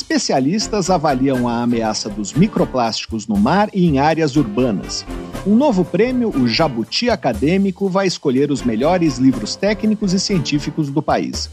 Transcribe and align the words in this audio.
Especialistas 0.00 0.88
avaliam 0.88 1.46
a 1.46 1.62
ameaça 1.62 2.08
dos 2.08 2.32
microplásticos 2.32 3.28
no 3.28 3.36
mar 3.36 3.68
e 3.70 3.86
em 3.86 3.98
áreas 3.98 4.34
urbanas. 4.34 5.04
Um 5.46 5.54
novo 5.54 5.84
prêmio, 5.84 6.30
o 6.30 6.48
Jabuti 6.48 7.10
Acadêmico, 7.10 7.86
vai 7.86 8.06
escolher 8.06 8.50
os 8.50 8.62
melhores 8.62 9.18
livros 9.18 9.56
técnicos 9.56 10.14
e 10.14 10.18
científicos 10.18 10.88
do 10.88 11.02
país. 11.02 11.50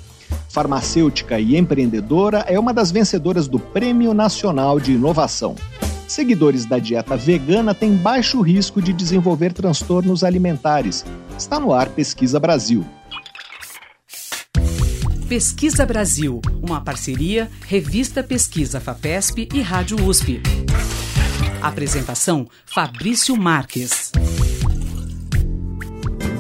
Farmacêutica 0.48 1.38
e 1.38 1.58
empreendedora 1.58 2.46
é 2.48 2.58
uma 2.58 2.74
das 2.74 2.90
vencedoras 2.90 3.50
do 3.50 3.60
Prêmio 3.60 4.14
Nacional 4.14 4.80
de 4.80 4.94
Inovação. 4.94 5.54
Seguidores 6.08 6.66
da 6.66 6.80
dieta 6.80 7.18
vegana 7.18 7.76
têm 7.76 7.98
baixo 7.98 8.40
risco 8.40 8.82
de 8.82 8.94
desenvolver 8.94 9.52
transtornos 9.52 10.24
alimentares. 10.24 11.06
Está 11.38 11.60
no 11.60 11.74
ar 11.74 11.90
Pesquisa 11.90 12.40
Brasil. 12.40 12.86
Pesquisa 15.28 15.86
Brasil, 15.86 16.40
uma 16.62 16.80
parceria 16.80 17.52
Revista 17.68 18.24
Pesquisa 18.24 18.80
FAPESP 18.80 19.50
e 19.54 19.60
Rádio 19.60 20.02
USP. 20.08 20.42
Apresentação 21.62 22.48
Fabrício 22.66 23.36
Marques. 23.36 24.14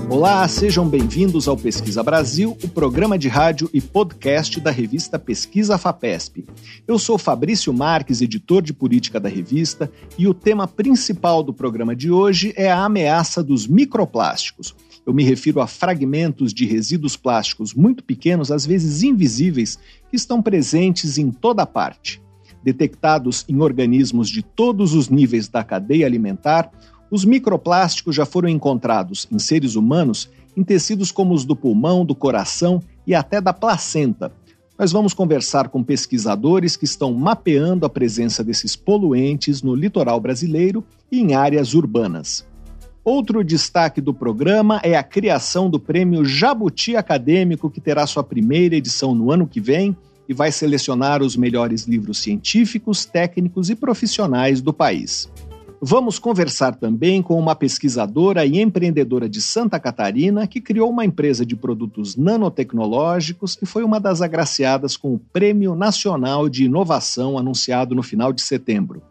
Olá, 0.09 0.47
sejam 0.47 0.87
bem-vindos 0.87 1.49
ao 1.49 1.57
Pesquisa 1.57 2.01
Brasil, 2.01 2.57
o 2.63 2.69
programa 2.69 3.19
de 3.19 3.27
rádio 3.27 3.69
e 3.73 3.81
podcast 3.81 4.57
da 4.61 4.71
revista 4.71 5.19
Pesquisa 5.19 5.77
FAPESP. 5.77 6.45
Eu 6.87 6.97
sou 6.97 7.17
Fabrício 7.17 7.73
Marques, 7.73 8.21
editor 8.21 8.61
de 8.61 8.73
política 8.73 9.19
da 9.19 9.27
revista, 9.27 9.91
e 10.17 10.29
o 10.29 10.33
tema 10.33 10.65
principal 10.65 11.43
do 11.43 11.53
programa 11.53 11.93
de 11.93 12.09
hoje 12.09 12.53
é 12.55 12.71
a 12.71 12.85
ameaça 12.85 13.43
dos 13.43 13.67
microplásticos. 13.67 14.73
Eu 15.07 15.13
me 15.13 15.23
refiro 15.23 15.61
a 15.61 15.67
fragmentos 15.67 16.53
de 16.53 16.65
resíduos 16.65 17.15
plásticos 17.15 17.73
muito 17.73 18.03
pequenos, 18.03 18.51
às 18.51 18.65
vezes 18.65 19.03
invisíveis, 19.03 19.79
que 20.09 20.17
estão 20.17 20.41
presentes 20.41 21.17
em 21.17 21.31
toda 21.31 21.65
parte. 21.65 22.21
Detectados 22.61 23.45
em 23.47 23.61
organismos 23.61 24.27
de 24.27 24.41
todos 24.41 24.93
os 24.93 25.07
níveis 25.07 25.47
da 25.47 25.63
cadeia 25.63 26.05
alimentar, 26.05 26.69
os 27.09 27.23
microplásticos 27.23 28.17
já 28.17 28.25
foram 28.25 28.49
encontrados 28.49 29.25
em 29.31 29.39
seres 29.39 29.75
humanos 29.75 30.29
em 30.57 30.63
tecidos 30.63 31.09
como 31.09 31.33
os 31.33 31.45
do 31.45 31.55
pulmão, 31.55 32.03
do 32.03 32.13
coração 32.13 32.83
e 33.05 33.15
até 33.15 33.39
da 33.39 33.53
placenta. 33.53 34.33
Nós 34.77 34.91
vamos 34.91 35.13
conversar 35.13 35.69
com 35.69 35.83
pesquisadores 35.83 36.75
que 36.75 36.83
estão 36.83 37.13
mapeando 37.13 37.85
a 37.85 37.89
presença 37.89 38.43
desses 38.43 38.75
poluentes 38.75 39.61
no 39.61 39.73
litoral 39.73 40.19
brasileiro 40.19 40.83
e 41.09 41.21
em 41.21 41.33
áreas 41.33 41.73
urbanas. 41.73 42.46
Outro 43.09 43.41
destaque 43.41 44.01
do 44.01 44.13
programa 44.13 44.81
é 44.83 44.97
a 44.97 45.01
criação 45.01 45.69
do 45.69 45.79
prêmio 45.79 46.25
Jabuti 46.25 46.93
Acadêmico, 46.97 47.69
que 47.69 47.79
terá 47.79 48.05
sua 48.05 48.21
primeira 48.21 48.75
edição 48.75 49.15
no 49.15 49.31
ano 49.31 49.47
que 49.47 49.61
vem 49.61 49.95
e 50.27 50.33
vai 50.33 50.51
selecionar 50.51 51.23
os 51.23 51.37
melhores 51.37 51.87
livros 51.87 52.19
científicos, 52.19 53.05
técnicos 53.05 53.69
e 53.69 53.75
profissionais 53.75 54.59
do 54.59 54.73
país. 54.73 55.31
Vamos 55.79 56.19
conversar 56.19 56.75
também 56.75 57.21
com 57.21 57.39
uma 57.39 57.55
pesquisadora 57.55 58.45
e 58.45 58.59
empreendedora 58.59 59.29
de 59.29 59.41
Santa 59.41 59.79
Catarina 59.79 60.45
que 60.45 60.59
criou 60.59 60.89
uma 60.89 61.05
empresa 61.05 61.45
de 61.45 61.55
produtos 61.55 62.17
nanotecnológicos 62.17 63.57
e 63.61 63.65
foi 63.65 63.85
uma 63.85 64.01
das 64.01 64.21
agraciadas 64.21 64.97
com 64.97 65.13
o 65.13 65.19
Prêmio 65.31 65.75
Nacional 65.75 66.49
de 66.49 66.65
Inovação 66.65 67.37
anunciado 67.37 67.95
no 67.95 68.03
final 68.03 68.33
de 68.33 68.41
setembro. 68.41 69.01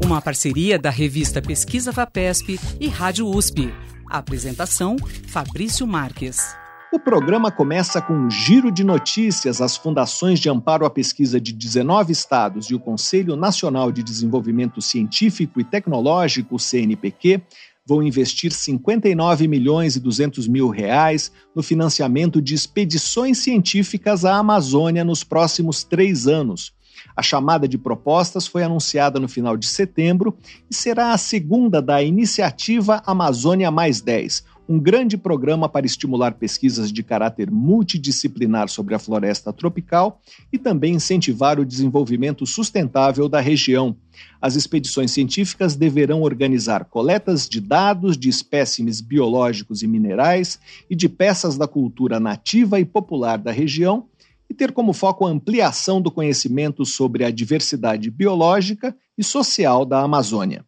Uma 0.04 0.22
parceria 0.22 0.78
da 0.78 0.90
revista 0.90 1.42
Pesquisa 1.42 1.92
Fapesp 1.92 2.60
e 2.78 2.86
Rádio 2.86 3.26
USP. 3.26 3.74
apresentação 4.08 4.96
Fabrício 5.26 5.84
Marques. 5.86 6.54
O 6.94 6.98
programa 7.00 7.50
começa 7.50 8.00
com 8.00 8.14
um 8.14 8.30
giro 8.30 8.70
de 8.70 8.84
notícias. 8.84 9.60
As 9.60 9.76
fundações 9.76 10.38
de 10.38 10.48
amparo 10.48 10.86
à 10.86 10.90
pesquisa 10.90 11.40
de 11.40 11.52
19 11.52 12.12
estados 12.12 12.70
e 12.70 12.74
o 12.76 12.78
Conselho 12.78 13.34
Nacional 13.34 13.90
de 13.90 14.00
Desenvolvimento 14.00 14.80
Científico 14.80 15.60
e 15.60 15.64
Tecnológico, 15.64 16.56
CNPq, 16.56 17.42
vão 17.84 18.00
investir 18.00 18.52
59 18.52 19.48
milhões 19.48 19.96
e 19.96 20.00
200 20.00 20.46
mil 20.46 20.68
reais 20.68 21.32
no 21.52 21.64
financiamento 21.64 22.40
de 22.40 22.54
expedições 22.54 23.38
científicas 23.38 24.24
à 24.24 24.36
Amazônia 24.36 25.02
nos 25.02 25.24
próximos 25.24 25.82
três 25.82 26.28
anos. 26.28 26.72
A 27.16 27.22
chamada 27.22 27.66
de 27.66 27.76
propostas 27.76 28.46
foi 28.46 28.62
anunciada 28.62 29.18
no 29.18 29.28
final 29.28 29.56
de 29.56 29.66
setembro 29.66 30.38
e 30.70 30.74
será 30.74 31.12
a 31.12 31.18
segunda 31.18 31.82
da 31.82 32.00
iniciativa 32.00 33.02
Amazônia 33.04 33.68
Mais 33.70 34.00
10, 34.00 34.44
um 34.68 34.78
grande 34.78 35.16
programa 35.16 35.68
para 35.68 35.86
estimular 35.86 36.34
pesquisas 36.34 36.92
de 36.92 37.02
caráter 37.02 37.50
multidisciplinar 37.50 38.68
sobre 38.68 38.94
a 38.94 38.98
floresta 38.98 39.52
tropical 39.52 40.20
e 40.52 40.58
também 40.58 40.94
incentivar 40.94 41.60
o 41.60 41.64
desenvolvimento 41.64 42.46
sustentável 42.46 43.28
da 43.28 43.40
região. 43.40 43.96
As 44.40 44.56
expedições 44.56 45.10
científicas 45.10 45.76
deverão 45.76 46.22
organizar 46.22 46.84
coletas 46.84 47.48
de 47.48 47.60
dados 47.60 48.16
de 48.16 48.28
espécimes 48.28 49.00
biológicos 49.00 49.82
e 49.82 49.86
minerais 49.86 50.58
e 50.88 50.94
de 50.94 51.08
peças 51.08 51.58
da 51.58 51.66
cultura 51.66 52.18
nativa 52.18 52.80
e 52.80 52.84
popular 52.84 53.38
da 53.38 53.52
região 53.52 54.06
e 54.48 54.54
ter 54.54 54.72
como 54.72 54.92
foco 54.92 55.26
a 55.26 55.30
ampliação 55.30 56.00
do 56.00 56.10
conhecimento 56.10 56.84
sobre 56.84 57.24
a 57.24 57.30
diversidade 57.30 58.10
biológica 58.10 58.94
e 59.16 59.24
social 59.24 59.84
da 59.84 60.00
Amazônia. 60.00 60.64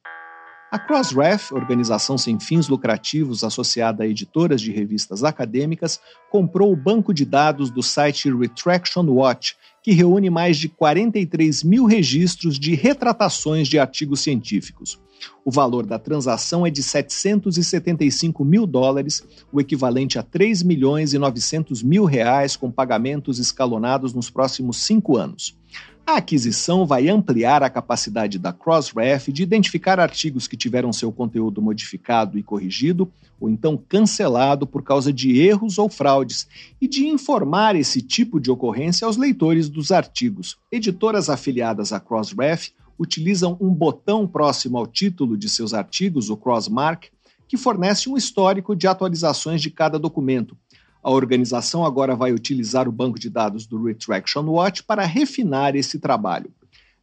A 0.76 0.78
Crossref, 0.78 1.54
organização 1.54 2.18
sem 2.18 2.38
fins 2.38 2.68
lucrativos 2.68 3.42
associada 3.42 4.04
a 4.04 4.06
editoras 4.06 4.60
de 4.60 4.70
revistas 4.70 5.24
acadêmicas, 5.24 5.98
comprou 6.30 6.70
o 6.70 6.76
banco 6.76 7.14
de 7.14 7.24
dados 7.24 7.70
do 7.70 7.82
site 7.82 8.30
Retraction 8.30 9.06
Watch, 9.08 9.56
que 9.82 9.92
reúne 9.92 10.28
mais 10.28 10.58
de 10.58 10.68
43 10.68 11.62
mil 11.62 11.86
registros 11.86 12.58
de 12.58 12.74
retratações 12.74 13.68
de 13.68 13.78
artigos 13.78 14.20
científicos. 14.20 15.00
O 15.46 15.50
valor 15.50 15.86
da 15.86 15.98
transação 15.98 16.66
é 16.66 16.70
de 16.70 16.82
775 16.82 18.44
mil 18.44 18.66
dólares, 18.66 19.24
o 19.50 19.62
equivalente 19.62 20.18
a 20.18 20.22
3 20.22 20.62
milhões 20.62 21.14
e 21.14 21.18
900 21.18 21.82
mil 21.82 22.04
reais, 22.04 22.54
com 22.54 22.70
pagamentos 22.70 23.38
escalonados 23.38 24.12
nos 24.12 24.28
próximos 24.28 24.76
cinco 24.84 25.16
anos. 25.16 25.56
A 26.08 26.18
aquisição 26.18 26.86
vai 26.86 27.08
ampliar 27.08 27.64
a 27.64 27.68
capacidade 27.68 28.38
da 28.38 28.52
Crossref 28.52 29.32
de 29.32 29.42
identificar 29.42 29.98
artigos 29.98 30.46
que 30.46 30.56
tiveram 30.56 30.92
seu 30.92 31.10
conteúdo 31.10 31.60
modificado 31.60 32.38
e 32.38 32.44
corrigido, 32.44 33.10
ou 33.40 33.50
então 33.50 33.76
cancelado 33.76 34.68
por 34.68 34.84
causa 34.84 35.12
de 35.12 35.36
erros 35.36 35.78
ou 35.78 35.88
fraudes, 35.88 36.46
e 36.80 36.86
de 36.86 37.08
informar 37.08 37.74
esse 37.74 38.00
tipo 38.00 38.38
de 38.38 38.52
ocorrência 38.52 39.04
aos 39.04 39.16
leitores 39.16 39.68
dos 39.68 39.90
artigos. 39.90 40.56
Editoras 40.70 41.28
afiliadas 41.28 41.92
à 41.92 41.98
Crossref 41.98 42.70
utilizam 42.96 43.56
um 43.60 43.74
botão 43.74 44.28
próximo 44.28 44.78
ao 44.78 44.86
título 44.86 45.36
de 45.36 45.50
seus 45.50 45.74
artigos, 45.74 46.30
o 46.30 46.36
Crossmark, 46.36 47.08
que 47.48 47.56
fornece 47.56 48.08
um 48.08 48.16
histórico 48.16 48.76
de 48.76 48.86
atualizações 48.86 49.60
de 49.60 49.70
cada 49.70 49.98
documento, 49.98 50.56
a 51.06 51.10
organização 51.12 51.84
agora 51.84 52.16
vai 52.16 52.32
utilizar 52.32 52.88
o 52.88 52.92
banco 52.92 53.16
de 53.16 53.30
dados 53.30 53.64
do 53.64 53.80
Retraction 53.80 54.42
Watch 54.42 54.82
para 54.82 55.04
refinar 55.04 55.76
esse 55.76 56.00
trabalho. 56.00 56.52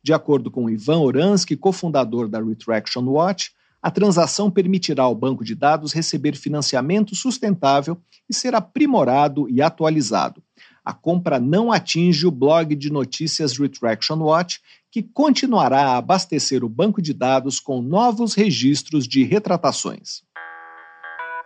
De 0.03 0.11
acordo 0.11 0.51
com 0.51 0.69
Ivan 0.69 0.99
Oransky, 0.99 1.55
cofundador 1.55 2.27
da 2.27 2.43
Retraction 2.43 3.05
Watch, 3.05 3.53
a 3.81 3.89
transação 3.89 4.51
permitirá 4.51 5.03
ao 5.03 5.15
banco 5.15 5.41
de 5.45 5.55
dados 5.55 5.93
receber 5.93 6.35
financiamento 6.35 7.15
sustentável 7.15 7.97
e 8.29 8.33
ser 8.33 8.53
aprimorado 8.55 9.49
e 9.49 9.61
atualizado. 9.61 10.43
A 10.83 10.91
compra 10.91 11.39
não 11.39 11.71
atinge 11.71 12.27
o 12.27 12.31
blog 12.31 12.75
de 12.75 12.91
notícias 12.91 13.57
Retraction 13.57 14.17
Watch, 14.17 14.59
que 14.91 15.01
continuará 15.01 15.91
a 15.91 15.97
abastecer 15.97 16.61
o 16.61 16.67
banco 16.67 17.01
de 17.01 17.13
dados 17.13 17.57
com 17.57 17.81
novos 17.81 18.33
registros 18.33 19.07
de 19.07 19.23
retratações. 19.23 20.23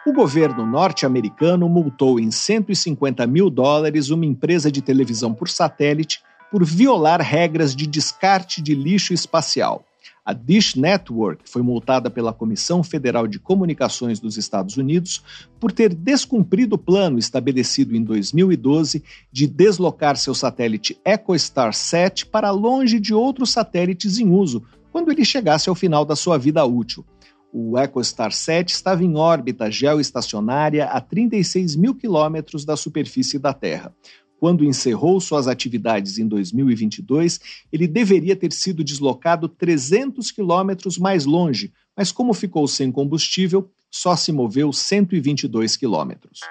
O 0.07 0.13
governo 0.13 0.65
norte-americano 0.65 1.67
multou 1.67 2.17
em 2.17 2.31
150 2.31 3.27
mil 3.27 3.49
dólares 3.49 4.09
uma 4.09 4.25
empresa 4.25 4.71
de 4.71 4.81
televisão 4.81 5.33
por 5.33 5.49
satélite 5.49 6.21
por 6.49 6.63
violar 6.63 7.19
regras 7.19 7.75
de 7.75 7.85
descarte 7.85 8.61
de 8.61 8.73
lixo 8.73 9.13
espacial. 9.13 9.83
A 10.23 10.31
Dish 10.31 10.75
Network 10.75 11.43
foi 11.49 11.61
multada 11.61 12.09
pela 12.09 12.31
Comissão 12.31 12.81
Federal 12.83 13.27
de 13.27 13.37
Comunicações 13.37 14.17
dos 14.17 14.37
Estados 14.37 14.77
Unidos 14.77 15.21
por 15.59 15.73
ter 15.73 15.93
descumprido 15.93 16.75
o 16.75 16.79
plano 16.79 17.19
estabelecido 17.19 17.93
em 17.93 18.01
2012 18.01 19.03
de 19.29 19.45
deslocar 19.45 20.15
seu 20.15 20.33
satélite 20.33 20.97
EchoStar 21.03 21.73
7 21.73 22.27
para 22.27 22.49
longe 22.49 22.97
de 22.97 23.13
outros 23.13 23.51
satélites 23.51 24.19
em 24.19 24.29
uso, 24.29 24.63
quando 24.89 25.11
ele 25.11 25.25
chegasse 25.25 25.67
ao 25.67 25.75
final 25.75 26.05
da 26.05 26.15
sua 26.15 26.37
vida 26.37 26.63
útil. 26.63 27.03
O 27.51 27.77
EchoStar 27.77 28.31
7 28.31 28.69
estava 28.69 29.03
em 29.03 29.15
órbita 29.15 29.71
geoestacionária 29.71 30.85
a 30.85 30.99
36 30.99 31.75
mil 31.75 31.95
quilômetros 31.95 32.65
da 32.65 32.75
superfície 32.75 33.39
da 33.39 33.53
Terra. 33.53 33.95
Quando 34.39 34.63
encerrou 34.63 35.19
suas 35.19 35.47
atividades 35.47 36.19
em 36.19 36.27
2022, 36.27 37.39
ele 37.71 37.87
deveria 37.87 38.35
ter 38.35 38.53
sido 38.53 38.83
deslocado 38.83 39.47
300 39.49 40.29
quilômetros 40.31 40.97
mais 40.97 41.25
longe, 41.25 41.73
mas 41.95 42.11
como 42.11 42.33
ficou 42.33 42.67
sem 42.67 42.91
combustível, 42.91 43.71
só 43.89 44.15
se 44.15 44.31
moveu 44.31 44.71
122 44.71 45.75
quilômetros. 45.75 46.41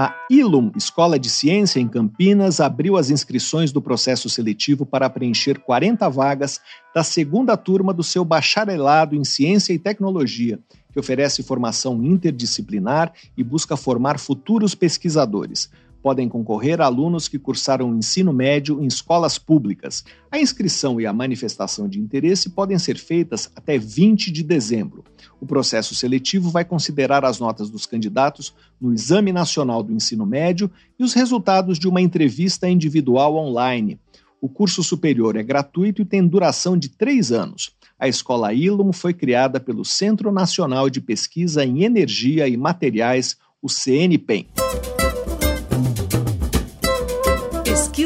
A 0.00 0.14
Ilum, 0.30 0.70
Escola 0.76 1.18
de 1.18 1.28
Ciência 1.28 1.80
em 1.80 1.88
Campinas, 1.88 2.60
abriu 2.60 2.96
as 2.96 3.10
inscrições 3.10 3.72
do 3.72 3.82
processo 3.82 4.30
seletivo 4.30 4.86
para 4.86 5.10
preencher 5.10 5.58
40 5.58 6.08
vagas 6.08 6.60
da 6.94 7.02
segunda 7.02 7.56
turma 7.56 7.92
do 7.92 8.04
seu 8.04 8.24
bacharelado 8.24 9.16
em 9.16 9.24
Ciência 9.24 9.72
e 9.72 9.78
Tecnologia, 9.78 10.60
que 10.92 11.00
oferece 11.00 11.42
formação 11.42 12.00
interdisciplinar 12.04 13.12
e 13.36 13.42
busca 13.42 13.76
formar 13.76 14.20
futuros 14.20 14.72
pesquisadores 14.72 15.68
podem 16.08 16.26
concorrer 16.26 16.80
alunos 16.80 17.28
que 17.28 17.38
cursaram 17.38 17.90
o 17.90 17.94
ensino 17.94 18.32
médio 18.32 18.82
em 18.82 18.86
escolas 18.86 19.36
públicas. 19.36 20.02
A 20.30 20.38
inscrição 20.38 20.98
e 20.98 21.04
a 21.04 21.12
manifestação 21.12 21.86
de 21.86 22.00
interesse 22.00 22.48
podem 22.48 22.78
ser 22.78 22.96
feitas 22.96 23.50
até 23.54 23.76
20 23.76 24.32
de 24.32 24.42
dezembro. 24.42 25.04
O 25.38 25.44
processo 25.44 25.94
seletivo 25.94 26.48
vai 26.48 26.64
considerar 26.64 27.26
as 27.26 27.38
notas 27.38 27.68
dos 27.68 27.84
candidatos 27.84 28.54
no 28.80 28.94
Exame 28.94 29.34
Nacional 29.34 29.82
do 29.82 29.92
Ensino 29.92 30.24
Médio 30.24 30.70
e 30.98 31.04
os 31.04 31.12
resultados 31.12 31.78
de 31.78 31.86
uma 31.86 32.00
entrevista 32.00 32.66
individual 32.66 33.36
online. 33.36 34.00
O 34.40 34.48
curso 34.48 34.82
superior 34.82 35.36
é 35.36 35.42
gratuito 35.42 36.00
e 36.00 36.06
tem 36.06 36.26
duração 36.26 36.74
de 36.74 36.88
três 36.88 37.30
anos. 37.30 37.72
A 37.98 38.08
escola 38.08 38.54
Ilum 38.54 38.94
foi 38.94 39.12
criada 39.12 39.60
pelo 39.60 39.84
Centro 39.84 40.32
Nacional 40.32 40.88
de 40.88 41.02
Pesquisa 41.02 41.66
em 41.66 41.84
Energia 41.84 42.48
e 42.48 42.56
Materiais, 42.56 43.36
o 43.60 43.68
CNPEM. 43.68 44.46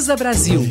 Pesquisa 0.02 0.16
Brasil. 0.16 0.62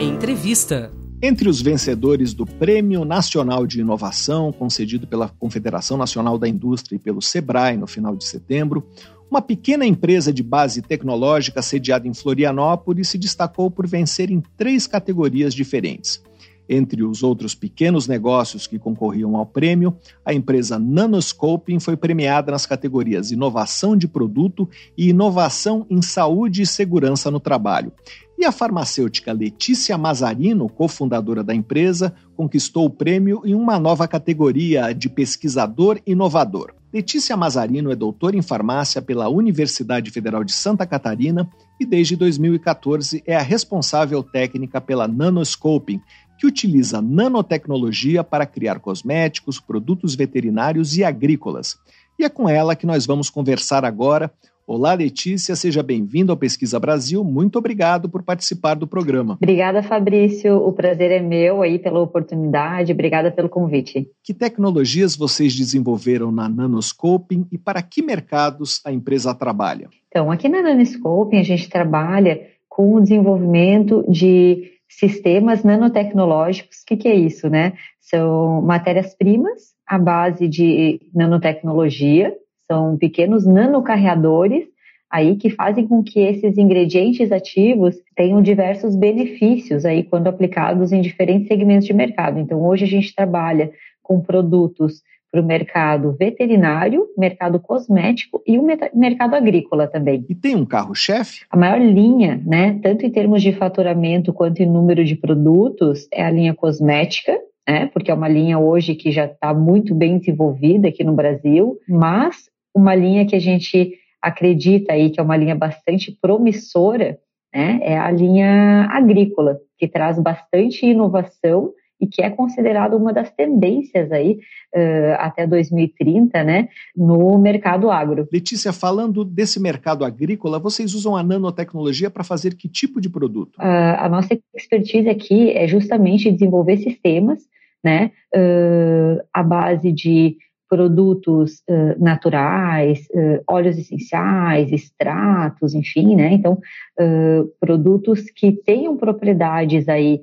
Entrevista. 0.00 0.90
Entre 1.22 1.48
os 1.48 1.62
vencedores 1.62 2.34
do 2.34 2.44
Prêmio 2.44 3.04
Nacional 3.04 3.64
de 3.64 3.78
Inovação, 3.78 4.52
concedido 4.52 5.06
pela 5.06 5.28
Confederação 5.28 5.96
Nacional 5.96 6.36
da 6.36 6.48
Indústria 6.48 6.96
e 6.96 6.98
pelo 6.98 7.22
SEBRAE 7.22 7.76
no 7.76 7.86
final 7.86 8.16
de 8.16 8.24
setembro, 8.24 8.84
uma 9.30 9.40
pequena 9.40 9.86
empresa 9.86 10.32
de 10.32 10.42
base 10.42 10.82
tecnológica 10.82 11.62
sediada 11.62 12.08
em 12.08 12.14
Florianópolis 12.14 13.08
se 13.08 13.16
destacou 13.16 13.70
por 13.70 13.86
vencer 13.86 14.28
em 14.28 14.42
três 14.56 14.88
categorias 14.88 15.54
diferentes. 15.54 16.20
Entre 16.68 17.04
os 17.04 17.22
outros 17.22 17.54
pequenos 17.54 18.08
negócios 18.08 18.66
que 18.66 18.78
concorriam 18.78 19.36
ao 19.36 19.46
prêmio, 19.46 19.96
a 20.24 20.34
empresa 20.34 20.80
Nanoscoping 20.80 21.78
foi 21.78 21.96
premiada 21.96 22.50
nas 22.50 22.66
categorias 22.66 23.30
Inovação 23.30 23.96
de 23.96 24.08
Produto 24.08 24.68
e 24.96 25.10
Inovação 25.10 25.86
em 25.88 26.02
Saúde 26.02 26.62
e 26.62 26.66
Segurança 26.66 27.30
no 27.30 27.38
Trabalho. 27.38 27.92
E 28.38 28.44
a 28.44 28.52
farmacêutica 28.52 29.32
Letícia 29.32 29.98
Mazarino, 29.98 30.68
cofundadora 30.68 31.42
da 31.42 31.52
empresa, 31.52 32.14
conquistou 32.36 32.86
o 32.86 32.90
prêmio 32.90 33.42
em 33.44 33.52
uma 33.52 33.80
nova 33.80 34.06
categoria 34.06 34.92
de 34.92 35.08
pesquisador 35.08 36.00
inovador. 36.06 36.72
Letícia 36.94 37.36
Mazarino 37.36 37.90
é 37.90 37.96
doutora 37.96 38.36
em 38.36 38.40
farmácia 38.40 39.02
pela 39.02 39.28
Universidade 39.28 40.12
Federal 40.12 40.44
de 40.44 40.52
Santa 40.52 40.86
Catarina 40.86 41.50
e 41.80 41.84
desde 41.84 42.14
2014 42.14 43.24
é 43.26 43.34
a 43.34 43.42
responsável 43.42 44.22
técnica 44.22 44.80
pela 44.80 45.08
Nanoscoping, 45.08 46.00
que 46.38 46.46
utiliza 46.46 47.02
nanotecnologia 47.02 48.22
para 48.22 48.46
criar 48.46 48.78
cosméticos, 48.78 49.58
produtos 49.58 50.14
veterinários 50.14 50.96
e 50.96 51.02
agrícolas. 51.02 51.76
E 52.16 52.24
é 52.24 52.28
com 52.28 52.48
ela 52.48 52.76
que 52.76 52.86
nós 52.86 53.04
vamos 53.04 53.30
conversar 53.30 53.84
agora. 53.84 54.32
Olá, 54.70 54.92
Letícia, 54.92 55.56
seja 55.56 55.82
bem-vindo 55.82 56.30
ao 56.30 56.36
Pesquisa 56.36 56.78
Brasil. 56.78 57.24
Muito 57.24 57.58
obrigado 57.58 58.06
por 58.06 58.22
participar 58.22 58.74
do 58.74 58.86
programa. 58.86 59.38
Obrigada, 59.40 59.82
Fabrício. 59.82 60.56
O 60.56 60.74
prazer 60.74 61.10
é 61.10 61.22
meu 61.22 61.62
aí 61.62 61.78
pela 61.78 62.02
oportunidade. 62.02 62.92
Obrigada 62.92 63.30
pelo 63.30 63.48
convite. 63.48 64.06
Que 64.22 64.34
tecnologias 64.34 65.16
vocês 65.16 65.56
desenvolveram 65.56 66.30
na 66.30 66.50
Nanoscoping 66.50 67.46
e 67.50 67.56
para 67.56 67.80
que 67.80 68.02
mercados 68.02 68.82
a 68.84 68.92
empresa 68.92 69.34
trabalha? 69.34 69.88
Então, 70.08 70.30
aqui 70.30 70.50
na 70.50 70.60
Nanoscoping 70.60 71.38
a 71.38 71.44
gente 71.44 71.70
trabalha 71.70 72.38
com 72.68 72.96
o 72.96 73.00
desenvolvimento 73.00 74.04
de 74.06 74.70
sistemas 74.86 75.64
nanotecnológicos. 75.64 76.82
O 76.82 76.86
que, 76.88 76.98
que 76.98 77.08
é 77.08 77.14
isso, 77.14 77.48
né? 77.48 77.72
São 78.02 78.60
matérias-primas 78.60 79.72
à 79.86 79.98
base 79.98 80.46
de 80.46 81.00
nanotecnologia, 81.14 82.36
são 82.70 82.96
pequenos 82.96 83.46
nanocarreadores 83.46 84.66
aí 85.10 85.36
que 85.36 85.48
fazem 85.48 85.86
com 85.86 86.02
que 86.02 86.20
esses 86.20 86.58
ingredientes 86.58 87.32
ativos 87.32 87.96
tenham 88.14 88.42
diversos 88.42 88.94
benefícios 88.94 89.84
aí 89.84 90.02
quando 90.02 90.28
aplicados 90.28 90.92
em 90.92 91.00
diferentes 91.00 91.48
segmentos 91.48 91.86
de 91.86 91.94
mercado. 91.94 92.38
Então, 92.38 92.62
hoje 92.62 92.84
a 92.84 92.88
gente 92.88 93.14
trabalha 93.14 93.70
com 94.02 94.20
produtos 94.20 95.02
para 95.30 95.40
o 95.42 95.44
mercado 95.44 96.16
veterinário, 96.18 97.06
mercado 97.16 97.60
cosmético 97.60 98.42
e 98.46 98.58
o 98.58 98.66
mercado 98.94 99.34
agrícola 99.34 99.86
também. 99.86 100.24
E 100.28 100.34
tem 100.34 100.56
um 100.56 100.64
carro-chefe? 100.64 101.44
A 101.50 101.56
maior 101.56 101.80
linha, 101.80 102.40
né, 102.46 102.78
tanto 102.82 103.04
em 103.04 103.10
termos 103.10 103.42
de 103.42 103.52
faturamento 103.52 104.32
quanto 104.32 104.62
em 104.62 104.66
número 104.66 105.04
de 105.04 105.14
produtos, 105.16 106.08
é 106.12 106.24
a 106.24 106.30
linha 106.30 106.54
cosmética, 106.54 107.38
né, 107.68 107.86
porque 107.92 108.10
é 108.10 108.14
uma 108.14 108.28
linha 108.28 108.58
hoje 108.58 108.94
que 108.94 109.10
já 109.10 109.26
está 109.26 109.52
muito 109.52 109.94
bem 109.94 110.18
desenvolvida 110.18 110.88
aqui 110.88 111.04
no 111.04 111.12
Brasil, 111.12 111.78
mas 111.86 112.48
uma 112.78 112.94
linha 112.94 113.26
que 113.26 113.34
a 113.34 113.40
gente 113.40 113.94
acredita 114.22 114.92
aí 114.92 115.10
que 115.10 115.20
é 115.20 115.22
uma 115.22 115.36
linha 115.36 115.54
bastante 115.54 116.16
promissora, 116.20 117.18
né, 117.52 117.80
é 117.82 117.98
a 117.98 118.10
linha 118.10 118.86
agrícola, 118.90 119.58
que 119.76 119.88
traz 119.88 120.18
bastante 120.18 120.86
inovação 120.86 121.72
e 122.00 122.06
que 122.06 122.22
é 122.22 122.30
considerado 122.30 122.96
uma 122.96 123.12
das 123.12 123.30
tendências 123.32 124.12
aí 124.12 124.38
uh, 124.74 125.14
até 125.18 125.46
2030, 125.46 126.44
né, 126.44 126.68
no 126.96 127.36
mercado 127.38 127.90
agro. 127.90 128.28
Letícia, 128.32 128.72
falando 128.72 129.24
desse 129.24 129.58
mercado 129.58 130.04
agrícola, 130.04 130.60
vocês 130.60 130.94
usam 130.94 131.16
a 131.16 131.22
nanotecnologia 131.24 132.08
para 132.08 132.22
fazer 132.22 132.54
que 132.54 132.68
tipo 132.68 133.00
de 133.00 133.10
produto? 133.10 133.56
Uh, 133.56 133.98
a 133.98 134.08
nossa 134.08 134.38
expertise 134.54 135.08
aqui 135.08 135.50
é 135.50 135.66
justamente 135.66 136.30
desenvolver 136.30 136.76
sistemas, 136.76 137.40
né, 137.82 138.12
uh, 138.34 139.20
à 139.32 139.42
base 139.42 139.90
de 139.90 140.36
produtos 140.68 141.62
uh, 141.68 142.02
naturais, 142.02 143.06
uh, 143.10 143.42
óleos 143.48 143.78
essenciais, 143.78 144.70
extratos, 144.70 145.74
enfim, 145.74 146.14
né? 146.14 146.32
Então, 146.32 146.60
uh, 147.00 147.50
produtos 147.58 148.30
que 148.30 148.52
tenham 148.52 148.96
propriedades 148.96 149.88
aí 149.88 150.20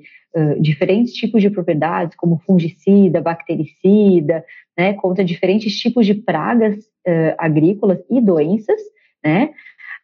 diferentes 0.60 1.14
tipos 1.14 1.40
de 1.40 1.48
propriedades, 1.48 2.14
como 2.14 2.38
fungicida, 2.40 3.22
bactericida, 3.22 4.44
né, 4.76 4.92
contra 4.92 5.24
diferentes 5.24 5.78
tipos 5.78 6.04
de 6.04 6.12
pragas 6.12 6.76
agrícolas 7.38 8.04
e 8.10 8.20
doenças, 8.20 8.78
né, 9.24 9.48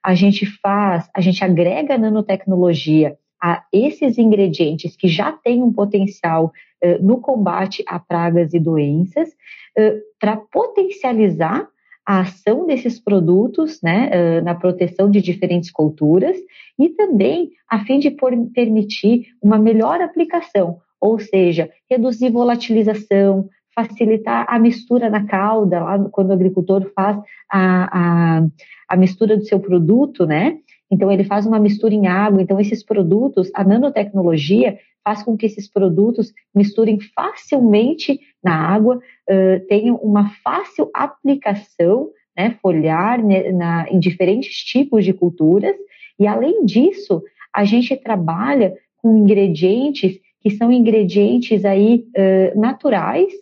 a 0.03 0.15
gente 0.15 0.47
faz, 0.47 1.07
a 1.15 1.21
gente 1.21 1.45
agrega 1.45 1.99
nanotecnologia 1.99 3.15
a 3.43 3.65
esses 3.73 4.19
ingredientes 4.19 4.97
que 4.97 5.09
já 5.09 5.33
têm 5.33 5.63
um 5.63 5.73
potencial 5.73 6.53
uh, 6.85 7.03
no 7.05 7.21
combate 7.21 7.83
a 7.89 7.99
pragas 7.99 8.55
e 8.55 8.61
doenças, 8.61 9.31
uh, 9.31 10.01
para 10.21 10.37
potencializar 10.37 11.69
a 12.07 12.21
ação 12.21 12.67
desses 12.67 12.99
produtos 12.99 13.81
né, 13.81 14.41
na 14.41 14.57
proteção 14.57 15.09
de 15.09 15.23
diferentes 15.23 15.71
culturas 15.71 16.37
e 16.77 16.89
também 16.89 17.53
a 17.71 17.85
fim 17.85 18.01
de 18.01 18.11
permitir 18.53 19.29
uma 19.41 19.57
melhor 19.57 20.01
aplicação, 20.01 20.79
ou 21.01 21.21
seja, 21.21 21.71
reduzir 21.89 22.29
volatilização, 22.29 23.49
facilitar 23.73 24.47
a 24.49 24.59
mistura 24.59 25.09
na 25.09 25.25
cauda, 25.27 25.81
lá 25.81 25.99
quando 26.11 26.31
o 26.31 26.33
agricultor 26.33 26.91
faz 26.95 27.17
a, 27.51 28.39
a, 28.39 28.47
a 28.89 28.97
mistura 28.97 29.37
do 29.37 29.45
seu 29.45 29.61
produto, 29.61 30.27
né? 30.27 30.59
Então 30.93 31.11
ele 31.11 31.25
faz 31.25 31.47
uma 31.47 31.59
mistura 31.59 31.95
em 31.95 32.07
água, 32.07 32.43
então 32.43 32.61
esses 32.61 32.85
produtos, 32.85 33.51
a 33.55 33.65
nanotecnologia 33.65 34.79
faz 35.03 35.23
com 35.23 35.39
que 35.39 35.47
esses 35.47 35.67
produtos 35.67 36.35
misturem 36.55 36.99
facilmente 37.15 38.21
na 38.45 38.55
água, 38.55 38.97
uh, 38.99 39.67
tenham 39.69 39.97
uma 39.97 40.29
fácil 40.45 40.91
aplicação, 40.93 42.11
né, 42.37 42.59
foliar 42.61 43.25
né, 43.25 43.51
na, 43.53 43.89
em 43.91 43.99
diferentes 43.99 44.55
tipos 44.55 45.03
de 45.03 45.15
culturas, 45.15 45.75
e 46.21 46.27
além 46.27 46.67
disso, 46.67 47.23
a 47.55 47.65
gente 47.65 47.97
trabalha 47.97 48.75
com 48.99 49.17
ingredientes 49.17 50.21
que 50.43 50.51
são 50.51 50.71
ingredientes 50.71 51.65
aí 51.65 52.05
uh, 52.17 52.61
naturais, 52.61 53.33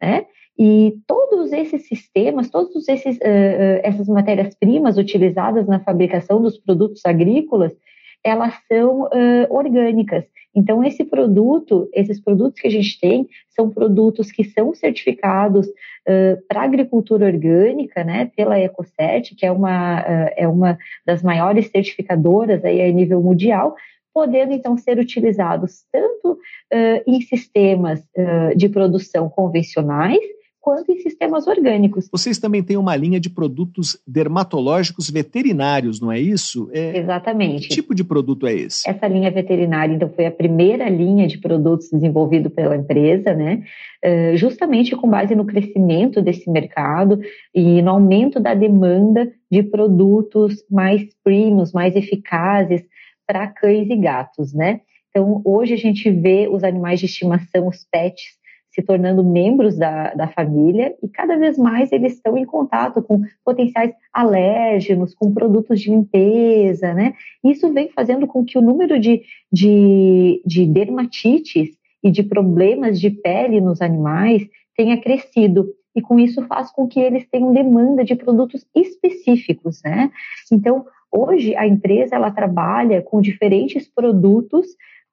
né? 0.00 0.26
E 0.58 0.94
todos 1.50 1.52
esses 1.52 1.86
sistemas, 1.88 2.48
todas 2.48 2.74
uh, 2.76 3.20
essas 3.82 4.08
matérias-primas 4.08 4.96
utilizadas 4.96 5.66
na 5.66 5.80
fabricação 5.80 6.40
dos 6.40 6.56
produtos 6.56 7.04
agrícolas, 7.04 7.72
elas 8.22 8.54
são 8.68 9.02
uh, 9.02 9.10
orgânicas. 9.50 10.24
Então, 10.54 10.82
esse 10.82 11.04
produto, 11.04 11.88
esses 11.92 12.20
produtos 12.20 12.60
que 12.60 12.66
a 12.66 12.70
gente 12.70 12.98
tem, 13.00 13.28
são 13.50 13.70
produtos 13.70 14.32
que 14.32 14.44
são 14.44 14.74
certificados 14.74 15.66
uh, 15.66 16.40
para 16.48 16.62
agricultura 16.62 17.26
orgânica, 17.26 18.04
né, 18.04 18.30
pela 18.36 18.58
Ecocert, 18.58 19.34
que 19.36 19.46
é 19.46 19.52
uma, 19.52 20.00
uh, 20.00 20.30
é 20.36 20.48
uma 20.48 20.78
das 21.06 21.22
maiores 21.22 21.68
certificadoras 21.70 22.64
aí 22.64 22.80
a 22.82 22.92
nível 22.92 23.22
mundial, 23.22 23.74
podendo 24.12 24.52
então 24.52 24.76
ser 24.76 24.98
utilizados 24.98 25.84
tanto 25.92 26.38
em 27.06 27.20
sistemas 27.20 28.02
de 28.56 28.68
produção 28.68 29.28
convencionais, 29.28 30.18
quanto 30.60 30.92
em 30.92 30.98
sistemas 31.00 31.46
orgânicos. 31.46 32.08
Vocês 32.12 32.38
também 32.38 32.62
têm 32.62 32.76
uma 32.76 32.94
linha 32.94 33.18
de 33.18 33.30
produtos 33.30 33.98
dermatológicos 34.06 35.08
veterinários, 35.08 36.00
não 36.00 36.12
é 36.12 36.20
isso? 36.20 36.68
É... 36.72 36.98
Exatamente. 36.98 37.68
Que 37.68 37.74
tipo 37.74 37.94
de 37.94 38.04
produto 38.04 38.46
é 38.46 38.54
esse? 38.54 38.88
Essa 38.88 39.08
linha 39.08 39.30
veterinária, 39.30 39.94
então, 39.94 40.10
foi 40.10 40.26
a 40.26 40.30
primeira 40.30 40.88
linha 40.88 41.26
de 41.26 41.38
produtos 41.38 41.88
desenvolvido 41.90 42.50
pela 42.50 42.76
empresa, 42.76 43.32
né? 43.34 43.64
Justamente 44.34 44.94
com 44.94 45.08
base 45.08 45.34
no 45.34 45.44
crescimento 45.44 46.22
desse 46.22 46.50
mercado 46.50 47.18
e 47.54 47.80
no 47.82 47.90
aumento 47.90 48.38
da 48.38 48.54
demanda 48.54 49.30
de 49.50 49.62
produtos 49.62 50.64
mais 50.70 51.02
premiums, 51.24 51.72
mais 51.72 51.96
eficazes 51.96 52.82
para 53.26 53.46
cães 53.46 53.88
e 53.88 53.96
gatos, 53.96 54.52
né? 54.52 54.80
Então, 55.10 55.42
hoje 55.44 55.74
a 55.74 55.76
gente 55.76 56.08
vê 56.10 56.48
os 56.48 56.62
animais 56.62 57.00
de 57.00 57.06
estimação, 57.06 57.66
os 57.66 57.84
pets, 57.90 58.38
se 58.70 58.82
tornando 58.82 59.24
membros 59.24 59.76
da, 59.76 60.14
da 60.14 60.28
família 60.28 60.94
e 61.02 61.08
cada 61.08 61.36
vez 61.36 61.58
mais 61.58 61.90
eles 61.92 62.14
estão 62.14 62.38
em 62.38 62.44
contato 62.44 63.02
com 63.02 63.22
potenciais 63.44 63.92
alérgenos, 64.12 65.14
com 65.14 65.32
produtos 65.32 65.80
de 65.80 65.90
limpeza, 65.90 66.94
né? 66.94 67.14
Isso 67.44 67.72
vem 67.72 67.88
fazendo 67.88 68.26
com 68.26 68.44
que 68.44 68.56
o 68.56 68.62
número 68.62 68.98
de, 68.98 69.22
de, 69.52 70.42
de 70.46 70.66
dermatites 70.66 71.70
e 72.02 72.10
de 72.10 72.22
problemas 72.22 73.00
de 73.00 73.10
pele 73.10 73.60
nos 73.60 73.82
animais 73.82 74.46
tenha 74.76 75.00
crescido 75.00 75.68
e 75.94 76.00
com 76.00 76.18
isso 76.18 76.46
faz 76.46 76.70
com 76.70 76.86
que 76.86 77.00
eles 77.00 77.26
tenham 77.28 77.52
demanda 77.52 78.04
de 78.04 78.14
produtos 78.14 78.64
específicos, 78.74 79.82
né? 79.82 80.10
Então, 80.52 80.86
hoje 81.10 81.56
a 81.56 81.66
empresa 81.66 82.14
ela 82.14 82.30
trabalha 82.30 83.02
com 83.02 83.20
diferentes 83.20 83.88
produtos 83.88 84.68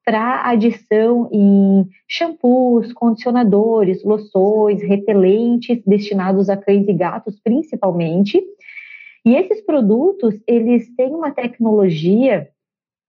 para 0.07 0.49
adição 0.49 1.29
em 1.33 1.85
shampoos, 2.07 2.93
condicionadores, 2.93 4.05
loções, 4.05 4.81
repelentes 4.81 5.83
destinados 5.85 6.47
a 6.49 6.55
cães 6.55 6.87
e 6.87 6.93
gatos 6.93 7.37
principalmente. 7.43 8.41
E 9.25 9.35
esses 9.35 9.59
produtos, 9.59 10.33
eles 10.47 10.95
têm 10.95 11.09
uma 11.09 11.31
tecnologia 11.31 12.47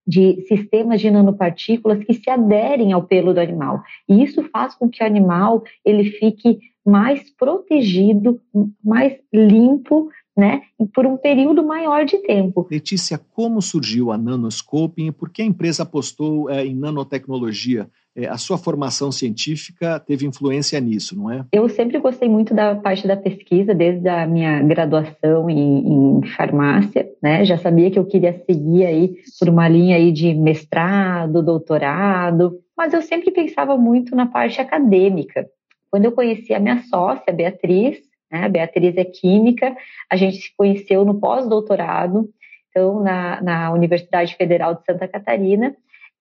de 0.05 0.43
sistemas 0.49 1.01
de 1.01 1.09
nanopartículas 1.09 2.03
que 2.03 2.15
se 2.15 2.29
aderem 2.29 2.93
ao 2.93 3.05
pelo 3.05 3.33
do 3.33 3.39
animal. 3.39 3.81
E 4.09 4.21
isso 4.21 4.43
faz 4.51 4.75
com 4.75 4.89
que 4.89 5.01
o 5.01 5.07
animal 5.07 5.63
ele 5.85 6.11
fique 6.11 6.59
mais 6.85 7.31
protegido, 7.31 8.41
mais 8.83 9.17
limpo 9.33 10.09
né, 10.39 10.63
por 10.95 11.05
um 11.05 11.17
período 11.17 11.67
maior 11.67 12.05
de 12.05 12.17
tempo. 12.19 12.69
Letícia, 12.71 13.21
como 13.35 13.61
surgiu 13.61 14.13
a 14.13 14.17
nanoscoping 14.17 15.09
e 15.09 15.13
por 15.13 15.31
que 15.31 15.43
a 15.43 15.45
empresa 15.45 15.83
apostou 15.83 16.49
é, 16.49 16.65
em 16.65 16.77
nanotecnologia? 16.77 17.89
É, 18.17 18.29
a 18.29 18.39
sua 18.39 18.57
formação 18.57 19.11
científica 19.11 19.99
teve 19.99 20.27
influência 20.27 20.79
nisso, 20.79 21.19
não 21.19 21.29
é? 21.29 21.45
Eu 21.53 21.69
sempre 21.69 21.99
gostei 21.99 22.29
muito 22.29 22.55
da 22.55 22.77
parte 22.77 23.07
da 23.07 23.17
pesquisa, 23.17 23.75
desde 23.75 24.09
a 24.09 24.29
minha 24.29 24.63
graduação 24.63 25.51
em, 25.51 26.21
em 26.21 26.27
farmácia, 26.37 27.09
né? 27.21 27.45
Já 27.45 27.59
sabia 27.59 27.91
que 27.91 27.99
eu 27.99 28.05
queria 28.05 28.41
seguir 28.47 28.87
aí 28.87 29.17
por 29.41 29.49
uma 29.49 29.69
linha 29.69 29.97
aí 29.97 30.13
de 30.13 30.35
mestrado, 30.35 31.43
doutorado, 31.43 32.61
mas 32.77 32.93
eu 32.93 33.03
sempre 33.03 33.33
pensava 33.33 33.77
muito 33.77 34.15
na 34.15 34.27
parte 34.27 34.61
acadêmica. 34.61 35.49
Quando 35.91 36.05
eu 36.05 36.13
conheci 36.13 36.55
a 36.55 36.61
minha 36.61 36.83
sócia, 36.85 37.33
Beatriz, 37.33 38.08
né? 38.31 38.45
A 38.45 38.49
Beatriz 38.49 38.97
é 38.97 39.05
química, 39.05 39.77
a 40.11 40.17
gente 40.17 40.37
se 40.37 40.57
conheceu 40.57 41.05
no 41.05 41.19
pós-doutorado, 41.19 42.29
então 42.71 43.03
na, 43.03 43.41
na 43.43 43.73
Universidade 43.73 44.35
Federal 44.37 44.75
de 44.75 44.85
Santa 44.85 45.09
Catarina. 45.09 45.75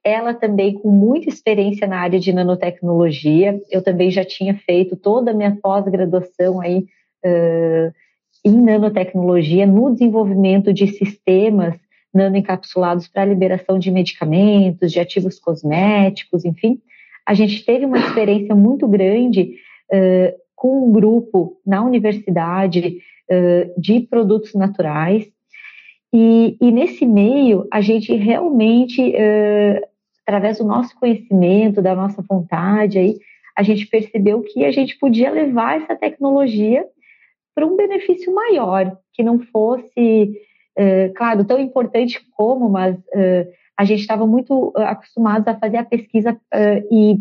Ela 0.04 0.34
também 0.34 0.74
com 0.74 0.90
muita 0.90 1.28
experiência 1.28 1.86
na 1.86 2.00
área 2.00 2.20
de 2.20 2.32
nanotecnologia. 2.32 3.60
Eu 3.70 3.82
também 3.84 4.10
já 4.10 4.24
tinha 4.24 4.56
feito 4.56 4.96
toda 4.96 5.32
a 5.32 5.34
minha 5.34 5.58
pós-graduação 5.62 6.62
aí 6.62 6.86
uh, 7.26 7.94
em 8.46 8.62
nanotecnologia, 8.62 9.66
no 9.66 9.92
desenvolvimento 9.92 10.72
de 10.72 10.88
sistemas 10.88 11.76
nanoencapsulados 12.14 13.08
para 13.08 13.26
liberação 13.26 13.78
de 13.78 13.92
medicamentos, 13.92 14.92
de 14.92 15.00
ativos 15.00 15.40
cosméticos, 15.40 16.46
enfim. 16.46 16.80
A 17.26 17.34
gente 17.34 17.66
teve 17.66 17.86
uma 17.86 17.98
experiência 17.98 18.56
muito 18.56 18.88
grande 18.88 19.56
uh, 19.92 20.47
com 20.58 20.90
um 20.90 20.92
grupo 20.92 21.62
na 21.64 21.84
universidade 21.84 22.98
uh, 23.32 23.80
de 23.80 24.02
produtos 24.02 24.56
naturais. 24.56 25.30
E, 26.12 26.58
e, 26.60 26.72
nesse 26.72 27.06
meio, 27.06 27.68
a 27.72 27.80
gente 27.80 28.14
realmente, 28.16 29.02
uh, 29.02 29.88
através 30.26 30.58
do 30.58 30.66
nosso 30.66 31.00
conhecimento, 31.00 31.82
da 31.82 31.96
nossa 31.96 32.24
vontade, 32.28 32.98
aí, 32.98 33.16
a 33.56 33.62
gente 33.62 33.86
percebeu 33.86 34.42
que 34.42 34.66
a 34.66 34.72
gente 34.72 34.98
podia 34.98 35.32
levar 35.32 35.78
essa 35.82 35.96
tecnologia 35.96 36.86
para 37.54 37.66
um 37.66 37.76
benefício 37.76 38.34
maior, 38.34 38.98
que 39.14 39.22
não 39.22 39.40
fosse, 39.40 40.32
uh, 40.78 41.14
claro, 41.16 41.46
tão 41.46 41.60
importante 41.60 42.20
como, 42.32 42.68
mas 42.68 42.98
a 43.78 43.86
gente 43.86 44.00
estava 44.00 44.26
muito 44.26 44.74
acostumados 44.76 45.48
a 45.48 45.56
fazer 45.56 45.78
a 45.78 45.86
pesquisa 45.86 46.36
e 46.92 47.20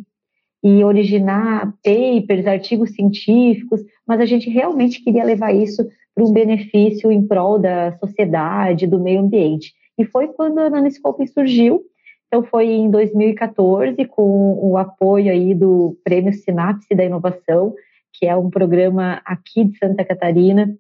e 0.67 0.83
originar 0.83 1.73
papers, 1.85 2.45
artigos 2.45 2.91
científicos, 2.91 3.81
mas 4.05 4.21
a 4.21 4.27
gente 4.27 4.51
realmente 4.51 5.01
queria 5.01 5.23
levar 5.23 5.55
isso 5.55 5.89
para 6.13 6.25
um 6.25 6.33
benefício 6.33 7.09
em 7.13 7.25
prol 7.25 7.57
da 7.57 7.97
sociedade, 7.99 8.85
do 8.85 8.99
meio 8.99 9.21
ambiente. 9.21 9.73
E 9.97 10.05
foi 10.05 10.27
quando 10.27 10.59
a 10.59 10.69
Nanoscope 10.69 11.25
surgiu, 11.29 11.85
então 12.27 12.43
foi 12.43 12.67
em 12.67 12.91
2014, 12.91 14.07
com 14.07 14.59
o 14.61 14.77
apoio 14.77 15.31
aí 15.31 15.55
do 15.55 15.97
Prêmio 16.03 16.33
Sinapse 16.33 16.93
da 16.97 17.05
Inovação, 17.05 17.73
que 18.13 18.27
é 18.27 18.35
um 18.35 18.51
programa 18.51 19.23
aqui 19.25 19.63
de 19.63 19.79
Santa 19.79 20.05
Catarina, 20.05 20.77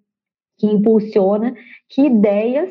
que 0.58 0.66
impulsiona 0.66 1.54
que 1.88 2.06
ideias 2.06 2.70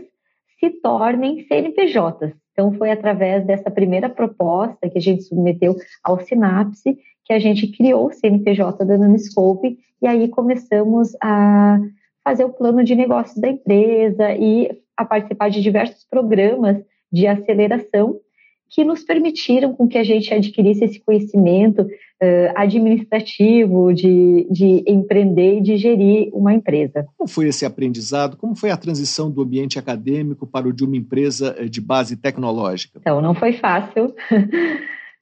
se 0.59 0.69
tornem 0.81 1.47
CNPJs. 1.47 2.33
Então, 2.55 2.71
foi 2.71 2.89
através 2.89 3.45
dessa 3.45 3.69
primeira 3.69 4.07
proposta 4.07 4.89
que 4.89 4.97
a 4.97 5.01
gente 5.01 5.23
submeteu 5.23 5.75
ao 6.01 6.21
Sinapse 6.21 6.97
que 7.25 7.33
a 7.33 7.39
gente 7.39 7.67
criou 7.67 8.07
o 8.07 8.13
CNPJ 8.13 8.85
da 8.85 8.97
Nanoscope 8.97 9.77
e 10.01 10.07
aí 10.07 10.27
começamos 10.29 11.13
a 11.21 11.79
fazer 12.23 12.45
o 12.45 12.53
plano 12.53 12.83
de 12.83 12.95
negócios 12.95 13.37
da 13.37 13.49
empresa 13.49 14.31
e 14.33 14.69
a 14.95 15.03
participar 15.03 15.49
de 15.49 15.61
diversos 15.61 16.05
programas 16.05 16.77
de 17.11 17.27
aceleração 17.27 18.19
que 18.69 18.83
nos 18.83 19.03
permitiram 19.03 19.73
com 19.73 19.87
que 19.87 19.97
a 19.97 20.03
gente 20.03 20.33
adquirisse 20.33 20.83
esse 20.83 20.99
conhecimento 20.99 21.81
uh, 21.81 22.51
administrativo 22.55 23.93
de, 23.93 24.47
de 24.49 24.83
empreender 24.87 25.57
e 25.57 25.61
de 25.61 25.77
gerir 25.77 26.29
uma 26.33 26.53
empresa. 26.53 27.07
Como 27.17 27.29
foi 27.29 27.47
esse 27.47 27.65
aprendizado? 27.65 28.37
Como 28.37 28.55
foi 28.55 28.71
a 28.71 28.77
transição 28.77 29.29
do 29.29 29.41
ambiente 29.41 29.77
acadêmico 29.77 30.47
para 30.47 30.67
o 30.67 30.73
de 30.73 30.83
uma 30.83 30.97
empresa 30.97 31.55
eh, 31.57 31.65
de 31.65 31.79
base 31.79 32.17
tecnológica? 32.17 32.99
Então, 32.99 33.21
não 33.21 33.35
foi 33.35 33.53
fácil. 33.53 34.05
uh, 34.05 34.13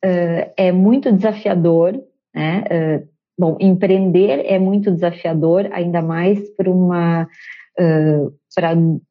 é 0.57 0.71
muito 0.71 1.12
desafiador, 1.12 2.01
né? 2.33 2.63
Uh, 2.71 3.07
bom, 3.38 3.57
empreender 3.59 4.45
é 4.45 4.57
muito 4.57 4.91
desafiador, 4.91 5.69
ainda 5.71 6.01
mais 6.01 6.50
para 6.55 6.69
uma 6.69 7.27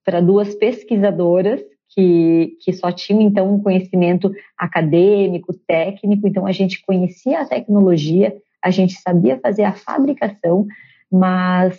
para 0.04 0.20
duas 0.20 0.54
pesquisadoras 0.54 1.60
que, 1.94 2.56
que 2.61 2.72
só 2.72 2.90
tinham 2.90 3.20
então 3.20 3.54
um 3.54 3.62
conhecimento 3.62 4.32
acadêmico, 4.56 5.52
técnico, 5.66 6.26
então 6.26 6.46
a 6.46 6.52
gente 6.52 6.82
conhecia 6.84 7.40
a 7.40 7.46
tecnologia, 7.46 8.34
a 8.62 8.70
gente 8.70 8.94
sabia 8.94 9.38
fazer 9.38 9.64
a 9.64 9.72
fabricação, 9.72 10.66
mas 11.11 11.78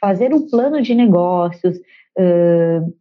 fazer 0.00 0.32
um 0.32 0.48
plano 0.48 0.80
de 0.80 0.94
negócios, 0.94 1.76
uh, 1.76 2.94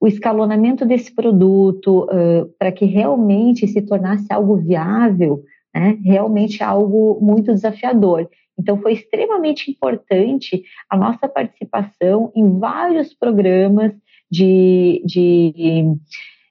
o 0.00 0.06
escalonamento 0.06 0.84
desse 0.84 1.14
produto 1.14 2.04
uh, 2.04 2.46
para 2.58 2.72
que 2.72 2.84
realmente 2.84 3.68
se 3.68 3.80
tornasse 3.82 4.32
algo 4.32 4.56
viável, 4.56 5.42
né, 5.74 5.98
realmente 6.02 6.62
algo 6.62 7.18
muito 7.20 7.52
desafiador. 7.52 8.28
Então, 8.58 8.80
foi 8.80 8.92
extremamente 8.92 9.70
importante 9.70 10.62
a 10.88 10.96
nossa 10.96 11.28
participação 11.28 12.32
em 12.36 12.58
vários 12.58 13.12
programas 13.12 13.92
de, 14.30 15.02
de, 15.04 15.84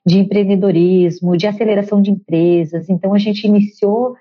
de 0.06 0.20
empreendedorismo, 0.20 1.38
de 1.38 1.48
aceleração 1.48 2.01
de 2.01 2.12
empresas. 2.12 2.89
Então, 2.89 3.13
a 3.13 3.18
gente 3.20 3.46
iniciou 3.46 4.15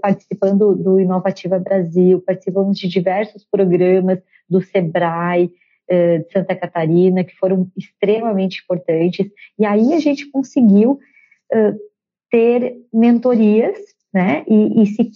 participando 0.00 0.74
do 0.74 0.98
Inovativa 0.98 1.58
Brasil, 1.58 2.22
participamos 2.22 2.78
de 2.78 2.88
diversos 2.88 3.44
programas 3.44 4.20
do 4.48 4.60
SEBRAE, 4.60 5.50
de 5.88 6.32
Santa 6.32 6.56
Catarina, 6.56 7.22
que 7.22 7.36
foram 7.36 7.70
extremamente 7.76 8.62
importantes. 8.62 9.30
E 9.58 9.66
aí 9.66 9.92
a 9.92 9.98
gente 9.98 10.30
conseguiu 10.30 10.98
ter 12.30 12.76
mentorias 12.92 13.76
né, 14.12 14.44
e, 14.48 14.82
e, 14.82 14.86
se 14.86 15.10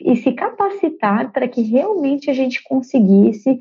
e 0.00 0.16
se 0.16 0.32
capacitar 0.32 1.32
para 1.32 1.48
que 1.48 1.62
realmente 1.62 2.30
a 2.30 2.34
gente 2.34 2.62
conseguisse 2.62 3.60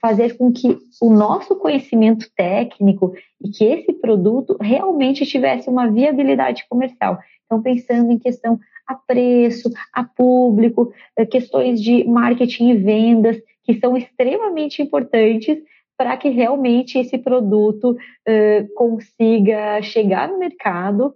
fazer 0.00 0.36
com 0.36 0.52
que 0.52 0.78
o 1.00 1.10
nosso 1.10 1.56
conhecimento 1.56 2.26
técnico 2.36 3.12
e 3.44 3.50
que 3.50 3.64
esse 3.64 3.92
produto 3.92 4.56
realmente 4.60 5.26
tivesse 5.26 5.68
uma 5.68 5.90
viabilidade 5.90 6.64
comercial. 6.68 7.18
Então, 7.44 7.60
pensando 7.60 8.10
em 8.10 8.18
questão 8.18 8.58
a 8.86 8.94
preço, 8.94 9.70
a 9.92 10.04
público, 10.04 10.92
questões 11.30 11.80
de 11.80 12.04
marketing 12.04 12.70
e 12.70 12.76
vendas, 12.76 13.36
que 13.64 13.78
são 13.78 13.96
extremamente 13.96 14.82
importantes 14.82 15.58
para 15.96 16.16
que 16.16 16.28
realmente 16.30 16.98
esse 16.98 17.16
produto 17.18 17.90
uh, 17.92 18.74
consiga 18.74 19.80
chegar 19.82 20.28
no 20.28 20.38
mercado 20.38 21.14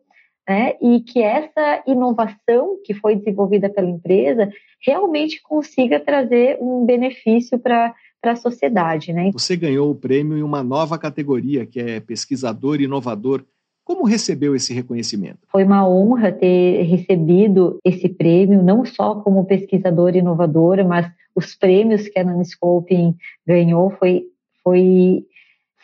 né, 0.49 0.75
e 0.81 1.01
que 1.01 1.21
essa 1.21 1.83
inovação 1.87 2.79
que 2.85 2.95
foi 2.95 3.17
desenvolvida 3.17 3.69
pela 3.69 3.89
empresa 3.89 4.49
realmente 4.81 5.43
consiga 5.43 5.99
trazer 5.99 6.59
um 6.61 6.85
benefício 6.85 7.59
para 7.59 7.93
para 8.27 8.33
a 8.33 8.37
sociedade. 8.37 9.13
Né? 9.13 9.31
Você 9.33 9.57
ganhou 9.57 9.89
o 9.89 9.95
prêmio 9.95 10.37
em 10.37 10.43
uma 10.43 10.61
nova 10.65 10.99
categoria, 10.99 11.65
que 11.65 11.79
é 11.79 12.01
pesquisador 12.01 12.81
inovador. 12.81 13.45
Como 13.85 14.05
recebeu 14.05 14.57
esse 14.57 14.75
reconhecimento? 14.75 15.39
Foi 15.47 15.63
uma 15.63 15.89
honra 15.89 16.33
ter 16.33 16.83
recebido 16.83 17.79
esse 17.85 18.09
prêmio, 18.09 18.65
não 18.65 18.85
só 18.85 19.15
como 19.15 19.45
pesquisadora 19.45 20.19
inovadora, 20.19 20.83
mas 20.83 21.09
os 21.37 21.55
prêmios 21.55 22.09
que 22.09 22.19
a 22.19 22.25
Nanoscoping 22.25 23.15
ganhou 23.47 23.91
foi, 23.91 24.25
foi, 24.65 25.25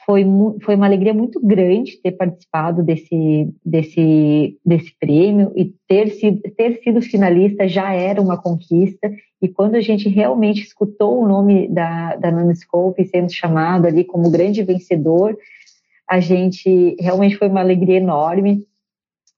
foi, 0.04 0.24
foi 0.62 0.74
uma 0.74 0.86
alegria 0.86 1.14
muito 1.14 1.40
grande 1.40 2.00
ter 2.02 2.12
participado 2.12 2.82
desse, 2.82 3.48
desse, 3.64 4.58
desse 4.64 4.94
prêmio 4.98 5.52
e 5.54 5.72
ter 5.86 6.10
sido, 6.10 6.40
ter 6.56 6.80
sido 6.82 7.00
finalista 7.00 7.68
já 7.68 7.92
era 7.92 8.20
uma 8.20 8.40
conquista. 8.40 9.10
E 9.40 9.48
quando 9.48 9.76
a 9.76 9.80
gente 9.80 10.08
realmente 10.08 10.62
escutou 10.62 11.20
o 11.20 11.28
nome 11.28 11.68
da, 11.68 12.16
da 12.16 12.30
Nanoscope 12.30 13.04
sendo 13.06 13.32
chamado 13.32 13.86
ali 13.86 14.04
como 14.04 14.30
grande 14.30 14.62
vencedor, 14.62 15.36
a 16.08 16.20
gente 16.20 16.96
realmente 16.98 17.36
foi 17.36 17.48
uma 17.48 17.60
alegria 17.60 17.96
enorme. 17.96 18.64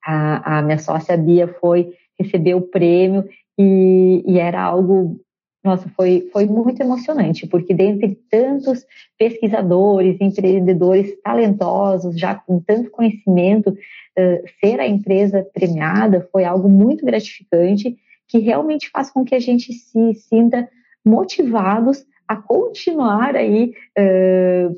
A, 0.04 0.58
a 0.58 0.62
minha 0.62 0.78
sócia 0.78 1.16
Bia 1.16 1.48
foi 1.60 1.92
receber 2.18 2.54
o 2.54 2.62
prêmio 2.62 3.24
e, 3.58 4.24
e 4.26 4.38
era 4.38 4.62
algo 4.62 5.20
nossa, 5.64 5.88
foi, 5.96 6.28
foi 6.30 6.44
muito 6.44 6.82
emocionante, 6.82 7.46
porque 7.46 7.72
dentre 7.72 8.18
tantos 8.30 8.84
pesquisadores, 9.18 10.20
empreendedores 10.20 11.18
talentosos, 11.22 12.20
já 12.20 12.34
com 12.34 12.60
tanto 12.60 12.90
conhecimento, 12.90 13.70
uh, 13.70 14.44
ser 14.60 14.78
a 14.78 14.86
empresa 14.86 15.46
premiada 15.54 16.28
foi 16.30 16.44
algo 16.44 16.68
muito 16.68 17.06
gratificante, 17.06 17.96
que 18.28 18.38
realmente 18.38 18.90
faz 18.90 19.10
com 19.10 19.24
que 19.24 19.34
a 19.34 19.40
gente 19.40 19.72
se 19.72 20.14
sinta 20.14 20.68
motivados 21.02 22.04
a 22.28 22.36
continuar 22.36 23.34
aí 23.34 23.72
uh, 23.98 24.74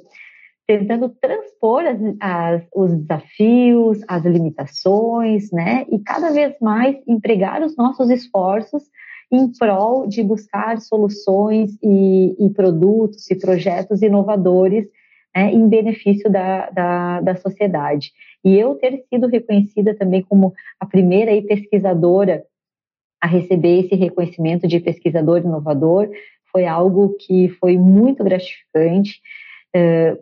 tentando 0.68 1.08
transpor 1.08 1.84
as, 1.84 1.98
as, 2.20 2.62
os 2.72 2.94
desafios, 2.94 3.98
as 4.06 4.24
limitações, 4.24 5.50
né? 5.50 5.84
E 5.90 5.98
cada 5.98 6.30
vez 6.30 6.54
mais 6.60 6.96
empregar 7.08 7.62
os 7.62 7.76
nossos 7.76 8.08
esforços 8.08 8.84
em 9.30 9.50
prol 9.52 10.06
de 10.06 10.22
buscar 10.22 10.80
soluções 10.80 11.76
e, 11.82 12.36
e 12.38 12.50
produtos 12.50 13.30
e 13.30 13.34
projetos 13.34 14.02
inovadores 14.02 14.86
né, 15.34 15.52
em 15.52 15.68
benefício 15.68 16.30
da, 16.30 16.70
da, 16.70 17.20
da, 17.20 17.36
sociedade. 17.36 18.12
E 18.44 18.56
eu 18.58 18.76
ter 18.76 19.04
sido 19.12 19.26
reconhecida 19.26 19.94
também 19.94 20.22
como 20.22 20.54
a 20.80 20.86
primeira 20.86 21.30
pesquisadora 21.42 22.44
a 23.20 23.26
receber 23.26 23.80
esse 23.80 23.94
reconhecimento 23.94 24.68
de 24.68 24.80
pesquisador 24.80 25.38
inovador 25.38 26.08
foi 26.52 26.64
algo 26.66 27.16
que 27.18 27.48
foi 27.60 27.76
muito 27.76 28.22
gratificante. 28.22 29.20
É, 29.74 30.16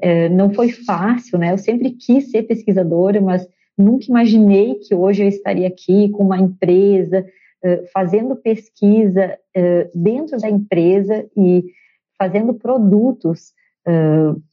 é, 0.00 0.28
não 0.28 0.52
foi 0.52 0.70
fácil, 0.70 1.38
né? 1.38 1.52
Eu 1.52 1.58
sempre 1.58 1.90
quis 1.92 2.30
ser 2.30 2.42
pesquisadora, 2.42 3.20
mas 3.20 3.48
nunca 3.76 4.06
imaginei 4.08 4.74
que 4.74 4.94
hoje 4.94 5.22
eu 5.22 5.28
estaria 5.28 5.66
aqui 5.66 6.10
com 6.10 6.24
uma 6.24 6.38
empresa 6.38 7.24
fazendo 7.92 8.36
pesquisa 8.36 9.38
dentro 9.94 10.38
da 10.38 10.48
empresa 10.48 11.26
e 11.36 11.64
fazendo 12.18 12.54
produtos 12.54 13.52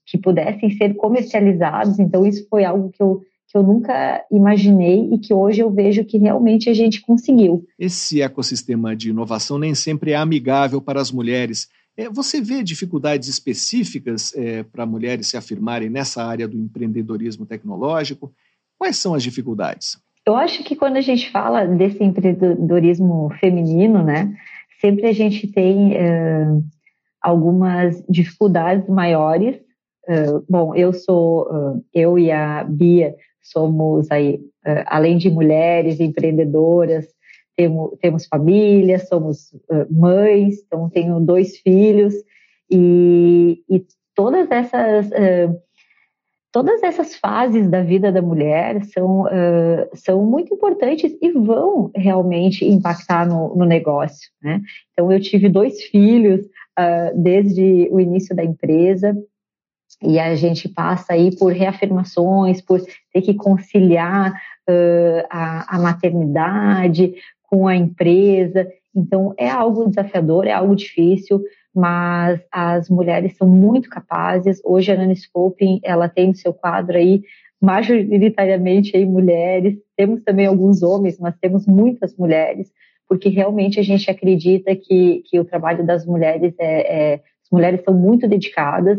que 0.05 0.17
pudessem 0.17 0.69
ser 0.77 0.95
comercializados. 0.95 1.99
Então, 1.99 2.25
isso 2.25 2.45
foi 2.49 2.65
algo 2.65 2.89
que 2.89 3.01
eu, 3.01 3.21
que 3.47 3.57
eu 3.57 3.63
nunca 3.63 4.25
imaginei 4.31 5.09
e 5.13 5.17
que 5.17 5.33
hoje 5.33 5.61
eu 5.61 5.71
vejo 5.71 6.03
que 6.03 6.17
realmente 6.17 6.69
a 6.69 6.73
gente 6.73 7.01
conseguiu. 7.01 7.65
Esse 7.79 8.21
ecossistema 8.21 8.95
de 8.95 9.09
inovação 9.09 9.57
nem 9.57 9.73
sempre 9.75 10.11
é 10.11 10.15
amigável 10.15 10.81
para 10.81 10.99
as 10.99 11.11
mulheres. 11.11 11.69
Você 12.11 12.41
vê 12.41 12.63
dificuldades 12.63 13.27
específicas 13.27 14.33
é, 14.35 14.63
para 14.63 14.85
mulheres 14.85 15.27
se 15.27 15.37
afirmarem 15.37 15.89
nessa 15.89 16.23
área 16.23 16.47
do 16.47 16.57
empreendedorismo 16.57 17.45
tecnológico? 17.45 18.33
Quais 18.77 18.97
são 18.97 19.13
as 19.13 19.21
dificuldades? 19.21 19.97
Eu 20.25 20.35
acho 20.35 20.63
que 20.63 20.75
quando 20.75 20.97
a 20.97 21.01
gente 21.01 21.29
fala 21.31 21.65
desse 21.65 22.03
empreendedorismo 22.03 23.29
feminino, 23.39 24.03
né, 24.03 24.35
sempre 24.79 25.07
a 25.07 25.13
gente 25.13 25.47
tem 25.47 25.93
uh, 25.93 26.63
algumas 27.21 28.03
dificuldades 28.07 28.87
maiores. 28.87 29.55
Uh, 30.07 30.43
bom, 30.49 30.75
eu 30.75 30.93
sou, 30.93 31.43
uh, 31.43 31.83
eu 31.93 32.19
e 32.19 32.31
a 32.31 32.63
Bia 32.63 33.15
somos 33.41 34.09
aí, 34.11 34.39
além 34.85 35.17
de 35.17 35.29
mulheres 35.31 35.99
empreendedoras, 35.99 37.07
temos, 37.57 37.97
temos 37.99 38.27
família, 38.27 38.99
somos 38.99 39.51
mães, 39.89 40.61
então 40.63 40.87
tenho 40.91 41.19
dois 41.19 41.57
filhos 41.57 42.13
e, 42.69 43.63
e 43.67 43.83
todas 44.13 44.49
essas 44.51 45.09
todas 46.51 46.83
essas 46.83 47.15
fases 47.15 47.69
da 47.69 47.81
vida 47.81 48.11
da 48.11 48.21
mulher 48.21 48.83
são, 48.85 49.21
uh, 49.23 49.89
são 49.93 50.25
muito 50.25 50.53
importantes 50.53 51.15
e 51.21 51.31
vão 51.31 51.89
realmente 51.95 52.65
impactar 52.65 53.25
no, 53.25 53.55
no 53.55 53.65
negócio. 53.65 54.29
Né? 54.41 54.61
Então, 54.91 55.11
eu 55.11 55.19
tive 55.19 55.47
dois 55.47 55.81
filhos 55.83 56.41
uh, 56.41 57.15
desde 57.15 57.87
o 57.91 57.99
início 57.99 58.35
da 58.35 58.43
empresa 58.43 59.15
e 60.03 60.19
a 60.19 60.35
gente 60.35 60.67
passa 60.67 61.13
aí 61.13 61.35
por 61.35 61.53
reafirmações, 61.53 62.61
por 62.61 62.81
ter 63.13 63.21
que 63.21 63.33
conciliar 63.33 64.33
uh, 64.33 65.27
a, 65.29 65.75
a 65.75 65.79
maternidade 65.79 67.13
com 67.43 67.67
a 67.67 67.75
empresa. 67.75 68.67
Então, 68.93 69.33
é 69.37 69.49
algo 69.49 69.87
desafiador, 69.87 70.47
é 70.47 70.51
algo 70.51 70.75
difícil, 70.75 71.41
mas 71.73 72.39
as 72.51 72.89
mulheres 72.89 73.35
são 73.37 73.47
muito 73.47 73.89
capazes. 73.89 74.61
Hoje 74.63 74.91
a 74.91 74.97
Nanoscoping, 74.97 75.79
ela 75.83 76.09
tem 76.09 76.27
no 76.27 76.35
seu 76.35 76.53
quadro 76.53 76.97
aí 76.97 77.23
majoritariamente 77.61 78.97
aí 78.97 79.05
mulheres, 79.05 79.77
temos 79.95 80.23
também 80.23 80.47
alguns 80.47 80.81
homens, 80.81 81.19
mas 81.19 81.37
temos 81.39 81.67
muitas 81.67 82.17
mulheres, 82.17 82.71
porque 83.07 83.29
realmente 83.29 83.79
a 83.79 83.83
gente 83.83 84.09
acredita 84.09 84.75
que, 84.75 85.21
que 85.27 85.39
o 85.39 85.45
trabalho 85.45 85.85
das 85.85 86.05
mulheres 86.05 86.55
é, 86.59 87.11
é 87.11 87.13
as 87.15 87.51
mulheres 87.51 87.83
são 87.83 87.93
muito 87.93 88.27
dedicadas. 88.27 88.97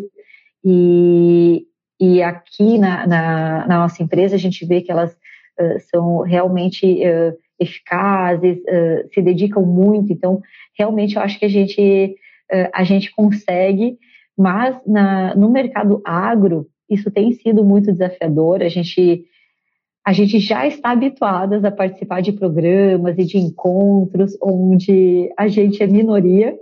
E, 0.64 1.66
e 2.00 2.22
aqui 2.22 2.78
na, 2.78 3.04
na, 3.04 3.66
na 3.66 3.78
nossa 3.78 4.00
empresa 4.02 4.36
a 4.36 4.38
gente 4.38 4.64
vê 4.64 4.80
que 4.80 4.92
elas 4.92 5.12
uh, 5.12 5.80
são 5.90 6.20
realmente 6.20 6.86
uh, 6.86 7.36
eficazes, 7.58 8.58
uh, 8.58 9.08
se 9.12 9.20
dedicam 9.20 9.64
muito, 9.64 10.12
então 10.12 10.40
realmente 10.78 11.16
eu 11.16 11.22
acho 11.22 11.38
que 11.38 11.44
a 11.44 11.50
gente 11.50 12.14
a 12.72 12.84
gente 12.84 13.14
consegue, 13.14 13.98
mas 14.36 14.76
na, 14.86 15.34
no 15.34 15.50
mercado 15.50 16.00
agro, 16.04 16.66
isso 16.88 17.10
tem 17.10 17.32
sido 17.32 17.64
muito 17.64 17.92
desafiador. 17.92 18.62
A 18.62 18.68
gente, 18.68 19.24
a 20.06 20.12
gente 20.12 20.38
já 20.38 20.66
está 20.66 20.90
habituadas 20.90 21.64
a 21.64 21.70
participar 21.70 22.20
de 22.20 22.32
programas 22.32 23.18
e 23.18 23.24
de 23.24 23.38
encontros 23.38 24.36
onde 24.42 25.32
a 25.38 25.48
gente 25.48 25.82
é 25.82 25.86
minoria, 25.86 26.54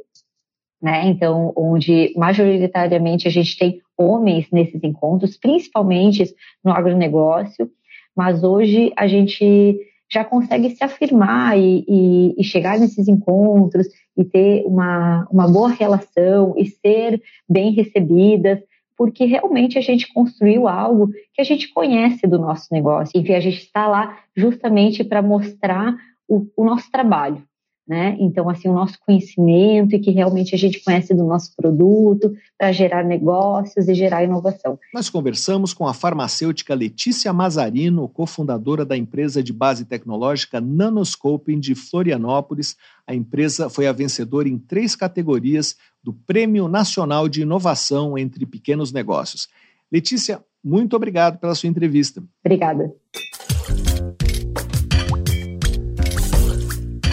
né? 0.80 1.06
Então, 1.06 1.52
onde 1.56 2.12
majoritariamente 2.16 3.28
a 3.28 3.30
gente 3.30 3.58
tem 3.58 3.80
homens 3.98 4.46
nesses 4.50 4.82
encontros, 4.82 5.36
principalmente 5.36 6.24
no 6.64 6.72
agronegócio, 6.72 7.70
mas 8.16 8.42
hoje 8.42 8.92
a 8.96 9.06
gente 9.06 9.78
já 10.12 10.24
consegue 10.24 10.70
se 10.70 10.82
afirmar 10.82 11.58
e, 11.58 11.84
e, 11.86 12.34
e, 12.38 12.44
chegar 12.44 12.78
nesses 12.78 13.06
encontros 13.06 13.86
e 14.16 14.24
ter 14.24 14.64
uma, 14.66 15.26
uma 15.30 15.46
boa 15.46 15.68
relação 15.68 16.54
e 16.56 16.66
ser 16.66 17.22
bem 17.48 17.72
recebidas, 17.72 18.58
porque 18.96 19.24
realmente 19.24 19.78
a 19.78 19.80
gente 19.80 20.12
construiu 20.12 20.66
algo 20.66 21.10
que 21.32 21.40
a 21.40 21.44
gente 21.44 21.72
conhece 21.72 22.26
do 22.26 22.38
nosso 22.38 22.66
negócio. 22.72 23.18
Enfim, 23.18 23.34
a 23.34 23.40
gente 23.40 23.62
está 23.62 23.86
lá 23.86 24.18
justamente 24.36 25.04
para 25.04 25.22
mostrar 25.22 25.96
o, 26.28 26.46
o 26.56 26.64
nosso 26.64 26.90
trabalho 26.90 27.42
né? 27.90 28.16
Então, 28.20 28.48
assim, 28.48 28.68
o 28.68 28.72
nosso 28.72 28.96
conhecimento 29.04 29.96
e 29.96 29.98
que 29.98 30.12
realmente 30.12 30.54
a 30.54 30.58
gente 30.58 30.78
conhece 30.78 31.12
do 31.12 31.24
nosso 31.24 31.52
produto 31.56 32.32
para 32.56 32.70
gerar 32.70 33.02
negócios 33.02 33.88
e 33.88 33.94
gerar 33.94 34.22
inovação. 34.22 34.78
Nós 34.94 35.10
conversamos 35.10 35.74
com 35.74 35.88
a 35.88 35.92
farmacêutica 35.92 36.72
Letícia 36.72 37.32
Mazarino, 37.32 38.08
cofundadora 38.08 38.84
da 38.84 38.96
empresa 38.96 39.42
de 39.42 39.52
base 39.52 39.84
tecnológica 39.84 40.60
Nanoscoping 40.60 41.58
de 41.58 41.74
Florianópolis. 41.74 42.76
A 43.04 43.12
empresa 43.12 43.68
foi 43.68 43.88
a 43.88 43.92
vencedora 43.92 44.48
em 44.48 44.56
três 44.56 44.94
categorias 44.94 45.74
do 46.00 46.12
Prêmio 46.12 46.68
Nacional 46.68 47.28
de 47.28 47.42
Inovação 47.42 48.16
entre 48.16 48.46
Pequenos 48.46 48.92
Negócios. 48.92 49.48
Letícia, 49.90 50.40
muito 50.62 50.94
obrigado 50.94 51.40
pela 51.40 51.56
sua 51.56 51.68
entrevista. 51.68 52.22
Obrigada. 52.44 52.94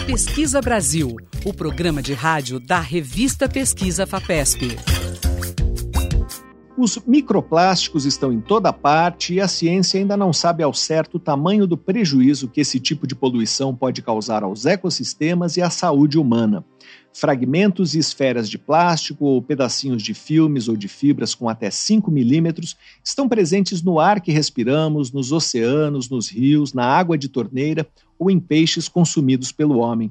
Pesquisa 0.08 0.62
Brasil, 0.62 1.18
o 1.44 1.52
programa 1.52 2.00
de 2.00 2.14
rádio 2.14 2.58
da 2.58 2.80
revista 2.80 3.46
Pesquisa 3.46 4.06
FAPESP. 4.06 4.74
Os 6.78 6.98
microplásticos 7.06 8.06
estão 8.06 8.32
em 8.32 8.40
toda 8.40 8.72
parte 8.72 9.34
e 9.34 9.40
a 9.40 9.46
ciência 9.46 10.00
ainda 10.00 10.16
não 10.16 10.32
sabe 10.32 10.62
ao 10.62 10.72
certo 10.72 11.16
o 11.16 11.20
tamanho 11.20 11.66
do 11.66 11.76
prejuízo 11.76 12.48
que 12.48 12.62
esse 12.62 12.80
tipo 12.80 13.06
de 13.06 13.14
poluição 13.14 13.76
pode 13.76 14.00
causar 14.00 14.42
aos 14.42 14.64
ecossistemas 14.64 15.58
e 15.58 15.60
à 15.62 15.68
saúde 15.68 16.18
humana. 16.18 16.64
Fragmentos 17.12 17.94
e 17.94 17.98
esferas 17.98 18.48
de 18.48 18.56
plástico 18.56 19.26
ou 19.26 19.42
pedacinhos 19.42 20.02
de 20.02 20.14
filmes 20.14 20.68
ou 20.68 20.76
de 20.76 20.88
fibras 20.88 21.34
com 21.34 21.50
até 21.50 21.70
5 21.70 22.10
milímetros 22.10 22.78
estão 23.04 23.28
presentes 23.28 23.82
no 23.82 24.00
ar 24.00 24.22
que 24.22 24.32
respiramos, 24.32 25.12
nos 25.12 25.32
oceanos, 25.32 26.08
nos 26.08 26.30
rios, 26.30 26.72
na 26.72 26.86
água 26.86 27.18
de 27.18 27.28
torneira 27.28 27.86
ou 28.18 28.30
em 28.30 28.40
peixes 28.40 28.88
consumidos 28.88 29.52
pelo 29.52 29.78
homem. 29.78 30.10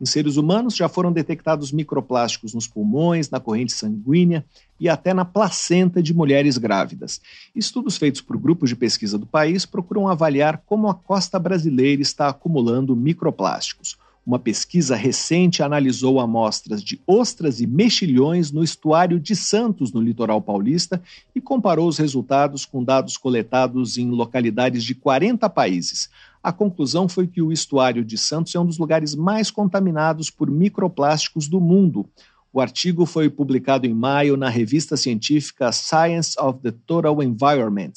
Em 0.00 0.04
seres 0.04 0.36
humanos 0.36 0.76
já 0.76 0.88
foram 0.88 1.10
detectados 1.10 1.72
microplásticos 1.72 2.52
nos 2.52 2.66
pulmões, 2.66 3.30
na 3.30 3.40
corrente 3.40 3.72
sanguínea 3.72 4.44
e 4.78 4.88
até 4.88 5.14
na 5.14 5.24
placenta 5.24 6.02
de 6.02 6.12
mulheres 6.12 6.58
grávidas. 6.58 7.20
Estudos 7.54 7.96
feitos 7.96 8.20
por 8.20 8.36
grupos 8.36 8.68
de 8.68 8.76
pesquisa 8.76 9.16
do 9.16 9.24
país 9.24 9.64
procuram 9.64 10.06
avaliar 10.06 10.62
como 10.66 10.88
a 10.88 10.94
costa 10.94 11.38
brasileira 11.38 12.02
está 12.02 12.28
acumulando 12.28 12.94
microplásticos. 12.94 13.96
Uma 14.26 14.40
pesquisa 14.40 14.96
recente 14.96 15.62
analisou 15.62 16.18
amostras 16.18 16.82
de 16.82 17.00
ostras 17.06 17.60
e 17.60 17.66
mexilhões 17.66 18.50
no 18.50 18.64
estuário 18.64 19.20
de 19.20 19.36
Santos, 19.36 19.92
no 19.92 20.00
litoral 20.00 20.42
paulista, 20.42 21.00
e 21.32 21.40
comparou 21.40 21.88
os 21.88 21.96
resultados 21.96 22.66
com 22.66 22.82
dados 22.82 23.16
coletados 23.16 23.96
em 23.96 24.10
localidades 24.10 24.82
de 24.82 24.96
40 24.96 25.48
países. 25.48 26.10
A 26.46 26.52
conclusão 26.52 27.08
foi 27.08 27.26
que 27.26 27.42
o 27.42 27.50
estuário 27.50 28.04
de 28.04 28.16
Santos 28.16 28.54
é 28.54 28.60
um 28.60 28.64
dos 28.64 28.78
lugares 28.78 29.16
mais 29.16 29.50
contaminados 29.50 30.30
por 30.30 30.48
microplásticos 30.48 31.48
do 31.48 31.60
mundo. 31.60 32.08
O 32.52 32.60
artigo 32.60 33.04
foi 33.04 33.28
publicado 33.28 33.84
em 33.84 33.92
maio 33.92 34.36
na 34.36 34.48
revista 34.48 34.96
científica 34.96 35.72
Science 35.72 36.40
of 36.40 36.60
the 36.60 36.72
Total 36.86 37.20
Environment. 37.20 37.94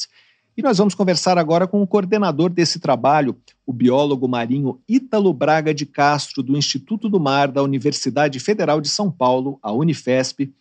E 0.58 0.64
nós 0.64 0.80
vamos 0.80 0.96
conversar 0.96 1.38
agora 1.38 1.68
com 1.68 1.84
o 1.84 1.86
coordenador 1.86 2.50
desse 2.50 2.80
trabalho, 2.80 3.38
o 3.68 3.72
biólogo 3.72 4.28
marinho 4.28 4.80
Ítalo 4.90 5.32
Braga 5.32 5.72
de 5.72 5.86
Castro, 5.86 6.42
do 6.42 6.58
Instituto 6.58 7.08
do 7.08 7.20
Mar 7.20 7.52
da 7.52 7.62
Universidade 7.62 8.40
Federal 8.40 8.82
de 8.82 8.90
São 8.90 9.12
Paulo, 9.12 9.60
a 9.62 9.72
Unifesp. 9.72 10.52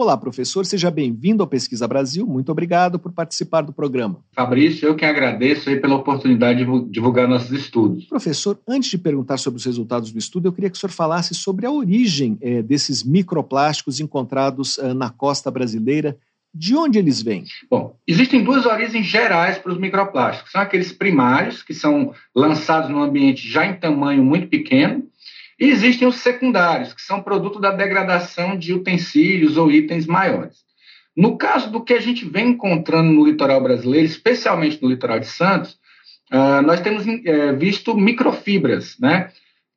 Olá, 0.00 0.16
professor, 0.16 0.64
seja 0.64 0.92
bem-vindo 0.92 1.42
ao 1.42 1.48
Pesquisa 1.48 1.88
Brasil. 1.88 2.24
Muito 2.24 2.52
obrigado 2.52 3.00
por 3.00 3.10
participar 3.10 3.62
do 3.62 3.72
programa. 3.72 4.20
Fabrício, 4.32 4.86
eu 4.86 4.94
que 4.94 5.04
agradeço 5.04 5.68
aí 5.68 5.80
pela 5.80 5.96
oportunidade 5.96 6.64
de 6.64 6.88
divulgar 6.88 7.26
nossos 7.26 7.50
estudos. 7.50 8.04
Professor, 8.04 8.56
antes 8.68 8.90
de 8.90 8.96
perguntar 8.96 9.38
sobre 9.38 9.58
os 9.58 9.64
resultados 9.64 10.12
do 10.12 10.18
estudo, 10.20 10.46
eu 10.46 10.52
queria 10.52 10.70
que 10.70 10.76
o 10.76 10.80
senhor 10.80 10.92
falasse 10.92 11.34
sobre 11.34 11.66
a 11.66 11.72
origem 11.72 12.38
é, 12.40 12.62
desses 12.62 13.02
microplásticos 13.02 13.98
encontrados 13.98 14.78
é, 14.78 14.94
na 14.94 15.10
costa 15.10 15.50
brasileira. 15.50 16.16
De 16.54 16.76
onde 16.76 16.96
eles 16.96 17.20
vêm? 17.20 17.44
Bom, 17.68 17.96
existem 18.06 18.44
duas 18.44 18.66
origens 18.66 19.04
gerais 19.04 19.58
para 19.58 19.72
os 19.72 19.78
microplásticos. 19.78 20.52
São 20.52 20.60
aqueles 20.60 20.92
primários, 20.92 21.60
que 21.64 21.74
são 21.74 22.14
lançados 22.32 22.88
no 22.88 23.02
ambiente 23.02 23.48
já 23.48 23.66
em 23.66 23.74
tamanho 23.74 24.22
muito 24.24 24.46
pequeno, 24.46 25.08
e 25.58 25.66
existem 25.66 26.06
os 26.06 26.16
secundários, 26.16 26.92
que 26.94 27.02
são 27.02 27.22
produto 27.22 27.58
da 27.60 27.72
degradação 27.72 28.56
de 28.56 28.72
utensílios 28.72 29.56
ou 29.56 29.70
itens 29.70 30.06
maiores. 30.06 30.58
No 31.16 31.36
caso 31.36 31.70
do 31.70 31.82
que 31.82 31.94
a 31.94 32.00
gente 32.00 32.24
vem 32.24 32.50
encontrando 32.50 33.10
no 33.10 33.26
litoral 33.26 33.60
brasileiro, 33.60 34.06
especialmente 34.06 34.80
no 34.80 34.88
litoral 34.88 35.18
de 35.18 35.26
Santos, 35.26 35.72
uh, 36.32 36.62
nós 36.64 36.80
temos 36.80 37.04
uh, 37.04 37.56
visto 37.58 37.96
microfibras, 37.96 38.96
né? 39.00 39.30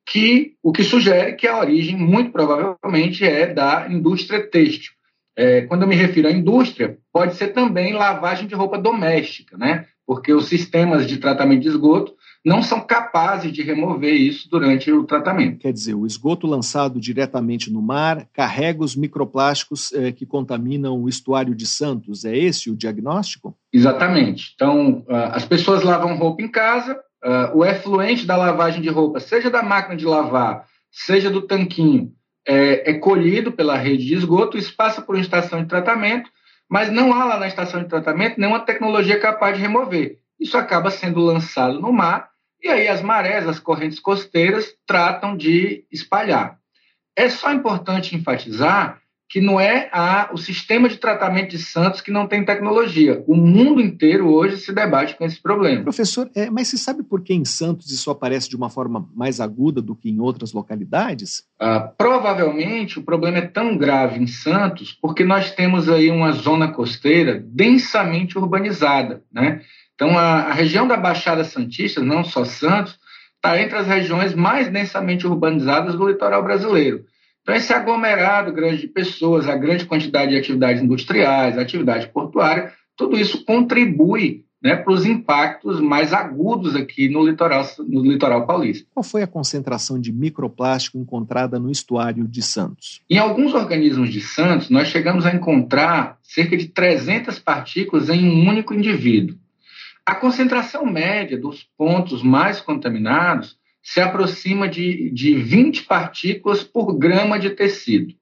Que 0.06 0.54
o 0.62 0.72
que 0.72 0.84
sugere 0.84 1.34
que 1.34 1.48
a 1.48 1.58
origem, 1.58 1.98
muito 1.98 2.32
provavelmente, 2.32 3.26
é 3.26 3.48
da 3.48 3.88
indústria 3.90 4.46
têxtil. 4.46 4.94
É, 5.36 5.62
quando 5.62 5.84
eu 5.84 5.88
me 5.88 5.96
refiro 5.96 6.28
à 6.28 6.32
indústria, 6.32 6.98
pode 7.12 7.36
ser 7.36 7.50
também 7.50 7.94
lavagem 7.94 8.48
de 8.48 8.54
roupa 8.54 8.78
doméstica, 8.78 9.58
né? 9.58 9.88
Porque 10.12 10.34
os 10.34 10.48
sistemas 10.48 11.08
de 11.08 11.16
tratamento 11.16 11.62
de 11.62 11.70
esgoto 11.70 12.14
não 12.44 12.62
são 12.62 12.82
capazes 12.82 13.50
de 13.54 13.62
remover 13.62 14.14
isso 14.14 14.50
durante 14.50 14.92
o 14.92 15.06
tratamento. 15.06 15.60
Quer 15.60 15.72
dizer, 15.72 15.94
o 15.94 16.06
esgoto 16.06 16.46
lançado 16.46 17.00
diretamente 17.00 17.72
no 17.72 17.82
mar 17.82 18.28
carrega 18.34 18.84
os 18.84 18.94
microplásticos 18.94 19.94
eh, 19.94 20.12
que 20.12 20.26
contaminam 20.26 21.02
o 21.02 21.08
estuário 21.08 21.56
de 21.56 21.66
Santos. 21.66 22.26
É 22.26 22.38
esse 22.38 22.70
o 22.70 22.76
diagnóstico? 22.76 23.58
Exatamente. 23.72 24.52
Então, 24.54 25.06
uh, 25.08 25.32
as 25.32 25.46
pessoas 25.46 25.82
lavam 25.82 26.18
roupa 26.18 26.42
em 26.42 26.52
casa, 26.52 27.00
uh, 27.24 27.58
o 27.58 27.64
efluente 27.64 28.26
da 28.26 28.36
lavagem 28.36 28.82
de 28.82 28.90
roupa, 28.90 29.22
seja 29.22 29.50
da 29.50 29.64
máquina 29.64 29.96
de 29.96 30.04
lavar, 30.04 30.66
seja 30.92 31.30
do 31.30 31.44
tanquinho, 31.44 32.12
é, 32.46 32.92
é 32.92 32.94
colhido 32.96 33.54
pela 33.54 33.78
rede 33.78 34.08
de 34.08 34.16
esgoto, 34.16 34.58
isso 34.58 34.76
passa 34.76 35.02
por 35.02 35.16
uma 35.16 35.22
estação 35.22 35.62
de 35.62 35.70
tratamento, 35.70 36.30
mas 36.72 36.90
não 36.90 37.12
há 37.14 37.26
lá 37.26 37.38
na 37.38 37.48
estação 37.48 37.84
de 37.84 37.90
tratamento 37.90 38.40
nenhuma 38.40 38.62
tecnologia 38.62 39.20
capaz 39.20 39.58
de 39.58 39.62
remover. 39.62 40.20
Isso 40.40 40.58
acaba 40.58 40.90
sendo 40.90 41.20
lançado 41.20 41.82
no 41.82 41.92
mar 41.92 42.30
e 42.64 42.70
aí 42.70 42.88
as 42.88 43.02
marés, 43.02 43.46
as 43.46 43.60
correntes 43.60 44.00
costeiras 44.00 44.74
tratam 44.88 45.36
de 45.36 45.84
espalhar. 45.92 46.58
É 47.14 47.28
só 47.28 47.52
importante 47.52 48.16
enfatizar 48.16 49.01
que 49.32 49.40
não 49.40 49.58
é 49.58 49.88
a, 49.94 50.30
o 50.34 50.38
sistema 50.38 50.90
de 50.90 50.98
tratamento 50.98 51.52
de 51.52 51.58
Santos 51.58 52.02
que 52.02 52.12
não 52.12 52.28
tem 52.28 52.44
tecnologia. 52.44 53.24
O 53.26 53.34
mundo 53.34 53.80
inteiro 53.80 54.30
hoje 54.30 54.58
se 54.58 54.74
debate 54.74 55.16
com 55.16 55.24
esse 55.24 55.42
problema. 55.42 55.84
Professor, 55.84 56.30
é, 56.36 56.50
mas 56.50 56.68
você 56.68 56.78
sabe 56.78 57.02
por 57.02 57.22
que 57.22 57.34
em 57.34 57.46
Santos 57.46 57.90
isso 57.92 58.12
aparece 58.12 58.50
de 58.50 58.58
uma 58.58 58.70
forma 58.70 59.08
mais 59.16 59.40
aguda 59.40 59.82
do 59.82 59.96
que 59.96 60.10
em 60.10 60.20
outras 60.20 60.52
localidades? 60.52 61.46
Ah, 61.58 61.80
provavelmente 61.80 63.00
o 63.00 63.04
problema 63.04 63.38
é 63.38 63.48
tão 63.48 63.78
grave 63.78 64.20
em 64.20 64.28
Santos 64.28 64.92
porque 64.92 65.24
nós 65.24 65.52
temos 65.52 65.88
aí 65.88 66.12
uma 66.12 66.34
zona 66.34 66.68
costeira 66.68 67.42
densamente 67.48 68.38
urbanizada, 68.38 69.24
né? 69.32 69.62
Então, 69.96 70.18
a, 70.18 70.42
a 70.42 70.54
região 70.54 70.86
da 70.86 70.98
Baixada 70.98 71.46
Santista, 71.46 72.02
não 72.02 72.24
só 72.26 72.44
Santos, 72.44 73.00
está 73.36 73.62
entre 73.62 73.78
as 73.78 73.88
regiões 73.88 74.36
mais 74.36 74.68
densamente 74.68 75.26
urbanizadas 75.26 75.96
do 75.96 76.10
litoral 76.10 76.44
brasileiro. 76.44 77.06
Então, 77.42 77.56
esse 77.56 77.74
aglomerado 77.74 78.54
grande 78.54 78.82
de 78.82 78.88
pessoas, 78.88 79.48
a 79.48 79.56
grande 79.56 79.86
quantidade 79.86 80.32
de 80.32 80.38
atividades 80.38 80.82
industriais, 80.82 81.58
atividade 81.58 82.08
portuária, 82.10 82.72
tudo 82.96 83.18
isso 83.18 83.44
contribui 83.46 84.46
né, 84.62 84.76
para 84.76 84.94
os 84.94 85.06
impactos 85.06 85.82
mais 85.82 86.14
agudos 86.14 86.76
aqui 86.76 87.10
no 87.10 87.26
litoral, 87.26 87.66
no 87.80 88.04
litoral 88.04 88.46
paulista. 88.46 88.88
Qual 88.94 89.04
foi 89.04 89.24
a 89.24 89.28
concentração 89.28 90.00
de 90.00 90.14
microplástico 90.14 91.00
encontrada 91.00 91.60
no 91.60 91.72
estuário 91.72 92.28
de 92.28 92.44
Santos? 92.44 93.02
Em 93.10 93.18
alguns 93.18 93.56
organismos 93.56 94.12
de 94.12 94.22
Santos, 94.22 94.70
nós 94.70 94.90
chegamos 94.90 95.26
a 95.26 95.34
encontrar 95.34 96.20
cerca 96.22 96.56
de 96.56 96.68
300 96.68 97.40
partículas 97.40 98.10
em 98.10 98.24
um 98.24 98.48
único 98.48 98.74
indivíduo. 98.74 99.36
A 100.06 100.14
concentração 100.14 100.86
média 100.86 101.40
dos 101.40 101.64
pontos 101.78 102.22
mais 102.22 102.62
contaminados 102.62 103.58
se 103.82 104.00
aproxima 104.00 104.68
de, 104.68 105.10
de 105.12 105.36
20 105.36 105.84
partículas 105.84 106.64
por 106.64 106.98
grama 106.98 107.40
de 107.40 107.50
tecido. 107.52 108.14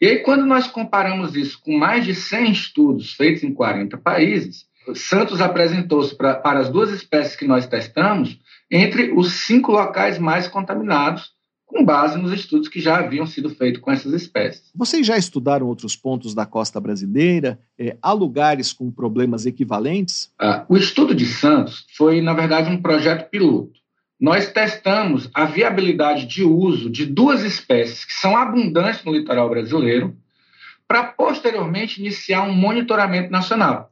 E 0.00 0.06
aí, 0.06 0.18
quando 0.18 0.44
nós 0.44 0.66
comparamos 0.66 1.34
isso 1.34 1.58
com 1.62 1.76
mais 1.76 2.04
de 2.04 2.14
100 2.14 2.50
estudos 2.50 3.14
feitos 3.14 3.42
em 3.42 3.52
40 3.52 3.96
países, 3.96 4.66
Santos 4.94 5.40
apresentou-se 5.40 6.14
para 6.14 6.40
as 6.44 6.68
duas 6.68 6.90
espécies 6.90 7.34
que 7.34 7.46
nós 7.46 7.66
testamos 7.66 8.38
entre 8.70 9.12
os 9.12 9.32
cinco 9.46 9.72
locais 9.72 10.18
mais 10.18 10.46
contaminados, 10.46 11.34
com 11.64 11.84
base 11.84 12.16
nos 12.16 12.32
estudos 12.32 12.68
que 12.68 12.80
já 12.80 12.98
haviam 12.98 13.26
sido 13.26 13.50
feitos 13.50 13.80
com 13.80 13.90
essas 13.90 14.12
espécies. 14.12 14.70
Vocês 14.74 15.04
já 15.04 15.16
estudaram 15.16 15.66
outros 15.66 15.96
pontos 15.96 16.32
da 16.32 16.46
costa 16.46 16.80
brasileira? 16.80 17.58
É, 17.76 17.96
há 18.00 18.12
lugares 18.12 18.72
com 18.72 18.90
problemas 18.90 19.46
equivalentes? 19.46 20.30
Ah, 20.38 20.64
o 20.68 20.76
estudo 20.76 21.14
de 21.14 21.26
Santos 21.26 21.84
foi, 21.96 22.20
na 22.20 22.34
verdade, 22.34 22.70
um 22.70 22.80
projeto 22.80 23.28
piloto. 23.30 23.80
Nós 24.18 24.50
testamos 24.50 25.28
a 25.34 25.44
viabilidade 25.44 26.26
de 26.26 26.42
uso 26.42 26.88
de 26.88 27.04
duas 27.04 27.42
espécies 27.42 28.04
que 28.04 28.14
são 28.14 28.36
abundantes 28.36 29.04
no 29.04 29.12
litoral 29.12 29.48
brasileiro, 29.50 30.16
para 30.88 31.04
posteriormente 31.04 32.00
iniciar 32.00 32.42
um 32.42 32.52
monitoramento 32.52 33.30
nacional. 33.30 33.90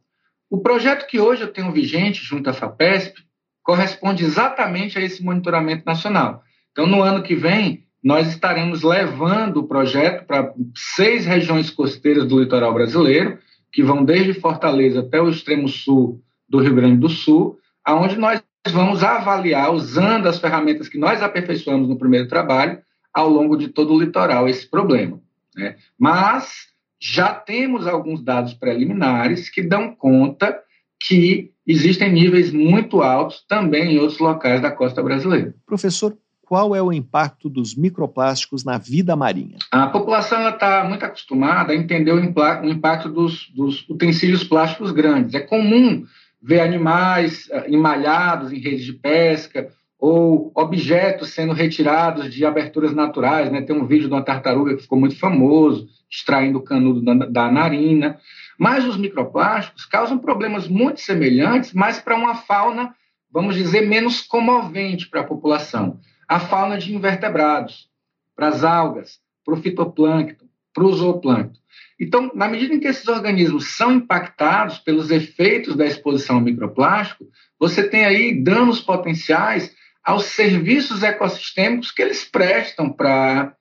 O 0.49 0.61
projeto 0.61 1.07
que 1.07 1.21
hoje 1.21 1.43
eu 1.43 1.53
tenho 1.53 1.73
vigente 1.73 2.23
junto 2.23 2.49
à 2.49 2.53
FAPESP 2.53 3.23
corresponde 3.63 4.25
exatamente 4.25 4.99
a 4.99 5.03
esse 5.03 5.23
monitoramento 5.23 5.85
nacional. 5.85 6.43
Então, 6.71 6.87
no 6.87 7.03
ano 7.03 7.23
que 7.23 7.35
vem, 7.35 7.85
nós 8.03 8.29
estaremos 8.29 8.83
levando 8.83 9.59
o 9.59 9.67
projeto 9.67 10.27
para 10.27 10.53
seis 10.77 11.27
regiões 11.27 11.71
costeiras 11.71 12.27
do 12.27 12.41
litoral 12.41 12.73
brasileiro, 12.73 13.39
que 13.73 13.83
vão 13.83 14.05
desde 14.05 14.35
Fortaleza 14.35 15.01
até 15.01 15.21
o 15.21 15.29
extremo 15.29 15.67
sul 15.69 16.23
do 16.49 16.61
Rio 16.61 16.75
Grande 16.75 16.99
do 16.99 17.09
Sul, 17.09 17.59
aonde 17.85 18.17
nós 18.17 18.43
vamos 18.73 19.03
avaliar, 19.03 19.73
usando 19.73 20.27
as 20.27 20.39
ferramentas 20.39 20.89
que 20.89 20.99
nós 20.99 21.23
aperfeiçoamos 21.23 21.89
no 21.89 21.99
primeiro 21.99 22.29
trabalho, 22.29 22.79
ao 23.13 23.29
longo 23.29 23.57
de 23.57 23.69
todo 23.69 23.93
o 23.95 24.01
litoral, 24.01 24.49
esse 24.49 24.69
problema. 24.69 25.21
Né? 25.57 25.77
Mas 25.99 26.69
já 27.01 27.33
temos 27.35 27.87
alguns 27.87 28.23
dados 28.23 28.55
preliminares 28.55 29.51
que 29.51 29.63
dão 29.63 29.95
conta 29.95 30.59
que 31.07 31.53
existem 31.67 32.13
níveis 32.13 32.53
muito 32.53 33.03
altos 33.03 33.45
também 33.47 33.95
em 33.95 33.99
outros 33.99 34.19
locais 34.19 34.61
da 34.61 34.71
costa 34.71 35.03
brasileira. 35.03 35.55
Professor, 35.67 36.17
qual 36.45 36.75
é 36.75 36.83
o 36.83 36.93
impacto 36.93 37.49
dos 37.49 37.75
microplásticos 37.75 38.65
na 38.65 38.79
vida 38.79 39.17
marinha? 39.17 39.57
A 39.71 39.87
população 39.87 40.49
está 40.49 40.85
muito 40.85 41.05
acostumada 41.05 41.73
a 41.73 41.77
entender 41.77 42.13
o, 42.13 42.23
impacto 42.69 43.09
dos, 43.09 43.51
dos, 43.55 43.89
utensílios 43.89 44.45
plásticos 44.45 44.91
grandes. 44.91 45.35
É 45.35 45.41
comum 45.41 46.05
ver 46.45 46.61
animais 46.61 47.49
uh, 47.49 47.73
emalhados 47.73 48.53
em 48.53 48.59
redes 48.59 48.85
de 48.85 48.93
pesca 48.93 49.69
ou 49.99 50.53
objetos 50.55 51.31
sendo 51.31 51.55
retirados 51.55 52.33
de 52.33 52.45
aberturas 52.45 52.95
naturais. 52.95 53.51
Né? 53.51 53.63
Tem 53.63 53.75
um 53.75 53.87
vídeo 53.87 54.09
de 54.09 54.15
uma 54.15 54.23
tartaruga 54.23 54.77
que 54.77 54.83
ficou 54.83 55.01
muito 55.01 55.19
famoso, 55.19 55.89
extraindo 56.11 56.59
o 56.59 56.63
canudo 56.63 57.01
da, 57.03 57.15
da 57.27 57.51
narina. 57.51 58.19
Mas 58.59 58.85
os 58.85 58.97
microplásticos 58.97 59.87
causam 59.87 60.19
problemas 60.19 60.69
muito 60.69 61.01
semelhantes, 61.01 61.73
mas 61.73 61.99
para 61.99 62.17
uma 62.17 62.35
fauna, 62.35 62.95
vamos 63.33 63.55
dizer, 63.55 63.89
menos 63.89 64.21
comovente 64.21 65.09
para 65.09 65.23
a 65.23 65.25
população 65.25 65.99
a 66.29 66.41
fauna 66.41 66.79
de 66.79 66.95
invertebrados, 66.95 67.89
para 68.35 68.49
as 68.49 68.65
algas, 68.65 69.21
para 69.45 69.55
o 69.55 69.57
fitoplâncton, 69.57 70.47
para 70.75 70.85
o 70.85 70.93
zooplâncton. 70.93 71.59
Então, 71.99 72.31
na 72.35 72.49
medida 72.49 72.75
em 72.75 72.81
que 72.81 72.89
esses 72.89 73.07
organismos 73.07 73.77
são 73.77 73.93
impactados 73.93 74.79
pelos 74.79 75.11
efeitos 75.11 75.77
da 75.77 75.87
exposição 75.87 76.37
ao 76.37 76.43
microplástico, 76.43 77.27
você 77.59 77.89
tem 77.89 78.05
aí 78.05 78.43
danos 78.43 78.81
potenciais 78.81 79.73
aos 80.03 80.25
serviços 80.25 81.03
ecossistêmicos 81.03 81.93
que 81.93 82.03
eles 82.03 82.25
prestam 82.25 82.93
para 82.93 83.57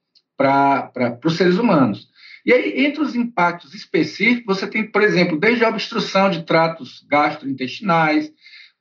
os 1.23 1.37
seres 1.37 1.57
humanos. 1.57 2.11
E 2.45 2.51
aí, 2.51 2.85
entre 2.85 3.01
os 3.01 3.15
impactos 3.15 3.73
específicos, 3.73 4.57
você 4.57 4.67
tem, 4.67 4.85
por 4.85 5.01
exemplo, 5.01 5.39
desde 5.39 5.63
a 5.63 5.69
obstrução 5.69 6.29
de 6.29 6.43
tratos 6.43 7.05
gastrointestinais, 7.09 8.29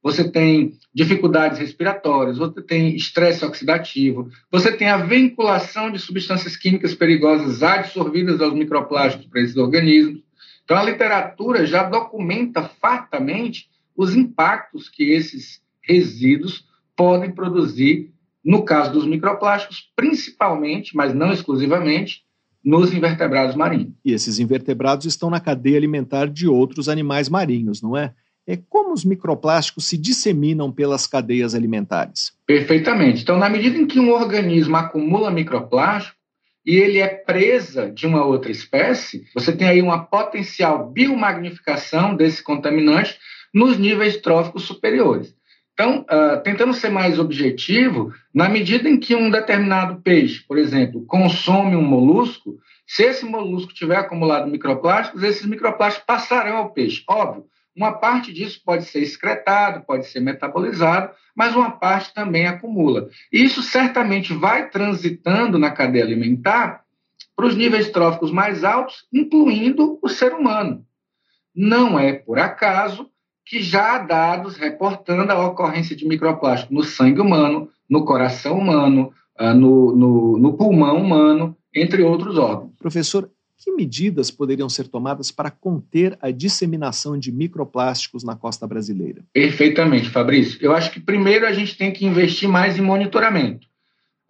você 0.03 0.29
tem 0.29 0.77
dificuldades 0.93 1.59
respiratórias, 1.59 2.37
você 2.37 2.61
tem 2.61 2.95
estresse 2.97 3.45
oxidativo, 3.45 4.29
você 4.51 4.73
tem 4.73 4.88
a 4.88 4.99
vinculação 4.99 5.93
de 5.93 5.99
substâncias 5.99 6.57
químicas 6.57 6.95
perigosas 6.95 7.62
adsorvidas 7.62 8.41
aos 8.41 8.53
microplásticos 8.53 9.27
para 9.27 9.41
esses 9.41 9.57
organismos. 9.57 10.23
Então, 10.65 10.77
a 10.77 10.83
literatura 10.83 11.65
já 11.65 11.85
documenta 11.85 12.62
fartamente 12.62 13.69
os 13.97 14.17
impactos 14.17 14.88
que 14.88 15.12
esses 15.12 15.61
resíduos 15.83 16.67
podem 16.97 17.31
produzir, 17.31 18.12
no 18.45 18.65
caso 18.65 18.93
dos 18.93 19.07
microplásticos, 19.07 19.91
principalmente, 19.95 20.97
mas 20.97 21.15
não 21.15 21.33
exclusivamente, 21.33 22.23
nos 22.65 22.93
invertebrados 22.93 23.57
marinhos. 23.57 23.93
E 24.05 24.12
esses 24.12 24.38
invertebrados 24.38 25.05
estão 25.07 25.29
na 25.29 25.41
cadeia 25.41 25.77
alimentar 25.77 26.27
de 26.27 26.47
outros 26.47 26.88
animais 26.88 27.29
marinhos, 27.29 27.83
não 27.83 27.97
é? 27.97 28.15
É 28.46 28.57
como 28.68 28.92
os 28.92 29.05
microplásticos 29.05 29.87
se 29.87 29.96
disseminam 29.96 30.70
pelas 30.72 31.07
cadeias 31.07 31.55
alimentares. 31.55 32.33
Perfeitamente. 32.46 33.22
Então, 33.22 33.38
na 33.38 33.48
medida 33.48 33.78
em 33.78 33.87
que 33.87 34.00
um 34.00 34.12
organismo 34.12 34.76
acumula 34.76 35.31
microplástico 35.31 36.16
e 36.64 36.76
ele 36.76 36.98
é 36.98 37.09
presa 37.09 37.90
de 37.90 38.07
uma 38.07 38.24
outra 38.24 38.50
espécie, 38.50 39.24
você 39.35 39.52
tem 39.52 39.68
aí 39.68 39.83
uma 39.83 40.05
potencial 40.05 40.90
biomagnificação 40.90 42.14
desse 42.14 42.42
contaminante 42.42 43.16
nos 43.52 43.78
níveis 43.78 44.16
tróficos 44.16 44.64
superiores. 44.64 45.35
Então, 45.74 46.00
uh, 46.02 46.40
tentando 46.42 46.74
ser 46.74 46.90
mais 46.90 47.18
objetivo, 47.18 48.12
na 48.35 48.48
medida 48.48 48.88
em 48.88 48.98
que 48.98 49.14
um 49.14 49.31
determinado 49.31 50.00
peixe, 50.02 50.44
por 50.46 50.59
exemplo, 50.59 51.05
consome 51.07 51.74
um 51.74 51.83
molusco, 51.83 52.59
se 52.87 53.05
esse 53.05 53.24
molusco 53.24 53.72
tiver 53.72 53.96
acumulado 53.96 54.50
microplásticos, 54.50 55.22
esses 55.22 55.46
microplásticos 55.46 56.07
passarão 56.07 56.59
ao 56.59 56.70
peixe. 56.70 57.02
Óbvio, 57.09 57.46
uma 57.76 57.92
parte 57.92 58.32
disso 58.32 58.61
pode 58.64 58.85
ser 58.85 59.00
excretado, 59.00 59.85
pode 59.87 60.06
ser 60.06 60.20
metabolizado, 60.20 61.12
mas 61.35 61.54
uma 61.54 61.70
parte 61.70 62.12
também 62.12 62.46
acumula. 62.46 63.08
E 63.32 63.42
isso 63.42 63.62
certamente 63.62 64.35
vai 64.35 64.68
transitando 64.68 65.58
na 65.58 65.70
cadeia 65.70 66.04
alimentar 66.04 66.82
para 67.35 67.46
os 67.46 67.56
níveis 67.56 67.90
tróficos 67.90 68.30
mais 68.30 68.62
altos, 68.62 69.06
incluindo 69.12 69.98
o 70.02 70.08
ser 70.08 70.35
humano. 70.35 70.85
Não 71.54 71.98
é 71.98 72.12
por 72.12 72.38
acaso 72.38 73.11
que 73.44 73.62
já 73.62 73.96
há 73.96 73.98
dados 73.98 74.56
reportando 74.56 75.32
a 75.32 75.46
ocorrência 75.46 75.96
de 75.96 76.06
microplástico 76.06 76.72
no 76.72 76.82
sangue 76.82 77.20
humano, 77.20 77.70
no 77.88 78.04
coração 78.04 78.58
humano, 78.58 79.12
ah, 79.37 79.54
no, 79.54 79.94
no, 79.94 80.38
no 80.38 80.52
pulmão 80.54 80.98
humano, 80.98 81.56
entre 81.74 82.02
outros 82.02 82.38
órgãos. 82.38 82.72
Professor, 82.78 83.30
que 83.62 83.70
medidas 83.70 84.31
poderiam 84.31 84.68
ser 84.68 84.88
tomadas 84.88 85.31
para 85.31 85.51
conter 85.51 86.18
a 86.20 86.33
disseminação 86.33 87.16
de 87.16 87.31
microplásticos 87.31 88.25
na 88.25 88.35
costa 88.35 88.66
brasileira? 88.66 89.22
Perfeitamente, 89.33 90.11
Fabrício. 90.11 90.59
Eu 90.61 90.72
acho 90.72 90.90
que 90.90 90.98
primeiro 90.98 91.46
a 91.46 91.53
gente 91.53 91.77
tem 91.77 91.92
que 91.92 92.05
investir 92.05 92.48
mais 92.48 92.77
em 92.77 92.83
monitoramento. 92.83 93.66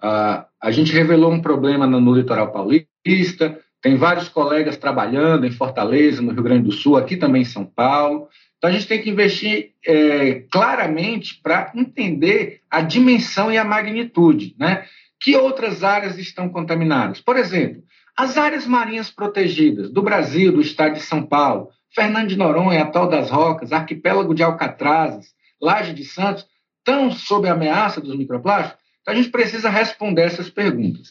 Uh, 0.02 0.44
a 0.60 0.70
gente 0.70 0.92
revelou 0.92 1.32
um 1.32 1.40
problema 1.40 1.86
no, 1.86 2.00
no 2.00 2.14
litoral 2.14 2.52
paulista, 2.52 3.58
tem 3.80 3.96
vários 3.96 4.28
colegas 4.28 4.76
trabalhando 4.76 5.46
em 5.46 5.50
Fortaleza, 5.50 6.20
no 6.20 6.32
Rio 6.32 6.42
Grande 6.42 6.64
do 6.64 6.72
Sul, 6.72 6.96
aqui 6.96 7.16
também 7.16 7.42
em 7.42 7.46
São 7.46 7.64
Paulo. 7.64 8.28
Então 8.58 8.68
a 8.68 8.72
gente 8.72 8.86
tem 8.86 9.00
que 9.00 9.10
investir 9.10 9.70
é, 9.84 10.44
claramente 10.52 11.40
para 11.42 11.72
entender 11.74 12.60
a 12.70 12.80
dimensão 12.80 13.50
e 13.50 13.56
a 13.56 13.64
magnitude. 13.64 14.54
Né? 14.58 14.84
Que 15.20 15.34
outras 15.36 15.82
áreas 15.82 16.18
estão 16.18 16.48
contaminadas? 16.48 17.20
Por 17.20 17.36
exemplo, 17.36 17.82
as 18.16 18.36
áreas 18.36 18.66
marinhas 18.66 19.10
protegidas 19.10 19.90
do 19.90 20.02
Brasil, 20.02 20.52
do 20.52 20.60
estado 20.60 20.94
de 20.94 21.00
São 21.00 21.24
Paulo, 21.24 21.70
Fernando 21.94 22.28
de 22.28 22.36
Noronha, 22.36 22.82
Atol 22.82 23.08
das 23.08 23.30
Rocas, 23.30 23.72
Arquipélago 23.72 24.34
de 24.34 24.42
Alcatrazes, 24.42 25.34
Laje 25.60 25.94
de 25.94 26.04
Santos, 26.04 26.46
estão 26.78 27.10
sob 27.10 27.48
a 27.48 27.52
ameaça 27.52 28.00
dos 28.00 28.16
microplásticos? 28.16 28.82
Então 29.00 29.14
a 29.14 29.16
gente 29.16 29.30
precisa 29.30 29.68
responder 29.68 30.22
essas 30.22 30.50
perguntas. 30.50 31.10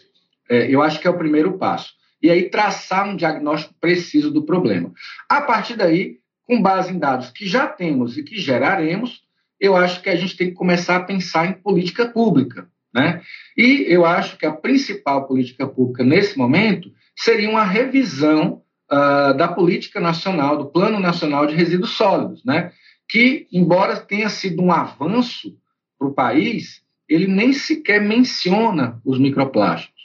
É, 0.50 0.74
eu 0.74 0.82
acho 0.82 1.00
que 1.00 1.08
é 1.08 1.10
o 1.10 1.18
primeiro 1.18 1.58
passo. 1.58 1.94
E 2.22 2.30
aí 2.30 2.50
traçar 2.50 3.08
um 3.08 3.16
diagnóstico 3.16 3.74
preciso 3.80 4.30
do 4.30 4.44
problema. 4.44 4.92
A 5.28 5.42
partir 5.42 5.76
daí, 5.76 6.20
com 6.44 6.62
base 6.62 6.94
em 6.94 7.00
dados 7.00 7.32
que 7.32 7.48
já 7.48 7.68
temos 7.68 8.18
e 8.18 8.24
que 8.24 8.40
geraremos, 8.40 9.22
eu 9.60 9.76
acho 9.76 10.02
que 10.02 10.10
a 10.10 10.16
gente 10.16 10.36
tem 10.36 10.50
que 10.50 10.56
começar 10.56 10.98
a 10.98 11.04
pensar 11.04 11.48
em 11.48 11.54
política 11.54 12.08
pública. 12.08 12.68
Né? 12.94 13.22
E 13.58 13.86
eu 13.88 14.06
acho 14.06 14.38
que 14.38 14.46
a 14.46 14.52
principal 14.52 15.28
política 15.28 15.68
pública 15.68 16.04
nesse 16.04 16.38
momento 16.38 16.92
seria 17.16 17.50
uma 17.50 17.64
revisão 17.64 18.62
uh, 18.92 19.34
da 19.34 19.48
política 19.48 20.00
nacional, 20.00 20.58
do 20.58 20.66
Plano 20.66 21.00
Nacional 21.00 21.48
de 21.48 21.56
Resíduos 21.56 21.92
Sólidos, 21.92 22.44
né? 22.44 22.72
que, 23.08 23.48
embora 23.52 23.98
tenha 23.98 24.30
sido 24.30 24.62
um 24.62 24.72
avanço 24.72 25.56
para 25.98 26.08
o 26.08 26.14
país, 26.14 26.82
ele 27.08 27.28
nem 27.28 27.54
sequer 27.54 28.02
menciona 28.02 29.02
os 29.06 29.20
microplásticos. 29.20 30.02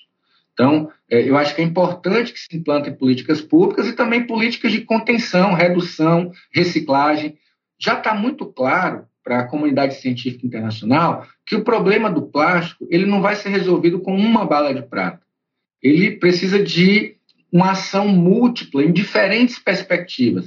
Então, 0.52 0.90
é, 1.10 1.28
eu 1.28 1.36
acho 1.36 1.54
que 1.54 1.60
é 1.60 1.64
importante 1.64 2.32
que 2.32 2.38
se 2.38 2.56
implantem 2.56 2.94
políticas 2.94 3.40
públicas 3.40 3.86
e 3.86 3.92
também 3.92 4.26
políticas 4.26 4.72
de 4.72 4.80
contenção, 4.80 5.54
redução, 5.54 6.32
reciclagem. 6.52 7.36
Já 7.78 7.98
está 7.98 8.14
muito 8.14 8.46
claro 8.46 9.04
para 9.26 9.40
a 9.40 9.44
comunidade 9.48 9.96
científica 9.96 10.46
internacional 10.46 11.26
que 11.44 11.56
o 11.56 11.64
problema 11.64 12.08
do 12.08 12.22
plástico 12.22 12.86
ele 12.88 13.04
não 13.04 13.20
vai 13.20 13.34
ser 13.34 13.48
resolvido 13.48 13.98
com 13.98 14.14
uma 14.14 14.46
bala 14.46 14.72
de 14.72 14.82
prata. 14.82 15.20
Ele 15.82 16.12
precisa 16.12 16.62
de 16.62 17.16
uma 17.50 17.72
ação 17.72 18.06
múltipla 18.06 18.84
em 18.84 18.92
diferentes 18.92 19.58
perspectivas. 19.58 20.46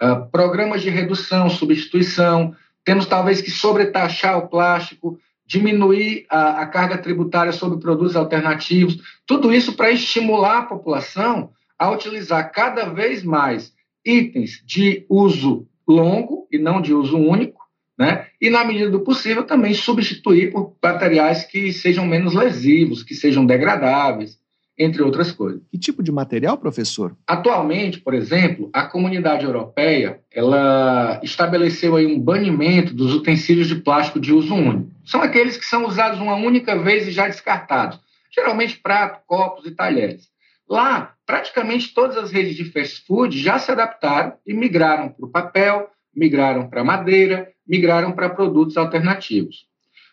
Uh, 0.00 0.30
programas 0.30 0.80
de 0.80 0.90
redução, 0.90 1.50
substituição, 1.50 2.54
temos 2.84 3.04
talvez 3.04 3.42
que 3.42 3.50
sobretaxar 3.50 4.38
o 4.38 4.48
plástico 4.48 5.18
diminuir 5.44 6.24
a, 6.30 6.62
a 6.62 6.66
carga 6.66 6.98
tributária 6.98 7.50
sobre 7.50 7.80
produtos 7.80 8.14
alternativos, 8.14 8.96
tudo 9.26 9.52
isso 9.52 9.72
para 9.72 9.90
estimular 9.90 10.58
a 10.58 10.66
população 10.66 11.50
a 11.76 11.90
utilizar 11.90 12.52
cada 12.52 12.84
vez 12.84 13.24
mais 13.24 13.72
itens 14.04 14.62
de 14.64 15.04
uso 15.08 15.66
longo 15.88 16.46
e 16.52 16.58
não 16.58 16.80
de 16.80 16.94
uso 16.94 17.18
único, 17.18 17.59
né? 18.00 18.28
E, 18.40 18.48
na 18.48 18.64
medida 18.64 18.88
do 18.88 19.00
possível, 19.00 19.44
também 19.44 19.74
substituir 19.74 20.50
por 20.50 20.74
materiais 20.82 21.44
que 21.44 21.70
sejam 21.70 22.06
menos 22.06 22.32
lesivos, 22.32 23.02
que 23.02 23.14
sejam 23.14 23.44
degradáveis, 23.44 24.38
entre 24.78 25.02
outras 25.02 25.30
coisas. 25.30 25.60
Que 25.70 25.78
tipo 25.78 26.02
de 26.02 26.10
material, 26.10 26.56
professor? 26.56 27.14
Atualmente, 27.26 28.00
por 28.00 28.14
exemplo, 28.14 28.70
a 28.72 28.86
comunidade 28.86 29.44
europeia 29.44 30.20
ela 30.32 31.20
estabeleceu 31.22 31.94
aí 31.94 32.06
um 32.06 32.18
banimento 32.18 32.94
dos 32.94 33.14
utensílios 33.14 33.68
de 33.68 33.74
plástico 33.74 34.18
de 34.18 34.32
uso 34.32 34.54
único. 34.54 34.90
São 35.04 35.20
aqueles 35.20 35.58
que 35.58 35.66
são 35.66 35.84
usados 35.84 36.18
uma 36.20 36.36
única 36.36 36.78
vez 36.82 37.06
e 37.06 37.10
já 37.10 37.26
descartados, 37.26 38.00
geralmente 38.34 38.78
prato, 38.78 39.20
copos 39.26 39.66
e 39.66 39.72
talheres. 39.72 40.30
Lá, 40.66 41.12
praticamente 41.26 41.92
todas 41.92 42.16
as 42.16 42.30
redes 42.30 42.56
de 42.56 42.64
fast 42.64 43.04
food 43.06 43.38
já 43.38 43.58
se 43.58 43.70
adaptaram 43.70 44.32
e 44.46 44.54
migraram 44.54 45.10
para 45.10 45.26
o 45.26 45.30
papel, 45.30 45.90
migraram 46.14 46.68
para 46.68 46.84
madeira, 46.84 47.50
migraram 47.66 48.12
para 48.12 48.30
produtos 48.30 48.76
alternativos. 48.76 49.66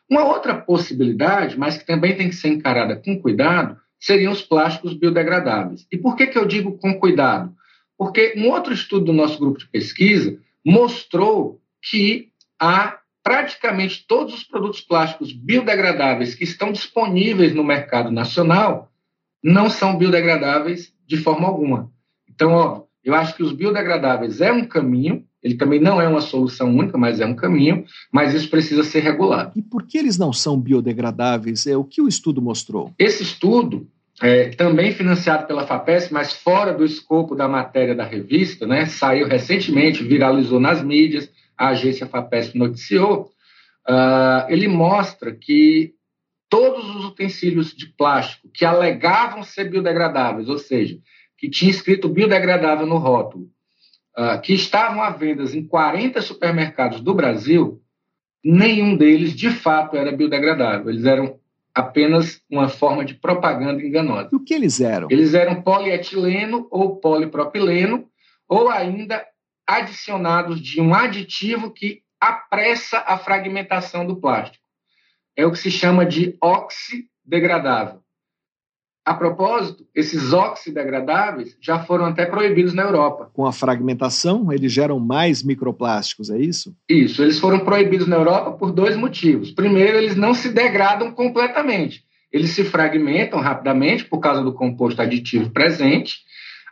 Uma 0.10 0.24
outra 0.24 0.56
possibilidade, 0.56 1.58
mas 1.58 1.78
que 1.78 1.86
também 1.86 2.16
tem 2.16 2.30
que 2.30 2.36
ser 2.36 2.50
encarada 2.50 2.96
com 2.96 3.20
cuidado, 3.22 3.78
seriam 4.00 4.32
os 4.32 4.42
plásticos 4.42 4.94
biodegradáveis. 4.94 5.86
E 5.92 5.98
por 5.98 6.16
que, 6.16 6.28
que 6.28 6.38
eu 6.38 6.46
digo 6.46 6.78
com 6.78 7.00
cuidado? 7.00 7.54
Porque 7.98 8.34
um 8.38 8.50
outro 8.50 8.74
estudo 8.74 9.06
do 9.06 9.14
nosso 9.14 9.40
grupo 9.40 9.60
de 9.60 9.68
pesquisa 9.68 10.40
mostrou 10.64 11.60
que 11.82 12.30
há 12.60 13.00
praticamente 13.24 14.06
todos 14.08 14.34
os 14.34 14.44
produtos 14.44 14.80
plásticos 14.80 15.34
biodegradáveis 15.34 16.36
que 16.36 16.44
estão 16.44 16.72
disponíveis 16.72 17.54
no 17.54 17.64
mercado 17.64 18.12
nacional 18.12 18.92
não 19.44 19.70
são 19.70 19.98
biodegradáveis 19.98 20.94
de 21.06 21.18
forma 21.18 21.48
alguma. 21.48 21.92
Então, 22.30 22.52
óbvio, 22.52 22.88
eu 23.04 23.14
acho 23.14 23.36
que 23.36 23.44
os 23.44 23.52
biodegradáveis 23.52 24.42
é 24.42 24.52
um 24.52 24.66
caminho, 24.66 25.26
ele 25.44 25.56
também 25.56 25.80
não 25.80 26.02
é 26.02 26.08
uma 26.08 26.22
solução 26.22 26.76
única, 26.76 26.98
mas 26.98 27.20
é 27.20 27.26
um 27.26 27.36
caminho, 27.36 27.86
mas 28.12 28.34
isso 28.34 28.50
precisa 28.50 28.84
ser 28.84 29.02
regulado. 29.02 29.54
E 29.56 29.62
por 29.62 29.84
que 29.84 29.98
eles 29.98 30.18
não 30.18 30.34
são 30.34 30.60
biodegradáveis? 30.60 31.68
É 31.68 31.78
o 31.78 31.84
que 31.84 32.02
o 32.02 32.08
estudo 32.08 32.42
mostrou? 32.42 32.94
Esse 32.98 33.24
estudo, 33.24 33.88
é, 34.22 34.50
também 34.50 34.92
financiado 34.92 35.46
pela 35.46 35.68
FAPESP, 35.68 36.12
mas 36.14 36.34
fora 36.34 36.74
do 36.74 36.84
escopo 36.84 37.36
da 37.36 37.48
matéria 37.48 37.96
da 37.96 38.04
revista, 38.04 38.66
né, 38.66 38.86
saiu 38.88 39.28
recentemente, 39.28 40.04
viralizou 40.04 40.60
nas 40.60 40.84
mídias, 40.84 41.30
a 41.58 41.70
agência 41.70 42.08
FAPESP 42.08 42.58
noticiou, 42.58 43.32
uh, 43.90 44.50
ele 44.50 44.68
mostra 44.68 45.34
que 45.34 45.94
todos 46.50 46.96
os 46.96 47.06
utensílios 47.06 47.76
de 47.76 47.88
plástico 47.88 48.50
que 48.54 48.64
alegavam 48.64 49.44
ser 49.44 49.70
biodegradáveis, 49.70 50.48
ou 50.50 50.58
seja, 50.58 50.98
que 51.38 51.50
tinha 51.50 51.72
escrito 51.72 52.08
biodegradável 52.10 52.86
no 52.86 52.98
rótulo, 52.98 53.50
uh, 54.18 54.42
que 54.42 54.54
estavam 54.54 55.02
à 55.02 55.10
venda 55.12 55.44
em 55.44 55.66
40 55.66 56.22
supermercados 56.22 57.00
do 57.02 57.14
Brasil, 57.14 57.82
nenhum 58.44 58.98
deles 58.98 59.34
de 59.34 59.50
fato 59.50 59.96
era 59.96 60.12
biodegradável. 60.12 60.90
Eles 60.90 61.06
eram 61.06 61.40
apenas 61.74 62.42
uma 62.50 62.68
forma 62.68 63.06
de 63.06 63.14
propaganda 63.14 63.84
enganosa. 63.84 64.30
O 64.34 64.40
que 64.40 64.54
eles 64.54 64.82
eram? 64.82 65.08
Eles 65.12 65.36
eram 65.36 65.62
polietileno 65.62 66.68
ou 66.72 66.96
polipropileno, 66.96 68.10
ou 68.50 68.70
ainda 68.70 69.24
adicionados 69.68 70.60
de 70.60 70.82
um 70.82 70.94
aditivo 70.96 71.72
que 71.72 72.02
apressa 72.20 73.04
a 73.06 73.18
fragmentação 73.18 74.08
do 74.08 74.16
plástico. 74.16 74.66
É 75.36 75.46
o 75.46 75.52
que 75.52 75.60
se 75.60 75.70
chama 75.70 76.04
de 76.04 76.36
oxidegradável. 76.42 78.02
A 79.08 79.14
propósito, 79.14 79.88
esses 79.96 80.34
oxidegradáveis 80.34 81.56
já 81.62 81.80
foram 81.80 82.04
até 82.04 82.26
proibidos 82.26 82.74
na 82.74 82.84
Europa. 82.84 83.32
Com 83.32 83.46
a 83.46 83.54
fragmentação, 83.54 84.52
eles 84.52 84.74
geram 84.74 85.00
mais 85.00 85.42
microplásticos, 85.42 86.30
é 86.30 86.38
isso? 86.38 86.76
Isso, 86.90 87.24
eles 87.24 87.40
foram 87.40 87.60
proibidos 87.60 88.06
na 88.06 88.18
Europa 88.18 88.52
por 88.52 88.74
dois 88.74 88.98
motivos. 88.98 89.50
Primeiro, 89.52 89.98
eles 89.98 90.18
não 90.18 90.34
se 90.34 90.50
degradam 90.50 91.14
completamente. 91.14 92.04
Eles 92.34 92.50
se 92.50 92.66
fragmentam 92.66 93.40
rapidamente 93.40 94.04
por 94.04 94.20
causa 94.20 94.44
do 94.44 94.54
composto 94.54 95.02
aditivo 95.02 95.52
presente. 95.52 96.18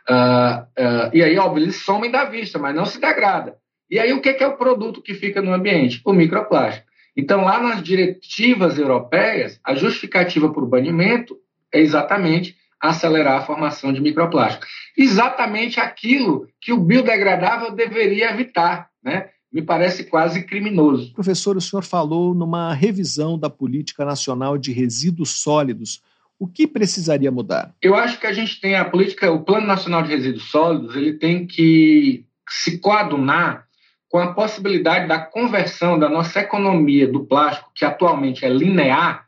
Uh, 0.06 0.60
uh, 0.78 1.10
e 1.14 1.22
aí, 1.22 1.38
óbvio, 1.38 1.62
eles 1.62 1.76
somem 1.76 2.10
da 2.10 2.26
vista, 2.26 2.58
mas 2.58 2.76
não 2.76 2.84
se 2.84 3.00
degrada. 3.00 3.56
E 3.90 3.98
aí, 3.98 4.12
o 4.12 4.20
que 4.20 4.28
é 4.28 4.46
o 4.46 4.58
produto 4.58 5.00
que 5.00 5.14
fica 5.14 5.40
no 5.40 5.54
ambiente? 5.54 6.02
O 6.04 6.12
microplástico. 6.12 6.86
Então, 7.16 7.44
lá 7.44 7.58
nas 7.62 7.82
diretivas 7.82 8.78
europeias, 8.78 9.58
a 9.64 9.74
justificativa 9.74 10.52
para 10.52 10.62
o 10.62 10.68
banimento 10.68 11.34
é 11.76 11.80
exatamente 11.80 12.56
acelerar 12.80 13.40
a 13.40 13.44
formação 13.44 13.92
de 13.92 14.00
microplástico. 14.00 14.66
Exatamente 14.96 15.80
aquilo 15.80 16.48
que 16.60 16.72
o 16.72 16.78
biodegradável 16.78 17.70
deveria 17.72 18.30
evitar, 18.30 18.88
né? 19.02 19.30
Me 19.52 19.62
parece 19.62 20.04
quase 20.04 20.44
criminoso. 20.44 21.12
Professor, 21.14 21.56
o 21.56 21.60
senhor 21.60 21.82
falou 21.82 22.34
numa 22.34 22.74
revisão 22.74 23.38
da 23.38 23.48
política 23.48 24.04
nacional 24.04 24.58
de 24.58 24.72
resíduos 24.72 25.30
sólidos. 25.40 26.02
O 26.38 26.46
que 26.46 26.66
precisaria 26.66 27.30
mudar? 27.30 27.74
Eu 27.80 27.94
acho 27.94 28.20
que 28.20 28.26
a 28.26 28.32
gente 28.32 28.60
tem 28.60 28.74
a 28.74 28.84
política, 28.84 29.30
o 29.32 29.42
Plano 29.42 29.66
Nacional 29.66 30.02
de 30.02 30.10
Resíduos 30.10 30.50
Sólidos, 30.50 30.94
ele 30.94 31.14
tem 31.14 31.46
que 31.46 32.26
se 32.48 32.78
coadunar 32.78 33.66
com 34.08 34.18
a 34.18 34.34
possibilidade 34.34 35.08
da 35.08 35.18
conversão 35.18 35.98
da 35.98 36.08
nossa 36.08 36.40
economia 36.40 37.10
do 37.10 37.24
plástico, 37.24 37.70
que 37.74 37.84
atualmente 37.84 38.44
é 38.44 38.48
linear, 38.48 39.26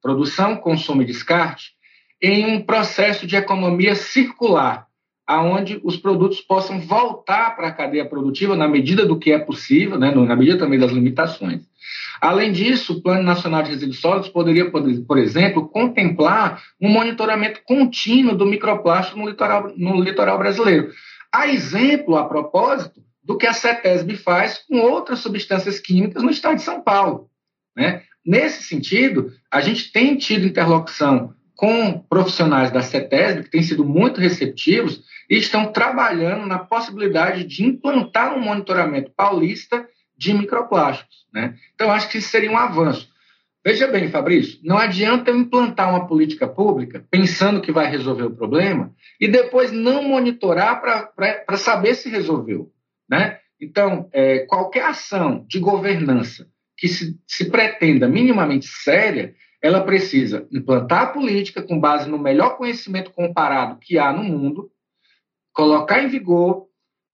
produção, 0.00 0.56
consumo 0.56 1.02
e 1.02 1.06
descarte, 1.06 1.73
em 2.24 2.46
um 2.46 2.62
processo 2.62 3.26
de 3.26 3.36
economia 3.36 3.94
circular, 3.94 4.86
aonde 5.26 5.78
os 5.84 5.98
produtos 5.98 6.40
possam 6.40 6.80
voltar 6.80 7.54
para 7.54 7.68
a 7.68 7.72
cadeia 7.72 8.08
produtiva 8.08 8.56
na 8.56 8.66
medida 8.66 9.04
do 9.04 9.18
que 9.18 9.30
é 9.30 9.38
possível, 9.38 9.98
né, 9.98 10.10
na 10.10 10.34
medida 10.34 10.58
também 10.58 10.78
das 10.78 10.90
limitações. 10.90 11.62
Além 12.18 12.50
disso, 12.50 12.94
o 12.94 13.02
Plano 13.02 13.22
Nacional 13.22 13.62
de 13.62 13.70
Resíduos 13.70 14.00
Sólidos 14.00 14.30
poderia, 14.30 14.70
por 14.70 15.18
exemplo, 15.18 15.68
contemplar 15.68 16.62
um 16.80 16.88
monitoramento 16.88 17.60
contínuo 17.66 18.34
do 18.34 18.46
microplástico 18.46 19.18
no 19.18 19.28
litoral, 19.28 19.72
no 19.76 20.00
litoral 20.00 20.38
brasileiro. 20.38 20.90
A 21.30 21.48
exemplo, 21.48 22.16
a 22.16 22.26
propósito, 22.26 23.02
do 23.22 23.36
que 23.36 23.46
a 23.46 23.52
CETESB 23.52 24.16
faz 24.16 24.64
com 24.66 24.78
outras 24.80 25.18
substâncias 25.18 25.78
químicas 25.78 26.22
no 26.22 26.30
estado 26.30 26.56
de 26.56 26.62
São 26.62 26.80
Paulo. 26.80 27.28
Né? 27.76 28.02
Nesse 28.24 28.62
sentido, 28.62 29.30
a 29.50 29.60
gente 29.60 29.92
tem 29.92 30.16
tido 30.16 30.46
interlocução 30.46 31.34
com 31.56 31.98
profissionais 31.98 32.70
da 32.70 32.82
CETESB, 32.82 33.44
que 33.44 33.50
têm 33.50 33.62
sido 33.62 33.84
muito 33.84 34.20
receptivos, 34.20 35.02
e 35.28 35.36
estão 35.36 35.72
trabalhando 35.72 36.46
na 36.46 36.58
possibilidade 36.58 37.44
de 37.44 37.64
implantar 37.64 38.36
um 38.36 38.40
monitoramento 38.40 39.10
paulista 39.16 39.86
de 40.16 40.34
microplásticos. 40.34 41.26
Né? 41.32 41.56
Então, 41.74 41.90
acho 41.90 42.08
que 42.08 42.18
isso 42.18 42.28
seria 42.28 42.50
um 42.50 42.56
avanço. 42.56 43.12
Veja 43.64 43.86
bem, 43.86 44.10
Fabrício, 44.10 44.60
não 44.62 44.76
adianta 44.76 45.30
eu 45.30 45.38
implantar 45.38 45.88
uma 45.88 46.06
política 46.06 46.46
pública 46.46 47.06
pensando 47.10 47.62
que 47.62 47.72
vai 47.72 47.90
resolver 47.90 48.24
o 48.24 48.36
problema 48.36 48.92
e 49.18 49.26
depois 49.26 49.72
não 49.72 50.02
monitorar 50.02 50.82
para 50.82 51.56
saber 51.56 51.94
se 51.94 52.10
resolveu. 52.10 52.70
Né? 53.08 53.38
Então, 53.58 54.08
é, 54.12 54.40
qualquer 54.40 54.84
ação 54.84 55.46
de 55.48 55.58
governança 55.58 56.46
que 56.76 56.88
se, 56.88 57.18
se 57.26 57.50
pretenda 57.50 58.06
minimamente 58.06 58.66
séria, 58.66 59.34
ela 59.64 59.80
precisa 59.80 60.46
implantar 60.52 61.02
a 61.04 61.06
política 61.06 61.62
com 61.62 61.80
base 61.80 62.06
no 62.06 62.18
melhor 62.18 62.58
conhecimento 62.58 63.10
comparado 63.10 63.78
que 63.80 63.98
há 63.98 64.12
no 64.12 64.22
mundo, 64.22 64.70
colocar 65.54 66.02
em 66.02 66.08
vigor 66.08 66.66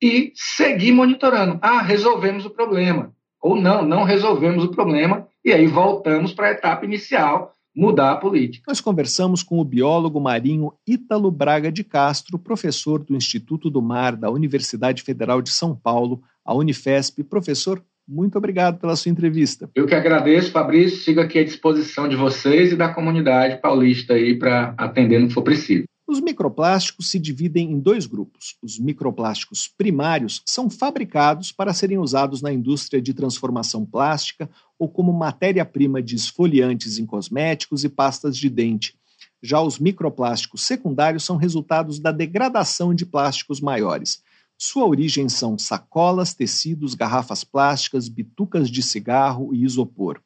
e 0.03 0.33
seguir 0.35 0.91
monitorando. 0.91 1.61
Ah, 1.63 1.81
resolvemos 1.81 2.45
o 2.45 2.51
problema. 2.51 3.15
Ou 3.41 3.55
não, 3.55 3.83
não 3.83 4.03
resolvemos 4.03 4.65
o 4.65 4.73
problema, 4.73 5.29
e 5.45 5.53
aí 5.53 5.69
voltamos 5.69 6.33
para 6.33 6.49
a 6.49 6.51
etapa 6.51 6.85
inicial, 6.85 7.55
mudar 7.73 8.11
a 8.11 8.17
política. 8.17 8.65
Nós 8.67 8.81
conversamos 8.81 9.45
com 9.45 9.61
o 9.61 9.65
biólogo 9.65 10.21
marinho 10.21 10.73
Ítalo 10.85 11.31
Braga 11.31 11.71
de 11.71 11.85
Castro, 11.85 12.37
professor 12.37 13.05
do 13.05 13.15
Instituto 13.15 13.71
do 13.71 13.81
Mar 13.81 14.17
da 14.17 14.29
Universidade 14.29 15.05
Federal 15.05 15.41
de 15.41 15.51
São 15.51 15.77
Paulo, 15.77 16.21
a 16.45 16.53
Unifesp. 16.53 17.23
Professor, 17.23 17.81
muito 18.11 18.37
obrigado 18.37 18.81
pela 18.81 18.97
sua 18.97 19.11
entrevista. 19.11 19.71
Eu 19.75 19.87
que 19.87 19.95
agradeço, 19.95 20.51
Fabrício. 20.51 20.99
Sigo 20.99 21.21
aqui 21.21 21.39
à 21.39 21.45
disposição 21.45 22.09
de 22.09 22.17
vocês 22.17 22.73
e 22.73 22.77
da 22.77 22.93
comunidade 22.93 23.61
paulista 23.61 24.15
aí 24.15 24.37
para 24.37 24.75
atender 24.77 25.21
no 25.21 25.29
que 25.29 25.35
for 25.35 25.43
preciso. 25.43 25.85
Os 26.09 26.21
microplásticos 26.21 27.09
se 27.09 27.21
dividem 27.21 27.71
em 27.71 27.79
dois 27.79 28.05
grupos. 28.05 28.57
Os 28.61 28.81
microplásticos 28.81 29.69
primários 29.69 30.43
são 30.45 30.69
fabricados 30.69 31.53
para 31.53 31.73
serem 31.73 31.99
usados 31.99 32.43
na 32.43 32.53
indústria 32.53 33.01
de 33.01 33.15
transformação 33.15 33.87
plástica 33.87 34.51
ou 34.77 34.89
como 34.89 35.13
matéria-prima 35.13 36.03
de 36.03 36.17
esfoliantes 36.17 36.99
em 36.99 37.07
cosméticos 37.07 37.85
e 37.85 37.89
pastas 37.89 38.37
de 38.37 38.51
dente. 38.51 38.97
Já 39.41 39.61
os 39.61 39.79
microplásticos 39.79 40.63
secundários 40.63 41.25
são 41.25 41.37
resultados 41.37 42.01
da 42.01 42.11
degradação 42.11 42.93
de 42.93 43.07
plásticos 43.07 43.61
maiores. 43.61 44.21
Sua 44.63 44.85
origem 44.85 45.27
são 45.27 45.57
sacolas, 45.57 46.35
tecidos, 46.35 46.95
garrafas 46.95 47.43
plásticas, 47.43 48.11
bitucas 48.11 48.71
de 48.71 48.83
cigarro 48.83 49.55
e 49.55 49.65
isopor. 49.65 50.21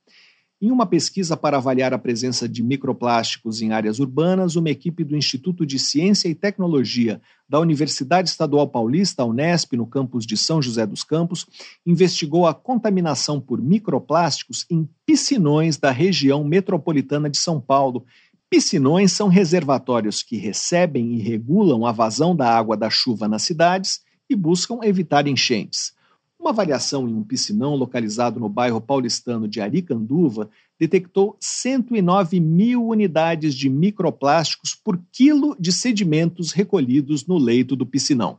Em 0.61 0.72
uma 0.72 0.87
pesquisa 0.87 1.37
para 1.37 1.59
avaliar 1.59 1.95
a 1.95 1.99
presença 1.99 2.49
de 2.49 2.61
microplásticos 2.61 3.62
em 3.62 3.70
áreas 3.70 4.01
urbanas, 4.01 4.57
uma 4.57 4.70
equipe 4.70 5.05
do 5.05 5.16
Instituto 5.16 5.64
de 5.64 5.78
Ciência 5.78 6.28
e 6.28 6.35
Tecnologia 6.35 7.22
da 7.49 7.61
Universidade 7.61 8.28
Estadual 8.28 8.66
Paulista, 8.66 9.24
Unesp, 9.24 9.74
no 9.76 9.87
campus 9.87 10.26
de 10.26 10.37
São 10.37 10.61
José 10.61 10.85
dos 10.85 11.05
Campos, 11.05 11.47
investigou 11.87 12.45
a 12.45 12.53
contaminação 12.53 13.41
por 13.41 13.62
microplásticos 13.62 14.66
em 14.68 14.89
piscinões 15.07 15.76
da 15.76 15.93
região 15.93 16.43
metropolitana 16.43 17.30
de 17.30 17.39
São 17.39 17.61
Paulo. 17.61 18.05
Piscinões 18.51 19.12
são 19.12 19.28
reservatórios 19.28 20.24
que 20.24 20.37
recebem 20.37 21.14
e 21.14 21.22
regulam 21.22 21.87
a 21.87 21.93
vazão 21.93 22.35
da 22.35 22.53
água 22.53 22.76
da 22.76 22.91
chuva 22.91 23.28
nas 23.28 23.43
cidades 23.43 24.03
e 24.35 24.37
buscam 24.37 24.80
evitar 24.82 25.26
enchentes. 25.26 25.95
Uma 26.39 26.51
avaliação 26.51 27.09
em 27.09 27.14
um 27.14 27.22
piscinão 27.22 27.74
localizado 27.74 28.39
no 28.39 28.49
bairro 28.49 28.80
paulistano 28.80 29.49
de 29.49 29.61
Aricanduva 29.61 30.51
detectou 30.78 31.37
109 31.41 32.39
mil 32.41 32.87
unidades 32.87 33.55
de 33.55 33.70
microplásticos 33.70 34.74
por 34.74 35.01
quilo 35.11 35.57
de 35.59 35.72
sedimentos 35.72 36.53
recolhidos 36.53 37.26
no 37.26 37.39
leito 37.39 37.74
do 37.74 37.87
piscinão. 37.87 38.39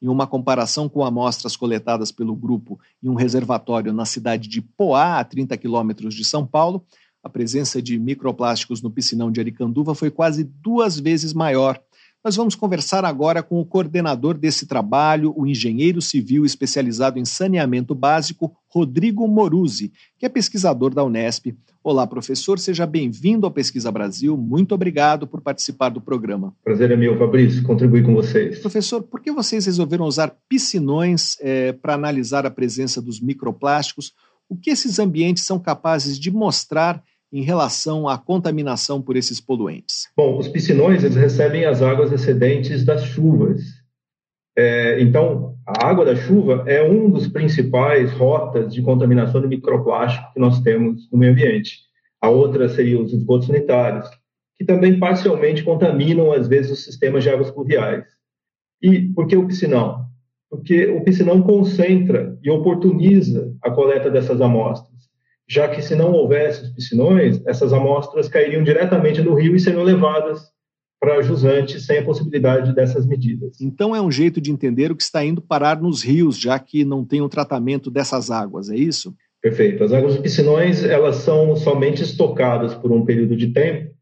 Em 0.00 0.08
uma 0.08 0.26
comparação 0.26 0.88
com 0.88 1.04
amostras 1.04 1.56
coletadas 1.56 2.10
pelo 2.10 2.34
grupo 2.34 2.80
em 3.02 3.08
um 3.08 3.14
reservatório 3.14 3.92
na 3.92 4.04
cidade 4.04 4.48
de 4.48 4.62
Poá, 4.62 5.18
a 5.18 5.24
30 5.24 5.56
quilômetros 5.58 6.14
de 6.14 6.24
São 6.24 6.46
Paulo, 6.46 6.86
a 7.22 7.28
presença 7.28 7.82
de 7.82 7.98
microplásticos 7.98 8.80
no 8.80 8.90
piscinão 8.90 9.30
de 9.30 9.40
Aricanduva 9.40 9.94
foi 9.94 10.10
quase 10.10 10.42
duas 10.42 10.98
vezes 10.98 11.32
maior, 11.32 11.80
nós 12.24 12.36
vamos 12.36 12.54
conversar 12.54 13.04
agora 13.04 13.42
com 13.42 13.60
o 13.60 13.66
coordenador 13.66 14.38
desse 14.38 14.64
trabalho, 14.64 15.34
o 15.36 15.44
engenheiro 15.44 16.00
civil 16.00 16.44
especializado 16.44 17.18
em 17.18 17.24
saneamento 17.24 17.96
básico, 17.96 18.54
Rodrigo 18.68 19.26
Moruzzi, 19.26 19.92
que 20.16 20.24
é 20.24 20.28
pesquisador 20.28 20.94
da 20.94 21.02
Unesp. 21.02 21.46
Olá, 21.82 22.06
professor, 22.06 22.60
seja 22.60 22.86
bem-vindo 22.86 23.44
ao 23.44 23.50
Pesquisa 23.50 23.90
Brasil. 23.90 24.36
Muito 24.36 24.72
obrigado 24.72 25.26
por 25.26 25.40
participar 25.40 25.88
do 25.88 26.00
programa. 26.00 26.54
Prazer 26.62 26.92
é 26.92 26.96
meu, 26.96 27.18
Fabrício, 27.18 27.60
contribuir 27.64 28.04
com 28.04 28.14
vocês. 28.14 28.60
Professor, 28.60 29.02
por 29.02 29.20
que 29.20 29.32
vocês 29.32 29.66
resolveram 29.66 30.04
usar 30.04 30.32
piscinões 30.48 31.36
é, 31.40 31.72
para 31.72 31.94
analisar 31.94 32.46
a 32.46 32.50
presença 32.52 33.02
dos 33.02 33.20
microplásticos? 33.20 34.12
O 34.48 34.56
que 34.56 34.70
esses 34.70 35.00
ambientes 35.00 35.44
são 35.44 35.58
capazes 35.58 36.20
de 36.20 36.30
mostrar 36.30 37.02
em 37.32 37.42
relação 37.42 38.06
à 38.06 38.18
contaminação 38.18 39.00
por 39.00 39.16
esses 39.16 39.40
poluentes? 39.40 40.08
Bom, 40.14 40.38
os 40.38 40.48
piscinões 40.48 41.02
eles 41.02 41.16
recebem 41.16 41.64
as 41.64 41.80
águas 41.80 42.12
excedentes 42.12 42.84
das 42.84 43.04
chuvas. 43.04 43.62
É, 44.56 45.00
então, 45.00 45.56
a 45.66 45.86
água 45.86 46.04
da 46.04 46.14
chuva 46.14 46.64
é 46.66 46.82
um 46.82 47.08
dos 47.08 47.26
principais 47.26 48.12
rotas 48.12 48.74
de 48.74 48.82
contaminação 48.82 49.40
de 49.40 49.48
microplástico 49.48 50.30
que 50.34 50.40
nós 50.40 50.60
temos 50.60 51.08
no 51.10 51.18
meio 51.18 51.32
ambiente. 51.32 51.78
A 52.20 52.28
outra 52.28 52.68
seria 52.68 53.00
os 53.00 53.12
esgotos 53.12 53.46
sanitários, 53.46 54.06
que 54.56 54.64
também 54.64 54.98
parcialmente 54.98 55.64
contaminam, 55.64 56.32
às 56.32 56.46
vezes, 56.46 56.70
os 56.70 56.84
sistemas 56.84 57.24
de 57.24 57.30
águas 57.30 57.50
pluviais. 57.50 58.04
E 58.82 59.08
por 59.14 59.26
que 59.26 59.36
o 59.36 59.46
piscinão? 59.46 60.04
Porque 60.50 60.86
o 60.86 61.02
piscinão 61.02 61.40
concentra 61.40 62.38
e 62.42 62.50
oportuniza 62.50 63.56
a 63.62 63.70
coleta 63.70 64.10
dessas 64.10 64.40
amostras 64.40 64.91
já 65.48 65.68
que 65.68 65.82
se 65.82 65.94
não 65.94 66.12
houvesse 66.12 66.64
os 66.64 66.70
piscinões, 66.70 67.42
essas 67.46 67.72
amostras 67.72 68.28
cairiam 68.28 68.62
diretamente 68.62 69.20
no 69.20 69.34
rio 69.34 69.54
e 69.54 69.60
seriam 69.60 69.82
levadas 69.82 70.52
para 71.00 71.20
jusante 71.20 71.80
sem 71.80 71.98
a 71.98 72.04
possibilidade 72.04 72.72
dessas 72.72 73.04
medidas. 73.04 73.60
Então 73.60 73.94
é 73.94 74.00
um 74.00 74.10
jeito 74.10 74.40
de 74.40 74.52
entender 74.52 74.92
o 74.92 74.96
que 74.96 75.02
está 75.02 75.24
indo 75.24 75.42
parar 75.42 75.80
nos 75.80 76.02
rios, 76.02 76.38
já 76.38 76.58
que 76.58 76.84
não 76.84 77.04
tem 77.04 77.20
o 77.20 77.28
tratamento 77.28 77.90
dessas 77.90 78.30
águas, 78.30 78.70
é 78.70 78.76
isso? 78.76 79.12
Perfeito. 79.42 79.82
As 79.82 79.92
águas 79.92 80.14
dos 80.14 80.22
piscinões, 80.22 80.84
elas 80.84 81.16
são 81.16 81.56
somente 81.56 82.04
estocadas 82.04 82.74
por 82.74 82.92
um 82.92 83.04
período 83.04 83.36
de 83.36 83.48
tempo, 83.48 83.92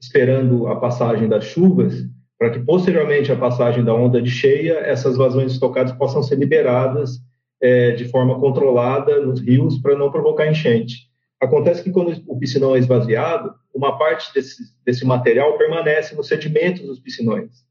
esperando 0.00 0.68
a 0.68 0.76
passagem 0.76 1.28
das 1.28 1.44
chuvas, 1.44 2.06
para 2.38 2.50
que 2.50 2.60
posteriormente 2.60 3.32
à 3.32 3.36
passagem 3.36 3.84
da 3.84 3.92
onda 3.92 4.22
de 4.22 4.30
cheia, 4.30 4.74
essas 4.74 5.16
vazões 5.16 5.50
estocadas 5.50 5.92
possam 5.92 6.22
ser 6.22 6.36
liberadas 6.38 7.18
é, 7.64 7.92
de 7.92 8.04
forma 8.04 8.38
controlada 8.38 9.24
nos 9.24 9.40
rios 9.40 9.78
para 9.78 9.96
não 9.96 10.10
provocar 10.10 10.46
enchente. 10.46 11.08
Acontece 11.40 11.82
que 11.82 11.90
quando 11.90 12.14
o 12.26 12.38
piscinão 12.38 12.76
é 12.76 12.78
esvaziado, 12.78 13.54
uma 13.74 13.96
parte 13.96 14.32
desse, 14.34 14.62
desse 14.84 15.06
material 15.06 15.56
permanece 15.56 16.14
nos 16.14 16.28
sedimentos 16.28 16.82
dos 16.82 17.00
piscinões. 17.00 17.64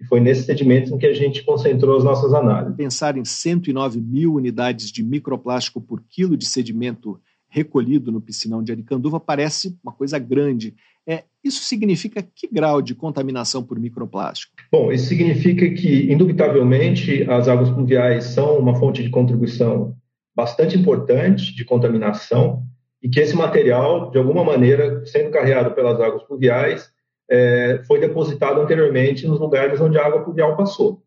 E 0.00 0.04
foi 0.04 0.20
nesses 0.20 0.46
sedimentos 0.46 0.92
em 0.92 0.98
que 0.98 1.06
a 1.06 1.12
gente 1.12 1.42
concentrou 1.42 1.96
as 1.96 2.04
nossas 2.04 2.32
análises. 2.32 2.76
Pensar 2.76 3.18
em 3.18 3.24
109 3.24 4.00
mil 4.00 4.34
unidades 4.34 4.92
de 4.92 5.02
microplástico 5.02 5.80
por 5.80 6.00
quilo 6.08 6.36
de 6.36 6.46
sedimento 6.46 7.20
recolhido 7.48 8.12
no 8.12 8.20
piscinão 8.20 8.62
de 8.62 8.70
Aricanduva 8.70 9.18
parece 9.18 9.76
uma 9.82 9.92
coisa 9.92 10.16
grande. 10.16 10.76
É, 11.08 11.24
isso 11.42 11.62
significa 11.62 12.22
que 12.22 12.48
grau 12.50 12.82
de 12.82 12.94
contaminação 12.94 13.62
por 13.62 13.78
microplástico? 13.78 14.52
Bom, 14.70 14.92
isso 14.92 15.06
significa 15.06 15.68
que, 15.70 16.12
indubitavelmente, 16.12 17.28
as 17.28 17.48
águas 17.48 17.70
pluviais 17.70 18.24
são 18.24 18.58
uma 18.58 18.74
fonte 18.78 19.02
de 19.02 19.10
contribuição 19.10 19.96
bastante 20.34 20.78
importante 20.78 21.54
de 21.54 21.64
contaminação 21.64 22.62
e 23.02 23.08
que 23.08 23.20
esse 23.20 23.34
material, 23.34 24.10
de 24.10 24.18
alguma 24.18 24.44
maneira, 24.44 25.04
sendo 25.06 25.30
carregado 25.30 25.74
pelas 25.74 26.00
águas 26.00 26.22
pluviais, 26.24 26.90
é, 27.30 27.82
foi 27.86 28.00
depositado 28.00 28.60
anteriormente 28.60 29.26
nos 29.26 29.38
lugares 29.40 29.80
onde 29.80 29.98
a 29.98 30.04
água 30.04 30.22
pluvial 30.22 30.56
passou. 30.56 31.02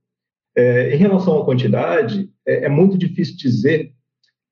É, 0.56 0.96
em 0.96 0.98
relação 0.98 1.42
à 1.42 1.46
quantidade, 1.46 2.30
é, 2.48 2.66
é 2.66 2.70
muito 2.70 2.98
difícil 2.98 3.36
dizer 3.38 3.92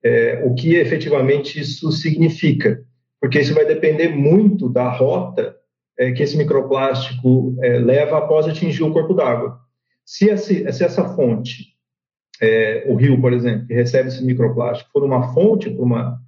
é, 0.03 0.43
o 0.45 0.53
que 0.53 0.75
efetivamente 0.75 1.59
isso 1.59 1.91
significa 1.91 2.83
porque 3.21 3.39
isso 3.39 3.53
vai 3.53 3.65
depender 3.65 4.09
muito 4.09 4.67
da 4.67 4.89
rota 4.89 5.55
é, 5.97 6.11
que 6.11 6.23
esse 6.23 6.35
microplástico 6.35 7.55
é, 7.61 7.77
leva 7.77 8.17
após 8.17 8.47
atingir 8.47 8.83
o 8.83 8.91
corpo 8.91 9.13
d'água. 9.13 9.59
Se, 10.03 10.35
se, 10.37 10.65
essa 10.65 11.07
fonte, 11.15 11.75
é, 12.41 12.85
o 12.87 12.95
rio, 12.95 13.21
por 13.21 13.31
exemplo, 13.31 13.67
que 13.67 13.73
recebe 13.73 14.09
esse 14.09 14.25
microplástico, 14.25 14.89
for 14.91 15.03
uma 15.03 15.33
fonte 15.33 15.69
para 15.69 15.83
uma, 15.83 16.19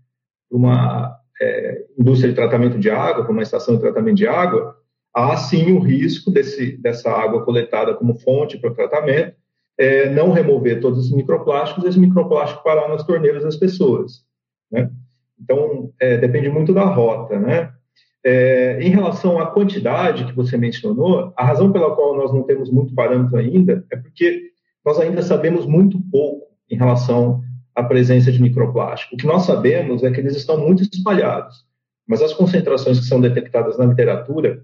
uma 0.52 1.18
é, 1.42 1.86
indústria 1.98 2.30
de 2.30 2.36
tratamento 2.36 2.78
de 2.78 2.90
água, 2.90 3.24
para 3.24 3.34
uma 3.34 3.42
estação 3.42 3.76
de 3.76 3.82
tratamento 3.82 4.18
de 4.18 4.28
água, 4.28 4.78
há 5.14 5.36
sim 5.36 5.72
o 5.72 5.80
risco 5.80 6.30
desse, 6.30 6.78
dessa 6.78 7.10
água 7.12 7.44
coletada 7.44 7.96
como 7.96 8.20
fonte 8.20 8.58
para 8.60 8.72
o 8.72 8.76
tratamento 8.76 9.36
é, 9.78 10.10
não 10.10 10.32
remover 10.32 10.80
todos 10.80 11.06
os 11.06 11.12
microplásticos 11.12 11.86
esse 11.86 12.00
microplástico 12.00 12.64
parar 12.64 12.88
nas 12.90 13.04
torneiras 13.04 13.44
das 13.44 13.56
pessoas. 13.56 14.24
Né? 14.72 14.90
Então, 15.44 15.92
é, 16.00 16.18
depende 16.18 16.50
muito 16.50 16.74
da 16.74 16.86
rota, 16.86 17.38
né? 17.38 17.74
É, 18.26 18.80
em 18.82 18.90
relação 18.90 19.38
à 19.38 19.48
quantidade 19.48 20.26
que 20.26 20.34
você 20.34 20.58
mencionou, 20.58 21.34
a 21.36 21.44
razão 21.44 21.72
pela 21.74 21.94
qual 21.94 22.16
nós 22.16 22.34
não 22.34 22.44
temos 22.44 22.72
muito 22.72 22.96
parâmetro 22.96 23.38
ainda 23.38 23.86
é 23.92 23.98
porque 23.98 24.54
nós 24.86 24.98
ainda 24.98 25.22
sabemos 25.22 25.66
muito 25.66 26.02
pouco 26.10 26.48
em 26.70 26.78
relação 26.78 27.42
à 27.76 27.84
presença 27.84 28.32
de 28.32 28.42
microplástico. 28.42 29.16
O 29.16 29.18
que 29.18 29.28
nós 29.28 29.44
sabemos 29.44 30.04
é 30.04 30.12
que 30.12 30.22
eles 30.22 30.38
estão 30.38 30.58
muito 30.58 30.84
espalhados, 30.84 31.66
mas 32.08 32.22
as 32.22 32.34
concentrações 32.34 33.00
que 33.00 33.06
são 33.06 33.20
detectadas 33.20 33.78
na 33.78 33.86
literatura, 33.86 34.64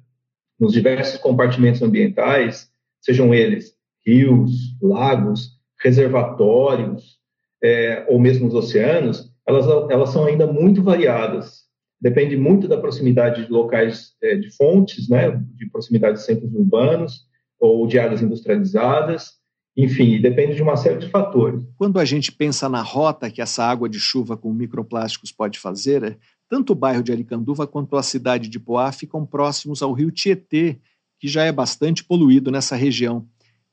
nos 0.58 0.72
diversos 0.72 1.20
compartimentos 1.20 1.82
ambientais, 1.82 2.70
sejam 3.02 3.34
eles 3.34 3.74
rios, 4.06 4.78
lagos, 4.82 5.60
reservatórios, 5.82 7.20
é, 7.62 8.06
ou 8.08 8.20
mesmo 8.20 8.48
os 8.48 8.54
oceanos, 8.54 9.29
elas, 9.50 9.66
elas 9.90 10.10
são 10.10 10.26
ainda 10.26 10.46
muito 10.46 10.84
variadas. 10.84 11.64
Depende 12.00 12.38
muito 12.38 12.68
da 12.68 12.78
proximidade 12.78 13.46
de 13.46 13.52
locais 13.52 14.14
é, 14.22 14.36
de 14.36 14.56
fontes, 14.56 15.10
né, 15.10 15.32
de 15.56 15.68
proximidade 15.70 16.18
de 16.18 16.24
centros 16.24 16.54
urbanos 16.54 17.26
ou 17.60 17.88
de 17.88 17.98
áreas 17.98 18.22
industrializadas. 18.22 19.40
Enfim, 19.76 20.22
depende 20.22 20.56
de 20.56 20.62
uma 20.62 20.78
série 20.78 21.00
de 21.00 21.10
fatores. 21.10 21.64
Quando 21.78 22.00
a 22.00 22.06
gente 22.06 22.32
pensa 22.32 22.70
na 22.70 22.82
rota 22.82 23.30
que 23.32 23.42
essa 23.42 23.64
água 23.64 23.90
de 23.90 24.00
chuva 24.00 24.38
com 24.38 24.54
microplásticos 24.54 25.32
pode 25.32 25.58
fazer, 25.58 26.18
tanto 26.48 26.74
o 26.74 26.76
bairro 26.76 27.04
de 27.04 27.12
Aricanduva 27.12 27.66
quanto 27.66 27.98
a 27.98 28.04
cidade 28.04 28.50
de 28.50 28.60
Poá 28.60 28.92
ficam 28.92 29.26
próximos 29.26 29.82
ao 29.82 29.94
rio 29.94 30.12
Tietê, 30.12 30.78
que 31.20 31.28
já 31.28 31.44
é 31.44 31.52
bastante 31.52 32.04
poluído 32.04 32.52
nessa 32.52 32.76
região. 32.76 33.26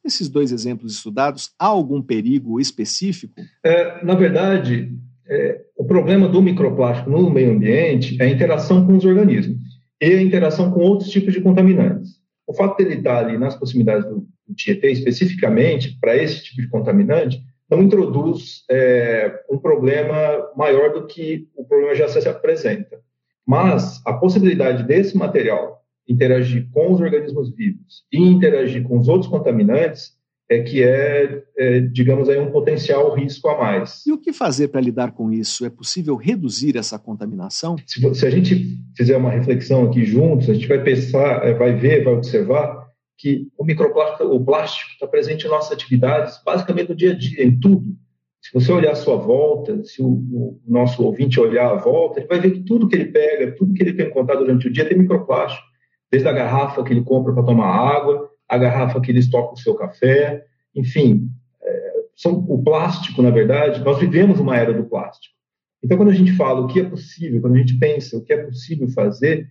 Nesses 0.03 0.29
dois 0.29 0.53
exemplos 0.53 0.95
estudados, 0.95 1.51
há 1.59 1.67
algum 1.67 2.01
perigo 2.01 2.61
específico? 2.61 3.35
É, 3.65 4.05
na 4.05 4.15
verdade, 4.15 4.97
é, 5.29 5.61
o 5.77 5.85
problema 5.85 6.29
do 6.29 6.41
microplástico 6.41 7.11
no 7.11 7.31
meio 7.31 7.53
ambiente 7.53 8.21
é 8.21 8.25
a 8.25 8.29
interação 8.29 8.87
com 8.87 8.97
os 8.97 9.05
organismos 9.05 9.59
e 10.01 10.07
a 10.07 10.23
interação 10.23 10.71
com 10.71 10.81
outros 10.81 11.11
tipos 11.11 11.33
de 11.33 11.41
contaminantes. 11.41 12.21
O 12.47 12.53
fato 12.53 12.77
de 12.77 12.85
ele 12.85 12.97
estar 12.97 13.19
ali 13.19 13.37
nas 13.37 13.57
proximidades 13.57 14.05
do, 14.09 14.27
do 14.47 14.55
Tietê, 14.55 14.93
especificamente 14.93 15.99
para 16.01 16.17
esse 16.17 16.45
tipo 16.45 16.63
de 16.63 16.69
contaminante, 16.69 17.43
não 17.69 17.83
introduz 17.83 18.65
é, 18.71 19.41
um 19.51 19.59
problema 19.59 20.15
maior 20.57 20.93
do 20.93 21.07
que 21.07 21.49
o 21.57 21.65
problema 21.65 21.95
já 21.95 22.09
se 22.09 22.29
apresenta. 22.29 23.01
Mas 23.45 24.01
a 24.07 24.13
possibilidade 24.13 24.85
desse 24.85 25.17
material 25.17 25.83
interagir 26.09 26.69
com 26.73 26.93
os 26.93 27.01
organismos 27.01 27.55
vivos 27.55 28.05
e 28.13 28.21
interagir 28.21 28.85
com 28.85 28.99
os 28.99 29.09
outros 29.09 29.31
contaminantes 29.31 30.13
é 30.49 30.61
que 30.61 30.83
é, 30.83 31.43
é, 31.59 31.81
digamos 31.81 32.29
aí, 32.29 32.39
um 32.39 32.53
potencial 32.53 33.13
risco 33.15 33.49
a 33.49 33.59
mais. 33.59 34.05
E 34.07 34.13
o 34.13 34.19
que 34.19 34.33
fazer 34.33 34.69
para 34.69 34.81
lidar 34.81 35.13
com 35.13 35.33
isso? 35.33 35.67
É 35.67 35.71
possível 35.71 36.15
reduzir 36.17 36.77
essa 36.77 36.99
contaminação? 36.99 37.77
Se, 37.85 38.15
se, 38.15 38.27
a 38.27 38.31
gente 38.31 38.79
fizer 38.97 39.17
uma 39.17 39.31
reflexão 39.31 39.87
aqui 39.87 40.05
juntos, 40.05 40.49
a 40.49 40.55
gente 40.55 40.69
vai 40.69 40.83
pensar, 40.83 41.45
é, 41.45 41.53
vai 41.53 41.75
ver, 41.75 42.05
vai 42.05 42.15
observar 42.15 42.87
que 43.19 43.49
o 43.59 43.65
microplástico, 43.65 44.25
o 44.25 44.45
plástico 44.45 44.93
está 44.93 45.07
presente 45.07 45.47
em 45.47 45.51
nossas 45.51 45.73
atividades, 45.73 46.41
basicamente 46.45 46.91
no 46.91 46.95
dia 46.95 47.13
a 47.13 47.15
dia, 47.15 47.43
em 47.43 47.59
tudo. 47.59 47.97
Se 48.41 48.53
você 48.53 48.71
olhar 48.71 48.93
à 48.93 48.95
sua 48.95 49.17
volta, 49.17 49.83
se 49.83 50.01
o, 50.01 50.07
o 50.07 50.61
nosso 50.69 51.03
ouvinte 51.03 51.41
olhar 51.41 51.73
à 51.73 51.75
volta, 51.75 52.21
ele 52.21 52.29
vai 52.29 52.39
ver 52.39 52.53
que 52.53 52.61
tudo 52.61 52.87
que 52.87 52.95
ele 52.95 53.07
pega, 53.07 53.57
tudo 53.57 53.75
que 53.75 53.83
ele 53.83 53.95
tem 53.95 54.07
encontrado 54.07 54.41
durante 54.41 54.69
o 54.69 54.73
dia 54.73 54.89
tem 54.89 54.97
microplástico. 54.97 55.67
Desde 56.13 56.29
a 56.29 56.33
garrafa 56.33 56.85
que 56.85 56.93
ele 56.93 57.03
compra 57.03 57.33
para 57.33 57.43
tomar 57.43 57.67
água, 57.67 58.31
a 58.49 58.59
garrafa 58.59 59.01
que 59.01 59.11
ele 59.11 59.19
estoca 59.19 59.55
o 59.55 59.59
seu 59.59 59.75
café, 59.75 60.45
enfim, 60.75 61.29
é, 61.63 61.93
são, 62.15 62.45
o 62.49 62.63
plástico, 62.63 63.23
na 63.23 63.31
verdade, 63.31 63.83
nós 63.85 63.99
vivemos 63.99 64.39
uma 64.39 64.57
era 64.57 64.73
do 64.73 64.85
plástico. 64.85 65.35
Então, 65.83 65.97
quando 65.97 66.11
a 66.11 66.15
gente 66.15 66.33
fala 66.33 66.61
o 66.61 66.67
que 66.67 66.81
é 66.81 66.85
possível, 66.85 67.41
quando 67.41 67.55
a 67.55 67.59
gente 67.59 67.79
pensa 67.79 68.17
o 68.17 68.23
que 68.23 68.33
é 68.33 68.39
possível 68.39 68.89
fazer, 68.89 69.49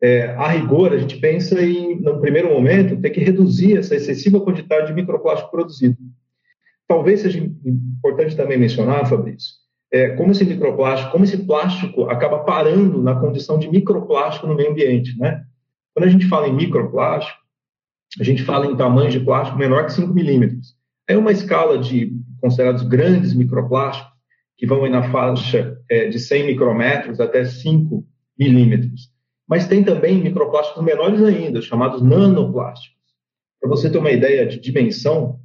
é, 0.00 0.26
a 0.34 0.48
rigor, 0.48 0.92
a 0.92 0.98
gente 0.98 1.16
pensa 1.16 1.60
em, 1.62 2.00
no 2.00 2.20
primeiro 2.20 2.52
momento, 2.52 3.00
ter 3.00 3.10
que 3.10 3.20
reduzir 3.20 3.76
essa 3.76 3.96
excessiva 3.96 4.40
quantidade 4.40 4.88
de 4.88 4.94
microplástico 4.94 5.50
produzido. 5.50 5.96
Talvez 6.86 7.20
seja 7.20 7.38
importante 7.38 8.36
também 8.36 8.58
mencionar, 8.58 9.08
Fabrício, 9.08 9.54
é, 9.92 10.10
como 10.10 10.32
esse 10.32 10.44
microplástico, 10.44 11.10
como 11.10 11.24
esse 11.24 11.38
plástico 11.38 12.04
acaba 12.04 12.40
parando 12.40 13.02
na 13.02 13.14
condição 13.18 13.58
de 13.58 13.68
microplástico 13.68 14.46
no 14.46 14.54
meio 14.54 14.70
ambiente, 14.70 15.18
né? 15.18 15.44
Quando 15.94 16.06
a 16.06 16.10
gente 16.10 16.28
fala 16.28 16.46
em 16.46 16.54
microplástico, 16.54 17.38
a 18.18 18.24
gente 18.24 18.42
fala 18.42 18.66
em 18.66 18.76
tamanho 18.76 19.10
de 19.10 19.20
plástico 19.20 19.58
menor 19.58 19.86
que 19.86 19.92
5 19.92 20.12
milímetros. 20.12 20.74
É 21.06 21.16
uma 21.16 21.32
escala 21.32 21.78
de 21.78 22.12
considerados 22.40 22.82
grandes 22.82 23.34
microplásticos, 23.34 24.12
que 24.56 24.66
vão 24.66 24.88
na 24.88 25.10
faixa 25.10 25.78
é, 25.88 26.08
de 26.08 26.18
100 26.18 26.46
micrômetros 26.46 27.20
até 27.20 27.44
5 27.44 28.04
milímetros. 28.38 29.10
Mas 29.48 29.66
tem 29.66 29.84
também 29.84 30.22
microplásticos 30.22 30.82
menores 30.84 31.22
ainda, 31.22 31.62
chamados 31.62 32.02
nanoplásticos. 32.02 32.98
Para 33.60 33.70
você 33.70 33.90
ter 33.90 33.98
uma 33.98 34.10
ideia 34.10 34.46
de 34.46 34.58
dimensão, 34.58 35.40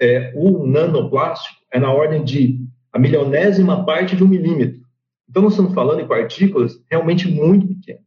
é, 0.00 0.32
o 0.34 0.66
nanoplástico 0.66 1.56
é 1.72 1.78
na 1.78 1.92
ordem 1.92 2.24
de 2.24 2.60
a 2.92 2.98
milionésima 2.98 3.84
parte 3.84 4.16
de 4.16 4.24
um 4.24 4.28
milímetro. 4.28 4.80
Então, 5.28 5.42
nós 5.42 5.52
estamos 5.52 5.74
falando 5.74 6.00
em 6.00 6.08
partículas 6.08 6.82
realmente 6.90 7.28
muito 7.28 7.66
pequenas, 7.66 8.02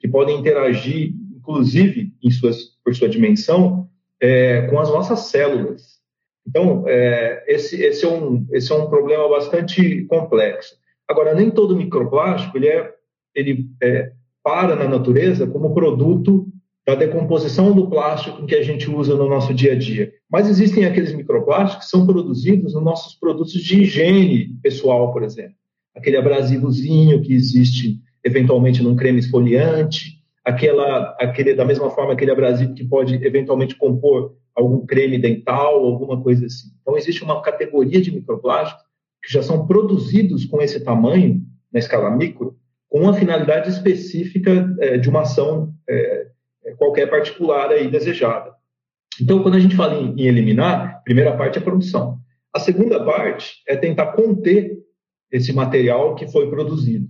que 0.00 0.08
podem 0.08 0.38
interagir 0.38 1.14
inclusive 1.44 2.12
em 2.22 2.30
suas, 2.30 2.70
por 2.82 2.94
sua 2.94 3.08
dimensão, 3.08 3.88
é, 4.20 4.62
com 4.62 4.80
as 4.80 4.88
nossas 4.88 5.20
células. 5.26 6.00
Então, 6.46 6.84
é, 6.86 7.44
esse, 7.46 7.82
esse, 7.82 8.04
é 8.04 8.08
um, 8.08 8.46
esse 8.50 8.72
é 8.72 8.74
um 8.74 8.88
problema 8.88 9.28
bastante 9.28 10.04
complexo. 10.04 10.76
Agora, 11.06 11.34
nem 11.34 11.50
todo 11.50 11.76
microplástico 11.76 12.56
ele, 12.56 12.68
é, 12.68 12.94
ele 13.34 13.66
é, 13.82 14.12
para 14.42 14.74
na 14.74 14.88
natureza 14.88 15.46
como 15.46 15.74
produto 15.74 16.48
da 16.86 16.94
decomposição 16.94 17.72
do 17.72 17.88
plástico 17.88 18.44
que 18.44 18.54
a 18.54 18.62
gente 18.62 18.90
usa 18.90 19.14
no 19.14 19.28
nosso 19.28 19.54
dia 19.54 19.72
a 19.72 19.78
dia. 19.78 20.12
Mas 20.30 20.48
existem 20.48 20.84
aqueles 20.84 21.14
microplásticos 21.14 21.84
que 21.84 21.90
são 21.90 22.06
produzidos 22.06 22.74
nos 22.74 22.82
nossos 22.82 23.14
produtos 23.14 23.52
de 23.52 23.82
higiene 23.82 24.58
pessoal, 24.62 25.12
por 25.12 25.22
exemplo. 25.22 25.54
Aquele 25.94 26.16
abrasivozinho 26.16 27.22
que 27.22 27.32
existe 27.32 28.00
eventualmente 28.22 28.82
num 28.82 28.96
creme 28.96 29.20
esfoliante, 29.20 30.13
aquela, 30.44 31.16
aquele, 31.18 31.54
da 31.54 31.64
mesma 31.64 31.90
forma 31.90 32.12
aquele 32.12 32.30
abrasivo 32.30 32.74
que 32.74 32.84
pode 32.84 33.14
eventualmente 33.14 33.76
compor 33.76 34.36
algum 34.54 34.84
creme 34.86 35.18
dental, 35.18 35.84
alguma 35.84 36.22
coisa 36.22 36.46
assim. 36.46 36.68
Então, 36.80 36.96
existe 36.96 37.24
uma 37.24 37.40
categoria 37.42 38.00
de 38.00 38.12
microplásticos 38.12 38.84
que 39.22 39.32
já 39.32 39.42
são 39.42 39.66
produzidos 39.66 40.44
com 40.44 40.60
esse 40.60 40.78
tamanho, 40.84 41.42
na 41.72 41.78
escala 41.78 42.10
micro, 42.10 42.56
com 42.88 43.00
uma 43.00 43.14
finalidade 43.14 43.70
específica 43.70 44.72
é, 44.78 44.98
de 44.98 45.08
uma 45.08 45.22
ação 45.22 45.74
é, 45.88 46.26
é 46.66 46.72
qualquer 46.74 47.08
particular 47.08 47.70
aí 47.70 47.90
desejada. 47.90 48.52
Então, 49.20 49.42
quando 49.42 49.54
a 49.56 49.60
gente 49.60 49.74
fala 49.74 49.94
em, 49.94 50.14
em 50.14 50.26
eliminar, 50.26 50.96
a 50.96 50.98
primeira 51.00 51.36
parte 51.36 51.58
é 51.58 51.60
a 51.60 51.64
produção. 51.64 52.18
A 52.52 52.60
segunda 52.60 53.04
parte 53.04 53.62
é 53.66 53.76
tentar 53.76 54.12
conter 54.12 54.78
esse 55.32 55.52
material 55.52 56.14
que 56.14 56.28
foi 56.28 56.48
produzido. 56.48 57.08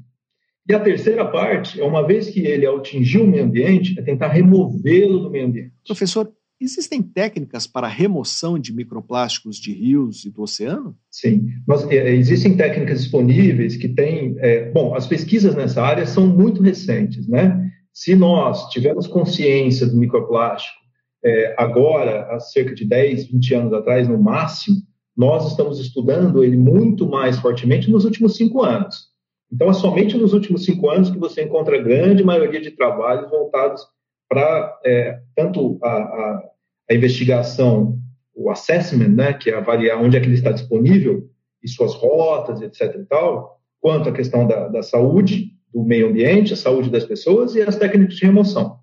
E 0.69 0.75
a 0.75 0.81
terceira 0.81 1.27
parte 1.27 1.81
é, 1.81 1.85
uma 1.85 2.07
vez 2.07 2.31
que 2.31 2.41
ele 2.41 2.67
atingir 2.67 3.19
o 3.19 3.27
meio 3.27 3.45
ambiente, 3.45 3.99
é 3.99 4.03
tentar 4.03 4.29
removê-lo 4.29 5.19
do 5.19 5.31
meio 5.31 5.47
ambiente. 5.47 5.73
Professor, 5.87 6.33
existem 6.61 7.03
técnicas 7.03 7.67
para 7.67 7.87
remoção 7.87 8.59
de 8.59 8.73
microplásticos 8.73 9.57
de 9.57 9.73
rios 9.73 10.25
e 10.25 10.31
do 10.31 10.43
oceano? 10.43 10.97
Sim, 11.11 11.49
Nós, 11.67 11.87
é, 11.91 12.15
existem 12.15 12.57
técnicas 12.57 13.03
disponíveis 13.03 13.77
que 13.77 13.89
têm. 13.89 14.37
É, 14.39 14.71
bom, 14.71 14.95
as 14.95 15.07
pesquisas 15.07 15.55
nessa 15.55 15.83
área 15.83 16.07
são 16.07 16.27
muito 16.27 16.63
recentes, 16.63 17.29
né? 17.29 17.71
Se 17.93 18.17
nós 18.17 18.71
tivermos 18.71 19.07
consciência 19.07 19.87
do 19.87 19.97
microplástico 19.97 20.85
é, 21.25 21.55
agora, 21.57 22.35
há 22.35 22.41
cerca 22.41 22.75
de 22.75 22.85
10, 22.85 23.29
20 23.29 23.55
anos 23.55 23.73
atrás, 23.73 24.09
no 24.09 24.21
máximo, 24.21 24.77
nós 25.17 25.49
estamos 25.51 25.79
estudando 25.79 26.43
ele 26.43 26.57
muito 26.57 27.09
mais 27.09 27.39
fortemente 27.39 27.91
nos 27.91 28.05
últimos 28.05 28.37
cinco 28.37 28.63
anos. 28.63 29.14
Então, 29.55 29.71
é 29.71 29.73
somente 29.73 30.19
nos 30.19 30.33
últimos 30.33 30.65
cinco 30.65 30.91
anos 30.91 31.11
que 31.11 31.19
você 31.19 31.45
encontra 31.45 31.79
a 31.79 31.81
grande 31.81 32.25
maioria 32.25 32.61
de 32.61 32.73
trabalhos 32.73 33.31
voltados 33.31 33.87
para 34.29 34.81
é, 34.85 35.21
tanto 35.37 35.79
a, 35.81 35.89
a, 35.89 36.43
a, 36.91 36.95
investigação, 36.95 37.97
o 38.35 38.51
assessment, 38.51 39.11
né, 39.11 39.33
que 39.33 39.51
é 39.51 39.55
avaliar 39.55 40.03
onde 40.03 40.17
é 40.17 40.21
que 40.21 40.27
ele 40.27 40.35
está 40.35 40.51
disponível 40.51 41.31
e 41.63 41.69
suas 41.69 41.95
rotas, 41.95 42.61
etc. 42.63 42.97
e 42.97 43.05
tal, 43.05 43.61
quanto 43.81 44.09
a 44.09 44.13
questão 44.13 44.45
da, 44.45 44.67
da 44.67 44.83
saúde, 44.83 45.53
do 45.73 45.85
meio 45.85 46.09
ambiente, 46.09 46.53
a 46.53 46.57
saúde 46.57 46.91
das 46.91 47.05
pessoas 47.05 47.55
e 47.55 47.63
as 47.63 47.77
técnicas 47.77 48.17
de 48.17 48.27
remoção. 48.27 48.79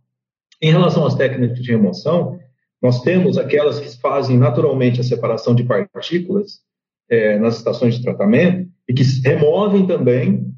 Em 0.61 0.71
relação 0.71 1.05
às 1.05 1.15
técnicas 1.15 1.61
de 1.61 1.69
remoção, 1.69 2.39
nós 2.81 3.01
temos 3.01 3.37
aquelas 3.37 3.77
que 3.77 3.99
fazem 3.99 4.37
naturalmente 4.37 5.01
a 5.01 5.03
separação 5.03 5.53
de 5.53 5.65
partículas 5.65 6.61
é, 7.09 7.37
nas 7.37 7.57
estações 7.57 7.95
de 7.95 8.03
tratamento 8.03 8.69
e 8.87 8.93
que 8.93 9.03
removem 9.25 9.85
também 9.85 10.49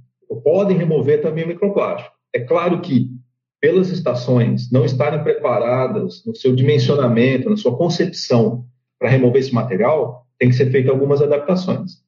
podem 0.43 0.77
remover 0.77 1.21
também 1.21 1.43
o 1.43 1.47
microplástico. 1.47 2.15
É 2.33 2.39
claro 2.39 2.81
que, 2.81 3.09
pelas 3.61 3.89
estações 3.89 4.71
não 4.71 4.83
estarem 4.83 5.23
preparadas 5.23 6.23
no 6.25 6.35
seu 6.35 6.55
dimensionamento, 6.55 7.49
na 7.49 7.55
sua 7.55 7.77
concepção 7.77 8.65
para 8.99 9.09
remover 9.09 9.41
esse 9.41 9.53
material, 9.53 10.27
tem 10.37 10.49
que 10.49 10.55
ser 10.55 10.69
feita 10.71 10.91
algumas 10.91 11.21
adaptações. 11.21 12.03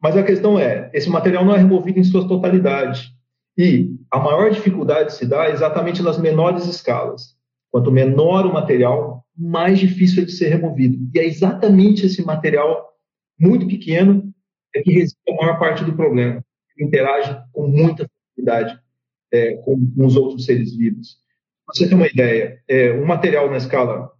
Mas 0.00 0.16
a 0.16 0.22
questão 0.22 0.58
é, 0.58 0.90
esse 0.92 1.08
material 1.08 1.44
não 1.44 1.54
é 1.54 1.58
removido 1.58 1.98
em 1.98 2.04
sua 2.04 2.28
totalidade. 2.28 3.12
E 3.56 3.90
a 4.10 4.18
maior 4.18 4.50
dificuldade 4.50 5.14
se 5.14 5.26
dá 5.26 5.48
exatamente 5.48 6.02
nas 6.02 6.18
menores 6.18 6.66
escalas. 6.66 7.34
Quanto 7.70 7.90
menor 7.90 8.46
o 8.46 8.52
material, 8.52 9.24
mais 9.36 9.78
difícil 9.78 10.22
é 10.22 10.26
de 10.26 10.32
ser 10.32 10.48
removido. 10.48 10.98
E 11.14 11.18
é 11.18 11.24
exatamente 11.24 12.06
esse 12.06 12.24
material 12.24 12.88
muito 13.38 13.66
pequeno 13.66 14.32
é 14.74 14.82
que 14.82 14.92
reside 14.92 15.16
a 15.28 15.34
maior 15.34 15.58
parte 15.58 15.84
do 15.84 15.94
problema 15.94 16.44
interage 16.78 17.36
com 17.52 17.66
muita 17.66 18.08
facilidade 18.08 18.78
é, 19.32 19.54
com, 19.56 19.76
com, 19.94 20.06
os 20.06 20.16
outros 20.16 20.44
seres 20.44 20.76
vivos. 20.76 21.18
Pra 21.66 21.74
você 21.74 21.88
ter 21.88 21.94
uma 21.94 22.06
ideia, 22.06 22.60
é, 22.68 22.92
um 22.92 23.06
material 23.06 23.50
na 23.50 23.56
escala 23.56 24.10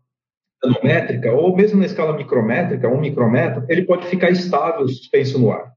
nanométrica, 0.63 1.33
ou 1.33 1.55
mesmo 1.55 1.79
na 1.79 1.87
escala 1.87 2.17
micrométrica, 2.17 2.89
um 2.89 3.01
micrometro, 3.01 3.65
ele 3.69 3.85
pode 3.85 4.07
ficar 4.07 4.31
estável, 4.31 4.89
suspenso 4.89 5.39
no 5.39 5.51
ar. 5.51 5.73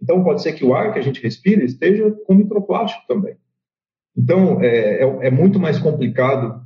Então, 0.00 0.22
pode 0.22 0.42
ser 0.42 0.52
que 0.52 0.64
o 0.64 0.74
ar 0.74 0.92
que 0.92 0.98
a 0.98 1.02
gente 1.02 1.22
respira 1.22 1.64
esteja 1.64 2.10
com 2.26 2.34
microplástico 2.34 3.02
também. 3.08 3.36
Então, 4.16 4.60
é, 4.62 5.02
é, 5.02 5.26
é 5.26 5.30
muito 5.30 5.58
mais 5.58 5.78
complicado 5.78 6.62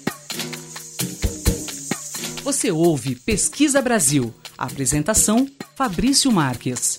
Você 2.48 2.72
ouve 2.72 3.14
Pesquisa 3.14 3.82
Brasil. 3.82 4.32
Apresentação: 4.56 5.46
Fabrício 5.76 6.32
Marques. 6.32 6.96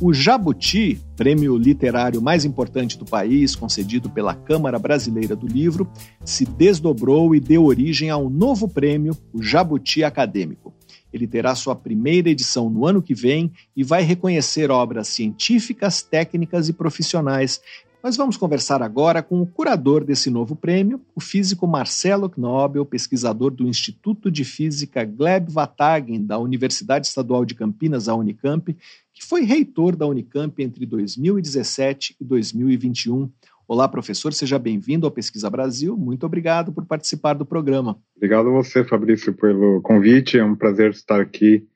O 0.00 0.14
Jabuti, 0.14 1.00
prêmio 1.16 1.56
literário 1.56 2.22
mais 2.22 2.44
importante 2.44 2.96
do 2.96 3.04
país, 3.04 3.56
concedido 3.56 4.08
pela 4.08 4.32
Câmara 4.32 4.78
Brasileira 4.78 5.34
do 5.34 5.48
Livro, 5.48 5.90
se 6.24 6.44
desdobrou 6.44 7.34
e 7.34 7.40
deu 7.40 7.64
origem 7.64 8.10
a 8.10 8.16
um 8.16 8.30
novo 8.30 8.68
prêmio, 8.68 9.16
o 9.32 9.42
Jabuti 9.42 10.04
Acadêmico. 10.04 10.72
Ele 11.12 11.26
terá 11.26 11.56
sua 11.56 11.74
primeira 11.74 12.30
edição 12.30 12.70
no 12.70 12.86
ano 12.86 13.02
que 13.02 13.12
vem 13.12 13.50
e 13.76 13.82
vai 13.82 14.04
reconhecer 14.04 14.70
obras 14.70 15.08
científicas, 15.08 16.00
técnicas 16.00 16.68
e 16.68 16.72
profissionais 16.72 17.60
nós 18.04 18.18
vamos 18.18 18.36
conversar 18.36 18.82
agora 18.82 19.22
com 19.22 19.40
o 19.40 19.46
curador 19.46 20.04
desse 20.04 20.28
novo 20.28 20.54
prêmio, 20.54 21.00
o 21.14 21.22
físico 21.22 21.66
Marcelo 21.66 22.28
Knobel, 22.28 22.84
pesquisador 22.84 23.50
do 23.50 23.66
Instituto 23.66 24.30
de 24.30 24.44
Física 24.44 25.06
Gleb 25.06 25.50
Vatagen, 25.50 26.22
da 26.22 26.38
Universidade 26.38 27.06
Estadual 27.06 27.46
de 27.46 27.54
Campinas, 27.54 28.06
a 28.06 28.14
Unicamp, 28.14 28.76
que 29.10 29.24
foi 29.24 29.44
reitor 29.44 29.96
da 29.96 30.06
Unicamp 30.06 30.62
entre 30.62 30.84
2017 30.84 32.14
e 32.20 32.24
2021. 32.26 33.30
Olá, 33.66 33.88
professor, 33.88 34.34
seja 34.34 34.58
bem-vindo 34.58 35.06
ao 35.06 35.10
Pesquisa 35.10 35.48
Brasil. 35.48 35.96
Muito 35.96 36.26
obrigado 36.26 36.72
por 36.72 36.84
participar 36.84 37.32
do 37.32 37.46
programa. 37.46 37.98
Obrigado 38.14 38.50
a 38.50 38.52
você, 38.52 38.84
Fabrício, 38.84 39.32
pelo 39.32 39.80
convite. 39.80 40.38
É 40.38 40.44
um 40.44 40.54
prazer 40.54 40.90
estar 40.90 41.22
aqui 41.22 41.66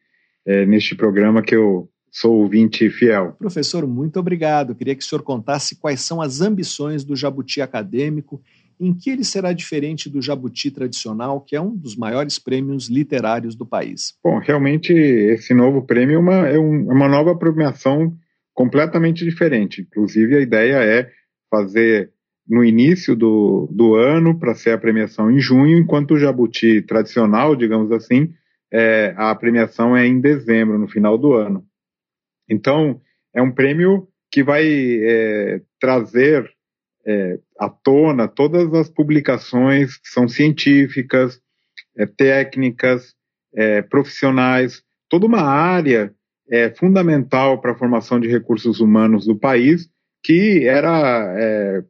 é, 0.44 0.66
neste 0.66 0.94
programa 0.94 1.40
que 1.40 1.56
eu 1.56 1.88
sou 2.20 2.40
ouvinte 2.40 2.88
fiel. 2.90 3.36
Professor, 3.38 3.86
muito 3.86 4.18
obrigado. 4.18 4.74
Queria 4.74 4.94
que 4.94 5.02
o 5.02 5.06
senhor 5.06 5.22
contasse 5.22 5.76
quais 5.76 6.00
são 6.00 6.20
as 6.20 6.40
ambições 6.40 7.04
do 7.04 7.14
Jabuti 7.14 7.60
acadêmico, 7.60 8.42
em 8.80 8.92
que 8.92 9.10
ele 9.10 9.24
será 9.24 9.52
diferente 9.52 10.08
do 10.08 10.20
Jabuti 10.20 10.70
tradicional, 10.70 11.40
que 11.40 11.54
é 11.54 11.60
um 11.60 11.76
dos 11.76 11.96
maiores 11.96 12.38
prêmios 12.38 12.88
literários 12.88 13.54
do 13.54 13.66
país. 13.66 14.14
Bom, 14.22 14.38
realmente 14.38 14.92
esse 14.92 15.54
novo 15.54 15.82
prêmio 15.82 16.16
é 16.16 16.18
uma, 16.18 16.48
é 16.48 16.54
é 16.54 16.58
uma 16.58 17.08
nova 17.08 17.36
premiação 17.36 18.12
completamente 18.52 19.24
diferente. 19.24 19.82
Inclusive, 19.82 20.36
a 20.36 20.40
ideia 20.40 20.76
é 20.76 21.10
fazer 21.50 22.10
no 22.48 22.64
início 22.64 23.14
do, 23.14 23.68
do 23.70 23.94
ano, 23.94 24.38
para 24.38 24.54
ser 24.54 24.70
a 24.70 24.78
premiação 24.78 25.30
em 25.30 25.38
junho, 25.38 25.78
enquanto 25.78 26.14
o 26.14 26.18
Jabuti 26.18 26.82
tradicional, 26.82 27.54
digamos 27.54 27.92
assim, 27.92 28.32
é, 28.72 29.14
a 29.16 29.34
premiação 29.34 29.96
é 29.96 30.06
em 30.06 30.20
dezembro, 30.20 30.78
no 30.78 30.88
final 30.88 31.18
do 31.18 31.34
ano. 31.34 31.67
Então, 32.48 33.00
é 33.34 33.42
um 33.42 33.52
prêmio 33.52 34.08
que 34.30 34.42
vai 34.42 34.64
é, 34.66 35.60
trazer 35.80 36.48
é, 37.06 37.38
à 37.58 37.68
tona 37.68 38.28
todas 38.28 38.72
as 38.74 38.88
publicações 38.88 39.96
que 39.96 40.08
são 40.08 40.28
científicas, 40.28 41.40
é, 41.96 42.06
técnicas, 42.06 43.14
é, 43.54 43.82
profissionais, 43.82 44.82
toda 45.08 45.26
uma 45.26 45.42
área 45.42 46.12
é, 46.50 46.70
fundamental 46.70 47.60
para 47.60 47.72
a 47.72 47.78
formação 47.78 48.20
de 48.20 48.28
recursos 48.28 48.80
humanos 48.80 49.26
do 49.26 49.36
país 49.36 49.88
que 50.22 50.66
era 50.66 51.34
é, 51.38 51.82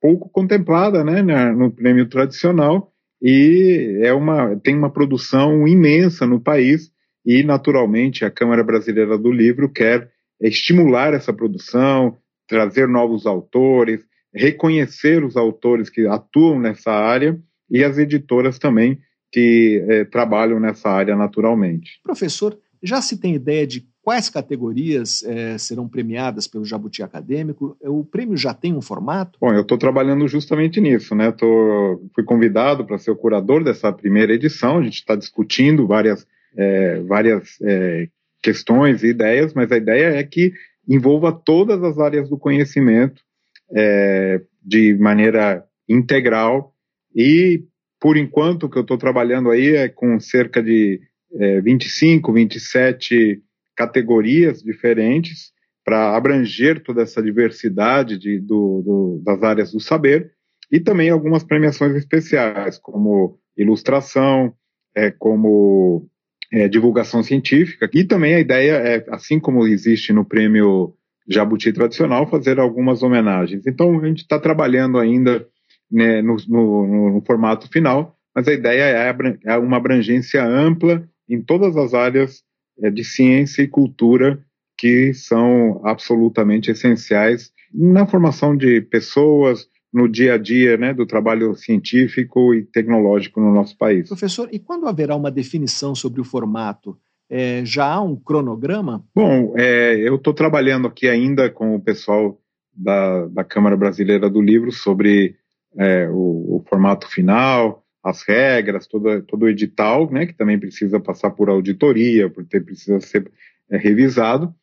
pouco 0.00 0.28
contemplada 0.28 1.04
né, 1.04 1.22
no 1.52 1.70
prêmio 1.70 2.08
tradicional 2.08 2.92
e 3.20 4.00
é 4.02 4.12
uma, 4.12 4.56
tem 4.56 4.76
uma 4.76 4.90
produção 4.90 5.66
imensa 5.66 6.26
no 6.26 6.40
país 6.40 6.90
e, 7.26 7.42
naturalmente, 7.42 8.24
a 8.24 8.30
Câmara 8.30 8.62
Brasileira 8.62 9.18
do 9.18 9.32
Livro 9.32 9.68
quer 9.68 10.08
estimular 10.40 11.12
essa 11.12 11.32
produção, 11.32 12.16
trazer 12.46 12.86
novos 12.86 13.26
autores, 13.26 14.00
reconhecer 14.32 15.24
os 15.24 15.36
autores 15.36 15.90
que 15.90 16.06
atuam 16.06 16.60
nessa 16.60 16.92
área 16.92 17.36
e 17.68 17.82
as 17.82 17.98
editoras 17.98 18.58
também 18.60 19.00
que 19.32 19.84
eh, 19.88 20.04
trabalham 20.04 20.60
nessa 20.60 20.88
área 20.88 21.16
naturalmente. 21.16 21.98
Professor, 22.02 22.56
já 22.80 23.02
se 23.02 23.18
tem 23.18 23.34
ideia 23.34 23.66
de 23.66 23.84
quais 24.02 24.28
categorias 24.28 25.24
eh, 25.24 25.58
serão 25.58 25.88
premiadas 25.88 26.46
pelo 26.46 26.64
Jabuti 26.64 27.02
Acadêmico? 27.02 27.76
O 27.80 28.04
prêmio 28.04 28.36
já 28.36 28.54
tem 28.54 28.72
um 28.72 28.80
formato? 28.80 29.36
Bom, 29.40 29.52
eu 29.52 29.62
estou 29.62 29.76
trabalhando 29.76 30.28
justamente 30.28 30.80
nisso, 30.80 31.12
né? 31.14 31.32
Tô, 31.32 32.00
fui 32.14 32.22
convidado 32.22 32.84
para 32.84 32.98
ser 32.98 33.10
o 33.10 33.16
curador 33.16 33.64
dessa 33.64 33.92
primeira 33.92 34.32
edição. 34.32 34.78
A 34.78 34.82
gente 34.82 34.98
está 34.98 35.16
discutindo 35.16 35.88
várias 35.88 36.24
é, 36.56 37.00
várias 37.00 37.60
é, 37.62 38.08
questões 38.42 39.02
e 39.02 39.08
ideias, 39.08 39.52
mas 39.54 39.70
a 39.70 39.76
ideia 39.76 40.16
é 40.16 40.22
que 40.22 40.52
envolva 40.88 41.32
todas 41.32 41.82
as 41.82 41.98
áreas 41.98 42.28
do 42.28 42.38
conhecimento 42.38 43.22
é, 43.74 44.40
de 44.62 44.94
maneira 44.94 45.64
integral 45.88 46.72
e, 47.14 47.64
por 48.00 48.16
enquanto, 48.16 48.64
o 48.64 48.70
que 48.70 48.78
eu 48.78 48.82
estou 48.82 48.98
trabalhando 48.98 49.50
aí 49.50 49.74
é 49.74 49.88
com 49.88 50.18
cerca 50.20 50.62
de 50.62 51.00
é, 51.34 51.60
25, 51.60 52.32
27 52.32 53.42
categorias 53.74 54.62
diferentes 54.62 55.52
para 55.84 56.16
abranger 56.16 56.82
toda 56.82 57.02
essa 57.02 57.22
diversidade 57.22 58.18
de, 58.18 58.40
do, 58.40 58.82
do, 58.82 59.22
das 59.24 59.42
áreas 59.42 59.72
do 59.72 59.80
saber 59.80 60.32
e 60.70 60.80
também 60.80 61.10
algumas 61.10 61.44
premiações 61.44 61.94
especiais, 61.94 62.78
como 62.78 63.38
ilustração, 63.56 64.52
é, 64.94 65.10
como 65.10 66.08
é, 66.52 66.68
divulgação 66.68 67.22
científica. 67.22 67.88
E 67.92 68.04
também 68.04 68.34
a 68.34 68.40
ideia 68.40 68.72
é, 68.72 69.04
assim 69.10 69.38
como 69.38 69.66
existe 69.66 70.12
no 70.12 70.24
prêmio 70.24 70.94
Jabuti 71.28 71.72
tradicional, 71.72 72.28
fazer 72.28 72.60
algumas 72.60 73.02
homenagens. 73.02 73.66
Então 73.66 73.98
a 73.98 74.06
gente 74.06 74.18
está 74.18 74.38
trabalhando 74.38 74.98
ainda 74.98 75.46
né, 75.90 76.22
no, 76.22 76.36
no, 76.48 77.14
no, 77.14 77.22
formato 77.26 77.68
final, 77.68 78.16
mas 78.34 78.46
a 78.46 78.52
ideia 78.52 78.82
é, 78.82 79.14
é 79.44 79.56
uma 79.56 79.76
abrangência 79.76 80.44
ampla 80.44 81.06
em 81.28 81.40
todas 81.40 81.76
as 81.76 81.94
áreas 81.94 82.42
é, 82.80 82.90
de 82.90 83.02
ciência 83.02 83.62
e 83.62 83.68
cultura 83.68 84.38
que 84.78 85.14
são 85.14 85.80
absolutamente 85.84 86.70
essenciais 86.70 87.50
na 87.72 88.06
formação 88.06 88.56
de 88.56 88.80
pessoas, 88.82 89.66
no 89.96 90.06
dia 90.06 90.34
a 90.34 90.38
dia 90.38 90.76
né, 90.76 90.92
do 90.92 91.06
trabalho 91.06 91.54
científico 91.54 92.52
e 92.52 92.62
tecnológico 92.62 93.40
no 93.40 93.50
nosso 93.50 93.78
país. 93.78 94.06
Professor, 94.08 94.46
e 94.52 94.58
quando 94.58 94.86
haverá 94.86 95.16
uma 95.16 95.30
definição 95.30 95.94
sobre 95.94 96.20
o 96.20 96.24
formato? 96.24 96.98
É, 97.30 97.64
já 97.64 97.94
há 97.94 98.02
um 98.02 98.14
cronograma? 98.14 99.02
Bom, 99.14 99.54
é, 99.56 99.96
eu 99.96 100.16
estou 100.16 100.34
trabalhando 100.34 100.86
aqui 100.86 101.08
ainda 101.08 101.48
com 101.48 101.74
o 101.74 101.80
pessoal 101.80 102.38
da, 102.76 103.26
da 103.28 103.42
Câmara 103.42 103.74
Brasileira 103.74 104.28
do 104.28 104.42
Livro 104.42 104.70
sobre 104.70 105.34
é, 105.78 106.06
o, 106.10 106.56
o, 106.56 106.64
formato 106.68 107.08
final, 107.08 107.82
as 108.04 108.22
regras, 108.22 108.86
todo, 108.86 109.22
todo 109.22 109.44
o 109.44 109.48
edital, 109.48 110.10
né, 110.12 110.26
que 110.26 110.34
também 110.34 110.60
precisa 110.60 111.00
passar 111.00 111.30
por 111.30 111.48
auditoria, 111.48 112.28
porque 112.28 112.60
precisa 112.60 113.00
ser 113.00 113.32
é, 113.70 113.78
revisado. 113.78 114.54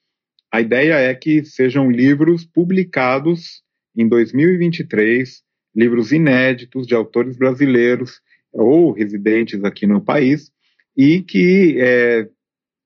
A 0.51 0.61
ideia 0.61 0.93
é 0.93 1.15
que 1.15 1.43
sejam 1.43 1.89
livros 1.89 2.45
publicados 2.45 3.63
em 3.95 4.07
2023 4.07 5.41
livros 5.75 6.11
inéditos 6.11 6.85
de 6.85 6.93
autores 6.93 7.37
brasileiros 7.37 8.21
ou 8.51 8.91
residentes 8.91 9.63
aqui 9.63 9.87
no 9.87 10.01
país 10.01 10.51
e 10.95 11.21
que, 11.21 11.77
é, 11.79 12.27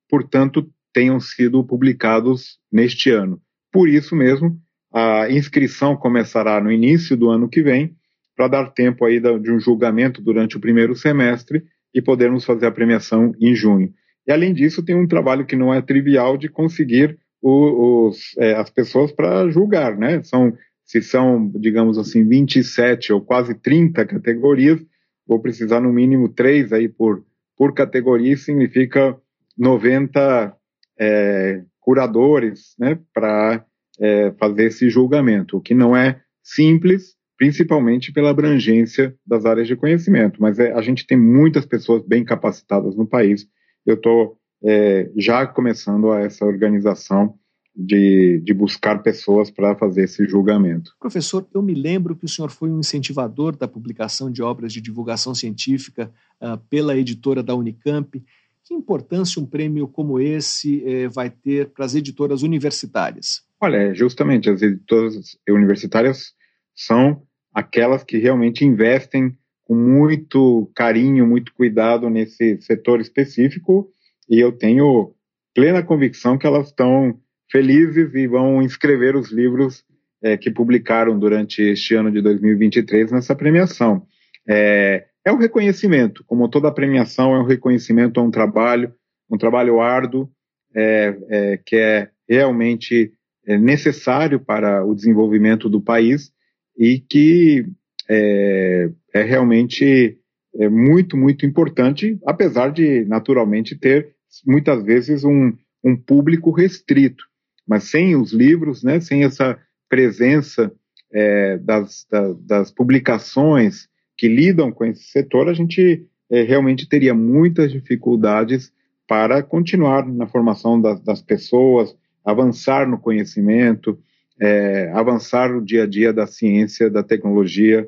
portanto, 0.10 0.70
tenham 0.94 1.20
sido 1.20 1.64
publicados 1.64 2.58
neste 2.72 3.12
ano. 3.12 3.42
Por 3.72 3.90
isso 3.90 4.16
mesmo, 4.16 4.58
a 4.94 5.30
inscrição 5.30 5.96
começará 5.96 6.62
no 6.62 6.72
início 6.72 7.18
do 7.18 7.30
ano 7.30 7.50
que 7.50 7.62
vem, 7.62 7.96
para 8.36 8.48
dar 8.48 8.70
tempo 8.72 9.04
aí 9.04 9.20
de 9.20 9.52
um 9.52 9.60
julgamento 9.60 10.22
durante 10.22 10.56
o 10.56 10.60
primeiro 10.60 10.96
semestre 10.96 11.64
e 11.94 12.02
podermos 12.02 12.46
fazer 12.46 12.68
a 12.68 12.72
premiação 12.72 13.34
em 13.42 13.56
junho. 13.56 13.92
E 14.28 14.32
além 14.32 14.54
disso, 14.54 14.84
tem 14.84 14.96
um 14.96 15.08
trabalho 15.08 15.46
que 15.46 15.56
não 15.56 15.74
é 15.74 15.82
trivial 15.82 16.38
de 16.38 16.48
conseguir 16.48 17.18
os, 17.42 18.36
é, 18.38 18.54
as 18.56 18.70
pessoas 18.70 19.12
para 19.12 19.50
julgar, 19.50 19.98
né? 19.98 20.22
São 20.24 20.54
se 20.88 21.02
são, 21.02 21.52
digamos 21.56 21.98
assim, 21.98 22.26
27 22.26 23.12
ou 23.12 23.22
quase 23.22 23.54
30 23.54 24.06
categorias, 24.06 24.80
vou 25.28 25.42
precisar 25.42 25.82
no 25.82 25.92
mínimo 25.92 26.30
três 26.30 26.72
aí 26.72 26.88
por, 26.88 27.26
por 27.58 27.74
categoria, 27.74 28.34
isso 28.34 28.46
significa 28.46 29.18
90 29.58 30.56
é, 30.98 31.62
curadores 31.82 32.74
né, 32.80 32.98
para 33.14 33.66
é, 34.00 34.32
fazer 34.40 34.68
esse 34.68 34.90
julgamento, 34.90 35.58
o 35.58 35.62
que 35.62 35.74
não 35.74 35.96
é 35.96 36.22
simples, 36.42 37.18
principalmente 37.38 38.14
pela 38.14 38.30
abrangência 38.30 39.14
das 39.26 39.46
áreas 39.46 39.68
de 39.68 39.76
conhecimento. 39.76 40.42
Mas 40.42 40.58
é, 40.58 40.72
a 40.72 40.82
gente 40.82 41.06
tem 41.06 41.18
muitas 41.18 41.66
pessoas 41.66 42.02
bem 42.08 42.24
capacitadas 42.24 42.96
no 42.96 43.06
país. 43.06 43.46
Eu 43.86 43.96
estou 43.96 44.38
é, 44.64 45.12
já 45.18 45.46
começando 45.46 46.12
a 46.12 46.22
essa 46.22 46.46
organização 46.46 47.36
de, 47.78 48.42
de 48.44 48.54
buscar 48.56 49.04
pessoas 49.04 49.52
para 49.52 49.76
fazer 49.76 50.06
esse 50.06 50.26
julgamento. 50.26 50.96
Professor, 51.00 51.48
eu 51.54 51.62
me 51.62 51.76
lembro 51.76 52.16
que 52.16 52.26
o 52.26 52.28
senhor 52.28 52.50
foi 52.50 52.72
um 52.72 52.80
incentivador 52.80 53.56
da 53.56 53.68
publicação 53.68 54.32
de 54.32 54.42
obras 54.42 54.74
de 54.74 54.82
divulgação 54.82 55.36
científica 55.36 56.12
uh, 56.42 56.58
pela 56.70 56.98
editora 56.98 57.44
da 57.44 57.54
Unicamp. 57.54 58.24
Que 58.64 58.74
importância 58.74 59.40
um 59.40 59.46
prêmio 59.46 59.88
como 59.88 60.20
esse 60.20 60.84
eh, 60.86 61.08
vai 61.08 61.30
ter 61.30 61.70
para 61.70 61.86
as 61.86 61.96
editoras 61.96 62.44
universitárias? 62.44 63.42
Olha, 63.62 63.94
justamente, 63.94 64.50
as 64.50 64.62
editoras 64.62 65.38
universitárias 65.48 66.34
são 66.76 67.22
aquelas 67.54 68.04
que 68.04 68.18
realmente 68.18 68.66
investem 68.66 69.38
com 69.64 69.74
muito 69.74 70.70
carinho, 70.76 71.26
muito 71.26 71.54
cuidado 71.54 72.10
nesse 72.10 72.60
setor 72.62 73.00
específico, 73.00 73.90
e 74.30 74.38
eu 74.38 74.52
tenho 74.52 75.14
plena 75.56 75.82
convicção 75.82 76.38
que 76.38 76.46
elas 76.46 76.68
estão 76.68 77.18
felizes 77.50 78.14
e 78.14 78.28
vão 78.28 78.62
inscrever 78.62 79.16
os 79.16 79.32
livros 79.32 79.84
é, 80.22 80.38
que 80.38 80.52
publicaram 80.52 81.18
durante 81.18 81.62
este 81.62 81.96
ano 81.96 82.12
de 82.12 82.22
2023 82.22 83.12
nessa 83.12 83.36
premiação. 83.36 84.06
É, 84.48 85.06
é 85.26 85.32
um 85.32 85.38
reconhecimento, 85.38 86.24
como 86.26 86.48
toda 86.48 86.72
premiação, 86.72 87.36
é 87.36 87.40
um 87.40 87.46
reconhecimento 87.46 88.20
a 88.20 88.24
um 88.24 88.32
trabalho, 88.32 88.94
um 89.30 89.38
trabalho 89.38 89.80
árduo, 89.82 90.30
é, 90.76 91.18
é, 91.30 91.60
que 91.66 91.76
é 91.76 92.10
realmente 92.28 93.12
é, 93.46 93.58
necessário 93.58 94.40
para 94.40 94.86
o 94.86 94.96
desenvolvimento 94.96 95.70
do 95.70 95.82
país 95.82 96.32
e 96.78 97.00
que 97.00 97.66
é, 98.10 98.90
é 99.14 99.24
realmente 99.24 100.18
é 100.60 100.70
muito, 100.70 101.16
muito 101.16 101.46
importante, 101.46 102.18
apesar 102.26 102.72
de, 102.72 103.06
naturalmente, 103.06 103.76
ter 103.76 104.16
muitas 104.46 104.84
vezes 104.84 105.24
um, 105.24 105.54
um 105.84 105.96
público 105.96 106.52
restrito. 106.52 107.27
Mas 107.68 107.86
sem 107.86 108.16
os 108.16 108.32
livros, 108.32 108.84
né, 108.84 109.00
sem 109.00 109.24
essa 109.24 109.60
presença 109.90 110.72
é, 111.12 111.58
das, 111.58 112.06
da, 112.10 112.34
das 112.40 112.72
publicações 112.72 113.88
que 114.18 114.28
lidam 114.28 114.72
com 114.72 114.86
esse 114.86 115.04
setor, 115.04 115.50
a 115.50 115.54
gente 115.54 116.06
é, 116.30 116.44
realmente 116.44 116.88
teria 116.88 117.14
muitas 117.14 117.72
dificuldades 117.72 118.72
para 119.08 119.42
continuar 119.42 120.08
na 120.08 120.28
formação 120.28 120.80
das, 120.80 121.00
das 121.02 121.22
pessoas, 121.22 121.96
avançar 122.26 122.88
no 122.88 122.98
conhecimento, 122.98 123.98
é, 124.40 124.92
avançar 124.94 125.54
no 125.54 125.64
dia 125.64 125.84
a 125.84 125.88
dia 125.88 126.12
da 126.12 126.28
ciência, 126.28 126.90
da 126.90 127.02
tecnologia 127.04 127.88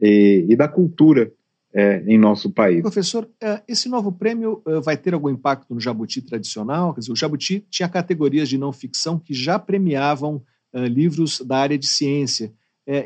e, 0.00 0.46
e 0.48 0.56
da 0.56 0.68
cultura 0.68 1.30
é, 1.74 2.02
em 2.06 2.18
nosso 2.18 2.50
país. 2.50 2.80
Professor, 2.82 3.28
é, 3.40 3.62
esse 3.68 3.88
novo 3.88 4.10
prêmio 4.10 4.62
é, 4.66 4.80
vai 4.80 4.96
ter 4.96 5.14
algum 5.14 5.30
impacto 5.30 5.74
no 5.74 5.80
Jabuti 5.80 6.20
tradicional? 6.20 6.92
Quer 6.92 7.00
dizer, 7.00 7.12
o 7.12 7.16
Jabuti 7.16 7.64
tinha 7.70 7.88
categorias 7.88 8.48
de 8.48 8.58
não 8.58 8.72
ficção 8.72 9.18
que 9.18 9.32
já 9.32 9.58
premiavam 9.58 10.42
é, 10.72 10.86
livros 10.86 11.40
da 11.40 11.58
área 11.58 11.78
de 11.78 11.86
ciência. 11.86 12.52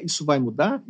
isso 0.03 0.25
vai 0.25 0.39
mudar? 0.39 0.83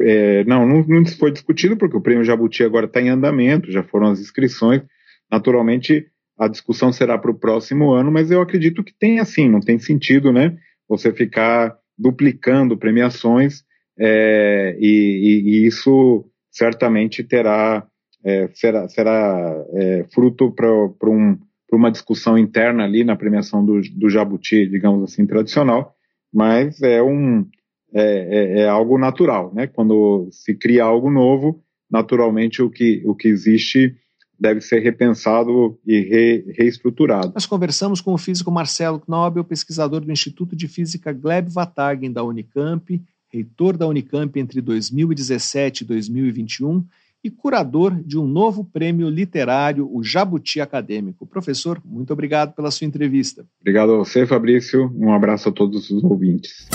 É, 0.00 0.44
não, 0.44 0.66
não, 0.66 0.84
não 0.86 1.06
foi 1.06 1.32
discutido 1.32 1.76
porque 1.76 1.96
o 1.96 2.00
prêmio 2.00 2.24
Jabuti 2.24 2.62
agora 2.62 2.86
está 2.86 3.00
em 3.00 3.08
andamento, 3.08 3.72
já 3.72 3.82
foram 3.82 4.08
as 4.08 4.20
inscrições. 4.20 4.82
Naturalmente, 5.30 6.06
a 6.38 6.46
discussão 6.46 6.92
será 6.92 7.18
para 7.18 7.32
o 7.32 7.38
próximo 7.38 7.90
ano, 7.90 8.12
mas 8.12 8.30
eu 8.30 8.40
acredito 8.40 8.84
que 8.84 8.94
tem 8.96 9.18
assim, 9.18 9.48
não 9.48 9.60
tem 9.60 9.78
sentido, 9.78 10.32
né? 10.32 10.56
Você 10.88 11.12
ficar 11.12 11.76
duplicando 11.98 12.78
premiações 12.78 13.64
é, 13.98 14.76
e, 14.78 15.64
e, 15.64 15.66
isso 15.66 16.24
certamente 16.50 17.22
terá 17.22 17.86
é, 18.24 18.48
será, 18.54 18.88
será 18.88 19.64
é, 19.74 20.04
fruto 20.12 20.50
para 20.50 20.70
um, 21.10 21.38
uma 21.72 21.90
discussão 21.90 22.36
interna 22.36 22.84
ali 22.84 23.04
na 23.04 23.16
premiação 23.16 23.64
do, 23.64 23.80
do 23.94 24.10
Jabuti, 24.10 24.66
digamos 24.66 25.02
assim, 25.02 25.26
tradicional, 25.26 25.94
mas 26.32 26.82
é 26.82 27.02
um 27.02 27.46
é, 27.92 28.02
é, 28.02 28.60
é, 28.60 28.68
algo 28.68 28.98
natural, 28.98 29.52
né? 29.54 29.66
Quando 29.66 30.28
se 30.30 30.54
cria 30.54 30.84
algo 30.84 31.10
novo, 31.10 31.62
naturalmente 31.90 32.62
o 32.62 32.68
que, 32.68 33.02
o 33.06 33.14
que 33.14 33.28
existe 33.28 33.96
deve 34.38 34.60
ser 34.60 34.80
repensado 34.80 35.78
e 35.86 36.00
re, 36.00 36.52
reestruturado. 36.56 37.32
Nós 37.34 37.46
conversamos 37.46 38.00
com 38.00 38.12
o 38.12 38.18
físico 38.18 38.50
Marcelo 38.50 39.00
Knobel, 39.00 39.42
pesquisador 39.42 40.00
do 40.00 40.12
Instituto 40.12 40.54
de 40.54 40.68
Física 40.68 41.12
Gleb 41.12 41.48
Vatagen 41.48 42.12
da 42.12 42.22
Unicamp, 42.22 43.02
reitor 43.28 43.76
da 43.76 43.86
Unicamp 43.86 44.38
entre 44.38 44.60
2017 44.60 45.82
e 45.82 45.86
2021 45.86 46.84
e 47.22 47.30
curador 47.30 47.94
de 48.02 48.16
um 48.18 48.26
novo 48.26 48.64
prêmio 48.64 49.08
literário, 49.08 49.88
o 49.92 50.02
Jabuti 50.02 50.60
Acadêmico. 50.60 51.26
Professor, 51.26 51.80
muito 51.84 52.12
obrigado 52.12 52.54
pela 52.54 52.70
sua 52.70 52.86
entrevista. 52.86 53.44
Obrigado 53.60 53.92
a 53.92 53.96
você, 53.98 54.26
Fabrício. 54.26 54.92
Um 54.96 55.12
abraço 55.12 55.48
a 55.48 55.52
todos 55.52 55.90
os 55.90 56.04
ouvintes. 56.04 56.68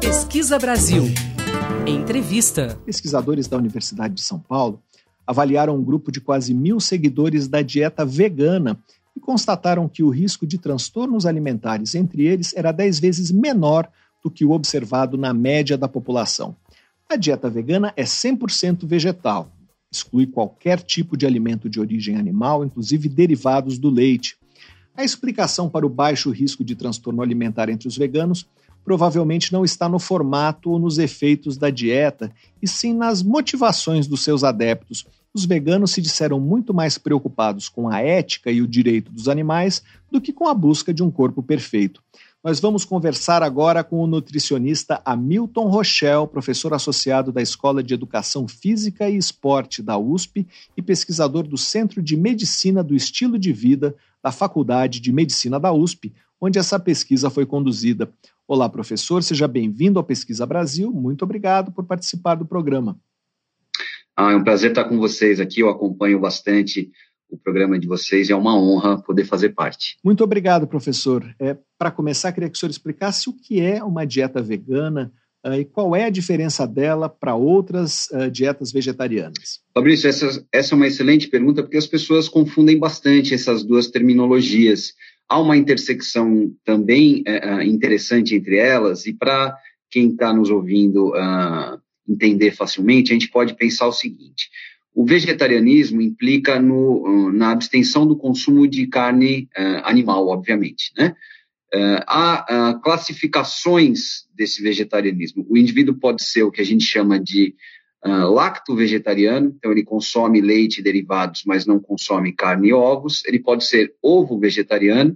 Pesquisa 0.00 0.58
Brasil. 0.58 1.04
Entrevista. 1.86 2.78
Pesquisadores 2.84 3.48
da 3.48 3.56
Universidade 3.56 4.14
de 4.14 4.20
São 4.20 4.38
Paulo 4.38 4.80
avaliaram 5.26 5.76
um 5.76 5.84
grupo 5.84 6.10
de 6.10 6.20
quase 6.20 6.52
mil 6.52 6.78
seguidores 6.80 7.48
da 7.48 7.62
dieta 7.62 8.04
vegana 8.04 8.78
constataram 9.20 9.88
que 9.88 10.02
o 10.02 10.08
risco 10.08 10.46
de 10.46 10.58
transtornos 10.58 11.26
alimentares 11.26 11.94
entre 11.94 12.26
eles 12.26 12.52
era 12.56 12.72
dez 12.72 12.98
vezes 12.98 13.30
menor 13.30 13.88
do 14.22 14.30
que 14.30 14.44
o 14.44 14.50
observado 14.50 15.16
na 15.16 15.32
média 15.32 15.78
da 15.78 15.88
população. 15.88 16.56
A 17.08 17.16
dieta 17.16 17.48
vegana 17.48 17.92
é 17.96 18.04
100% 18.04 18.86
vegetal, 18.86 19.50
exclui 19.90 20.26
qualquer 20.26 20.80
tipo 20.80 21.16
de 21.16 21.26
alimento 21.26 21.68
de 21.68 21.80
origem 21.80 22.16
animal, 22.16 22.64
inclusive 22.64 23.08
derivados 23.08 23.78
do 23.78 23.90
leite. 23.90 24.36
A 24.96 25.04
explicação 25.04 25.68
para 25.68 25.86
o 25.86 25.90
baixo 25.90 26.30
risco 26.30 26.62
de 26.62 26.74
transtorno 26.74 27.22
alimentar 27.22 27.68
entre 27.68 27.88
os 27.88 27.96
veganos 27.96 28.46
provavelmente 28.84 29.52
não 29.52 29.64
está 29.64 29.88
no 29.88 29.98
formato 29.98 30.70
ou 30.70 30.78
nos 30.78 30.98
efeitos 30.98 31.56
da 31.56 31.70
dieta, 31.70 32.32
e 32.62 32.68
sim 32.68 32.94
nas 32.94 33.22
motivações 33.22 34.06
dos 34.06 34.22
seus 34.22 34.42
adeptos. 34.42 35.06
Os 35.32 35.44
veganos 35.44 35.92
se 35.92 36.02
disseram 36.02 36.40
muito 36.40 36.74
mais 36.74 36.98
preocupados 36.98 37.68
com 37.68 37.88
a 37.88 38.00
ética 38.00 38.50
e 38.50 38.60
o 38.60 38.66
direito 38.66 39.12
dos 39.12 39.28
animais 39.28 39.80
do 40.10 40.20
que 40.20 40.32
com 40.32 40.48
a 40.48 40.54
busca 40.54 40.92
de 40.92 41.04
um 41.04 41.10
corpo 41.10 41.40
perfeito. 41.40 42.02
Nós 42.42 42.58
vamos 42.58 42.84
conversar 42.84 43.40
agora 43.40 43.84
com 43.84 44.02
o 44.02 44.06
nutricionista 44.08 45.00
Hamilton 45.04 45.68
Rochelle, 45.68 46.26
professor 46.26 46.74
associado 46.74 47.30
da 47.30 47.40
Escola 47.40 47.80
de 47.80 47.94
Educação 47.94 48.48
Física 48.48 49.08
e 49.08 49.16
Esporte 49.16 49.82
da 49.82 49.96
USP 49.96 50.48
e 50.76 50.82
pesquisador 50.82 51.46
do 51.46 51.56
Centro 51.56 52.02
de 52.02 52.16
Medicina 52.16 52.82
do 52.82 52.96
Estilo 52.96 53.38
de 53.38 53.52
Vida 53.52 53.94
da 54.20 54.32
Faculdade 54.32 55.00
de 55.00 55.12
Medicina 55.12 55.60
da 55.60 55.72
USP, 55.72 56.12
onde 56.40 56.58
essa 56.58 56.80
pesquisa 56.80 57.30
foi 57.30 57.46
conduzida. 57.46 58.12
Olá, 58.48 58.68
professor, 58.68 59.22
seja 59.22 59.46
bem-vindo 59.46 60.00
ao 60.00 60.04
Pesquisa 60.04 60.44
Brasil. 60.44 60.90
Muito 60.90 61.22
obrigado 61.22 61.70
por 61.70 61.84
participar 61.84 62.34
do 62.34 62.44
programa. 62.44 62.98
Ah, 64.20 64.32
é 64.32 64.36
um 64.36 64.44
prazer 64.44 64.72
estar 64.72 64.84
com 64.84 64.98
vocês 64.98 65.40
aqui. 65.40 65.60
Eu 65.60 65.70
acompanho 65.70 66.20
bastante 66.20 66.90
o 67.30 67.38
programa 67.38 67.78
de 67.78 67.86
vocês 67.86 68.28
e 68.28 68.32
é 68.32 68.36
uma 68.36 68.54
honra 68.54 69.00
poder 69.00 69.24
fazer 69.24 69.50
parte. 69.50 69.96
Muito 70.04 70.22
obrigado, 70.22 70.66
professor. 70.66 71.24
É, 71.40 71.56
Para 71.78 71.90
começar, 71.90 72.30
queria 72.30 72.50
que 72.50 72.54
o 72.54 72.58
senhor 72.60 72.70
explicasse 72.70 73.30
o 73.30 73.32
que 73.32 73.62
é 73.62 73.82
uma 73.82 74.04
dieta 74.04 74.42
vegana 74.42 75.10
uh, 75.46 75.54
e 75.54 75.64
qual 75.64 75.96
é 75.96 76.04
a 76.04 76.10
diferença 76.10 76.66
dela 76.66 77.08
para 77.08 77.34
outras 77.34 78.08
uh, 78.12 78.30
dietas 78.30 78.70
vegetarianas. 78.70 79.60
Fabrício, 79.72 80.06
essa, 80.06 80.46
essa 80.52 80.74
é 80.74 80.76
uma 80.76 80.88
excelente 80.88 81.26
pergunta 81.28 81.62
porque 81.62 81.78
as 81.78 81.86
pessoas 81.86 82.28
confundem 82.28 82.78
bastante 82.78 83.32
essas 83.32 83.64
duas 83.64 83.86
terminologias 83.86 84.92
há 85.26 85.40
uma 85.40 85.56
intersecção 85.56 86.52
também 86.62 87.22
uh, 87.26 87.62
interessante 87.62 88.34
entre 88.34 88.58
elas, 88.58 89.06
e 89.06 89.14
para 89.14 89.56
quem 89.88 90.10
está 90.10 90.34
nos 90.34 90.50
ouvindo 90.50 91.10
uh, 91.10 91.80
entender 92.10 92.50
facilmente, 92.52 93.12
a 93.12 93.14
gente 93.14 93.28
pode 93.28 93.54
pensar 93.54 93.86
o 93.86 93.92
seguinte: 93.92 94.50
o 94.94 95.04
vegetarianismo 95.04 96.00
implica 96.00 96.60
no, 96.60 97.32
na 97.32 97.52
abstenção 97.52 98.06
do 98.06 98.16
consumo 98.16 98.66
de 98.66 98.86
carne 98.86 99.48
uh, 99.56 99.80
animal, 99.84 100.26
obviamente, 100.28 100.92
né? 100.96 101.14
há 102.08 102.80
classificações 102.82 104.26
desse 104.34 104.60
vegetarianismo. 104.60 105.46
O 105.48 105.56
indivíduo 105.56 105.94
pode 105.94 106.24
ser 106.24 106.42
o 106.42 106.50
que 106.50 106.60
a 106.60 106.64
gente 106.64 106.84
chama 106.84 107.16
de 107.20 107.54
Uh, 108.02 108.32
lacto-vegetariano, 108.32 109.54
então 109.54 109.70
ele 109.70 109.84
consome 109.84 110.40
leite 110.40 110.78
e 110.78 110.82
derivados, 110.82 111.42
mas 111.44 111.66
não 111.66 111.78
consome 111.78 112.32
carne 112.32 112.68
e 112.68 112.72
ovos. 112.72 113.22
Ele 113.26 113.38
pode 113.38 113.66
ser 113.66 113.94
ovo-vegetariano, 114.00 115.14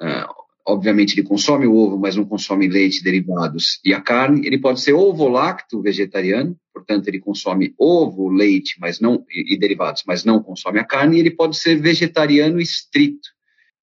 uh, 0.00 0.32
obviamente 0.66 1.14
ele 1.14 1.26
consome 1.26 1.66
o 1.66 1.74
ovo, 1.74 1.98
mas 1.98 2.16
não 2.16 2.24
consome 2.24 2.68
leite, 2.68 3.02
derivados 3.02 3.80
e 3.84 3.92
a 3.92 4.00
carne. 4.00 4.46
Ele 4.46 4.58
pode 4.58 4.80
ser 4.80 4.92
ovo-lacto-vegetariano, 4.92 6.56
portanto 6.72 7.08
ele 7.08 7.18
consome 7.18 7.74
ovo, 7.78 8.28
leite, 8.28 8.76
mas 8.80 9.00
não 9.00 9.24
e, 9.30 9.54
e 9.54 9.58
derivados, 9.58 10.02
mas 10.06 10.24
não 10.24 10.42
consome 10.42 10.78
a 10.78 10.84
carne. 10.84 11.16
E 11.16 11.20
ele 11.20 11.30
pode 11.30 11.56
ser 11.56 11.76
vegetariano 11.76 12.60
estrito, 12.60 13.28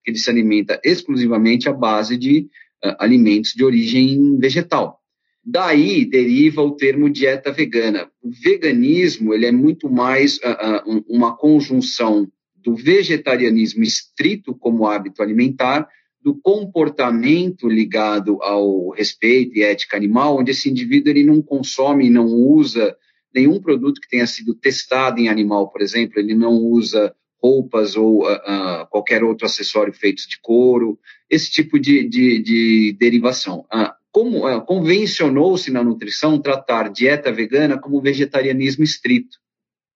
que 0.03 0.11
ele 0.11 0.19
se 0.19 0.29
alimenta 0.29 0.79
exclusivamente 0.83 1.67
à 1.67 1.73
base 1.73 2.17
de 2.17 2.47
uh, 2.83 2.95
alimentos 2.99 3.53
de 3.53 3.63
origem 3.63 4.37
vegetal. 4.37 4.99
Daí 5.43 6.03
deriva 6.05 6.61
o 6.61 6.75
termo 6.75 7.09
dieta 7.09 7.51
vegana. 7.51 8.09
O 8.21 8.29
veganismo 8.29 9.33
ele 9.33 9.45
é 9.45 9.51
muito 9.51 9.89
mais 9.89 10.37
uh, 10.37 10.89
uh, 10.89 11.05
uma 11.07 11.37
conjunção 11.37 12.27
do 12.55 12.75
vegetarianismo 12.75 13.81
estrito 13.81 14.53
como 14.53 14.85
hábito 14.85 15.23
alimentar, 15.23 15.87
do 16.27 16.35
comportamento 16.35 17.69
ligado 17.69 18.43
ao 18.43 18.89
respeito 18.89 19.57
e 19.57 19.63
ética 19.63 19.95
animal, 19.95 20.37
onde 20.37 20.51
esse 20.51 20.69
indivíduo 20.69 21.09
ele 21.09 21.23
não 21.23 21.41
consome, 21.41 22.09
não 22.09 22.25
usa 22.25 22.97
nenhum 23.33 23.61
produto 23.61 24.01
que 24.01 24.09
tenha 24.09 24.27
sido 24.27 24.53
testado 24.53 25.21
em 25.21 25.29
animal, 25.29 25.69
por 25.69 25.81
exemplo, 25.81 26.19
ele 26.19 26.35
não 26.35 26.51
usa 26.51 27.15
roupas 27.41 27.95
ou 27.95 28.25
uh, 28.25 28.85
qualquer 28.89 29.23
outro 29.23 29.45
acessório 29.45 29.93
feito 29.93 30.27
de 30.27 30.37
couro, 30.41 30.99
esse 31.29 31.49
tipo 31.49 31.79
de, 31.79 32.03
de, 32.03 32.39
de 32.39 32.97
derivação. 32.99 33.59
Uh, 33.73 33.93
como 34.11 34.45
uh, 34.45 34.61
convencionou-se 34.65 35.71
na 35.71 35.81
nutrição 35.81 36.41
tratar 36.41 36.89
dieta 36.89 37.31
vegana 37.31 37.79
como 37.79 38.01
vegetarianismo 38.01 38.83
estrito. 38.83 39.37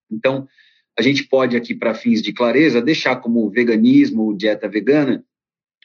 Então, 0.09 0.47
a 0.97 1.01
gente 1.01 1.25
pode 1.25 1.57
aqui, 1.57 1.75
para 1.75 1.93
fins 1.93 2.21
de 2.21 2.31
clareza, 2.31 2.81
deixar 2.81 3.17
como 3.17 3.49
veganismo 3.49 4.33
dieta 4.33 4.69
vegana 4.69 5.25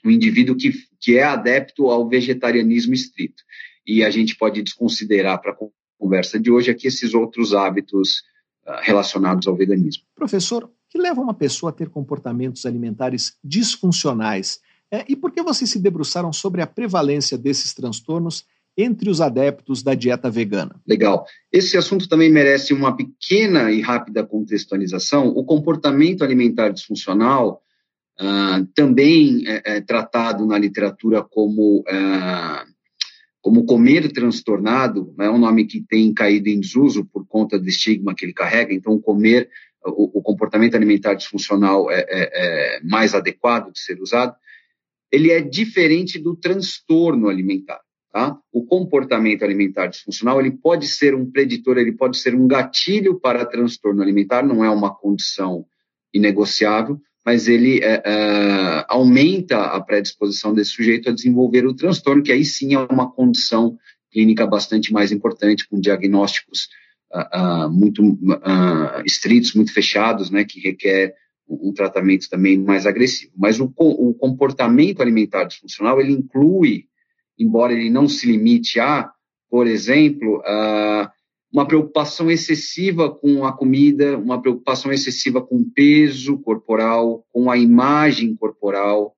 o 0.06 0.10
indivíduo 0.10 0.56
que, 0.56 0.72
que 1.00 1.16
é 1.16 1.24
adepto 1.24 1.90
ao 1.90 2.08
vegetarianismo 2.08 2.94
estrito. 2.94 3.42
E 3.86 4.02
a 4.02 4.10
gente 4.10 4.36
pode 4.36 4.62
desconsiderar 4.62 5.40
para 5.40 5.52
a 5.52 5.56
conversa 5.98 6.38
de 6.38 6.50
hoje 6.50 6.70
aqui 6.70 6.86
esses 6.86 7.14
outros 7.14 7.54
hábitos 7.54 8.18
uh, 8.66 8.80
relacionados 8.82 9.46
ao 9.46 9.56
veganismo. 9.56 10.04
Professor, 10.14 10.64
o 10.64 10.70
que 10.88 10.98
leva 10.98 11.20
uma 11.20 11.34
pessoa 11.34 11.70
a 11.70 11.72
ter 11.72 11.88
comportamentos 11.88 12.66
alimentares 12.66 13.36
disfuncionais? 13.42 14.60
É, 14.90 15.04
e 15.08 15.16
por 15.16 15.32
que 15.32 15.42
vocês 15.42 15.70
se 15.70 15.78
debruçaram 15.78 16.32
sobre 16.32 16.62
a 16.62 16.66
prevalência 16.66 17.36
desses 17.36 17.74
transtornos 17.74 18.44
entre 18.76 19.08
os 19.08 19.20
adeptos 19.20 19.82
da 19.82 19.94
dieta 19.94 20.30
vegana? 20.30 20.80
Legal. 20.86 21.24
Esse 21.50 21.76
assunto 21.76 22.08
também 22.08 22.30
merece 22.30 22.72
uma 22.74 22.94
pequena 22.94 23.70
e 23.72 23.80
rápida 23.80 24.24
contextualização. 24.24 25.28
O 25.28 25.44
comportamento 25.44 26.22
alimentar 26.22 26.68
disfuncional 26.68 27.62
uh, 28.20 28.66
também 28.74 29.44
é, 29.46 29.76
é, 29.76 29.80
tratado 29.80 30.46
na 30.46 30.58
literatura 30.58 31.22
como 31.22 31.80
uh, 31.80 32.76
como 33.46 33.64
comer 33.64 34.10
transtornado, 34.10 35.14
é 35.20 35.30
um 35.30 35.38
nome 35.38 35.66
que 35.66 35.80
tem 35.80 36.12
caído 36.12 36.48
em 36.48 36.58
desuso 36.58 37.04
por 37.04 37.24
conta 37.28 37.56
do 37.56 37.68
estigma 37.68 38.12
que 38.12 38.24
ele 38.24 38.32
carrega. 38.32 38.74
Então, 38.74 38.98
comer, 39.00 39.48
o, 39.84 40.18
o 40.18 40.20
comportamento 40.20 40.74
alimentar 40.74 41.14
disfuncional 41.14 41.88
é, 41.88 42.04
é, 42.08 42.30
é 42.78 42.80
mais 42.82 43.14
adequado 43.14 43.72
de 43.72 43.78
ser 43.78 44.00
usado. 44.00 44.34
Ele 45.12 45.30
é 45.30 45.40
diferente 45.40 46.18
do 46.18 46.34
transtorno 46.34 47.28
alimentar. 47.28 47.80
Tá? 48.12 48.36
O 48.50 48.64
comportamento 48.64 49.44
alimentar 49.44 49.86
disfuncional 49.86 50.40
ele 50.40 50.50
pode 50.50 50.88
ser 50.88 51.14
um 51.14 51.30
preditor, 51.30 51.78
ele 51.78 51.92
pode 51.92 52.16
ser 52.16 52.34
um 52.34 52.48
gatilho 52.48 53.20
para 53.20 53.46
transtorno 53.46 54.02
alimentar, 54.02 54.42
não 54.42 54.64
é 54.64 54.70
uma 54.70 54.92
condição 54.92 55.64
inegociável, 56.12 57.00
mas 57.26 57.48
ele 57.48 57.80
é, 57.82 58.02
é, 58.04 58.84
aumenta 58.88 59.58
a 59.64 59.80
predisposição 59.80 60.54
desse 60.54 60.70
sujeito 60.70 61.10
a 61.10 61.12
desenvolver 61.12 61.66
o 61.66 61.74
transtorno, 61.74 62.22
que 62.22 62.30
aí 62.30 62.44
sim 62.44 62.74
é 62.74 62.78
uma 62.78 63.10
condição 63.10 63.76
clínica 64.12 64.46
bastante 64.46 64.92
mais 64.92 65.10
importante, 65.10 65.68
com 65.68 65.80
diagnósticos 65.80 66.68
uh, 67.12 67.66
uh, 67.66 67.70
muito 67.70 68.02
uh, 68.02 69.02
estritos, 69.04 69.54
muito 69.54 69.72
fechados, 69.72 70.30
né, 70.30 70.44
que 70.44 70.60
requer 70.60 71.14
um 71.48 71.72
tratamento 71.72 72.28
também 72.30 72.56
mais 72.56 72.86
agressivo. 72.86 73.32
Mas 73.36 73.58
o, 73.60 73.72
o 73.76 74.14
comportamento 74.14 75.02
alimentar 75.02 75.44
disfuncional, 75.44 76.00
ele 76.00 76.12
inclui 76.12 76.86
embora 77.38 77.72
ele 77.72 77.90
não 77.90 78.08
se 78.08 78.26
limite 78.30 78.80
a, 78.80 79.10
por 79.50 79.66
exemplo, 79.66 80.38
uh, 80.38 81.08
uma 81.56 81.66
preocupação 81.66 82.30
excessiva 82.30 83.10
com 83.10 83.46
a 83.46 83.50
comida, 83.50 84.18
uma 84.18 84.42
preocupação 84.42 84.92
excessiva 84.92 85.40
com 85.40 85.56
o 85.56 85.64
peso 85.64 86.36
corporal, 86.40 87.24
com 87.32 87.50
a 87.50 87.56
imagem 87.56 88.36
corporal, 88.36 89.16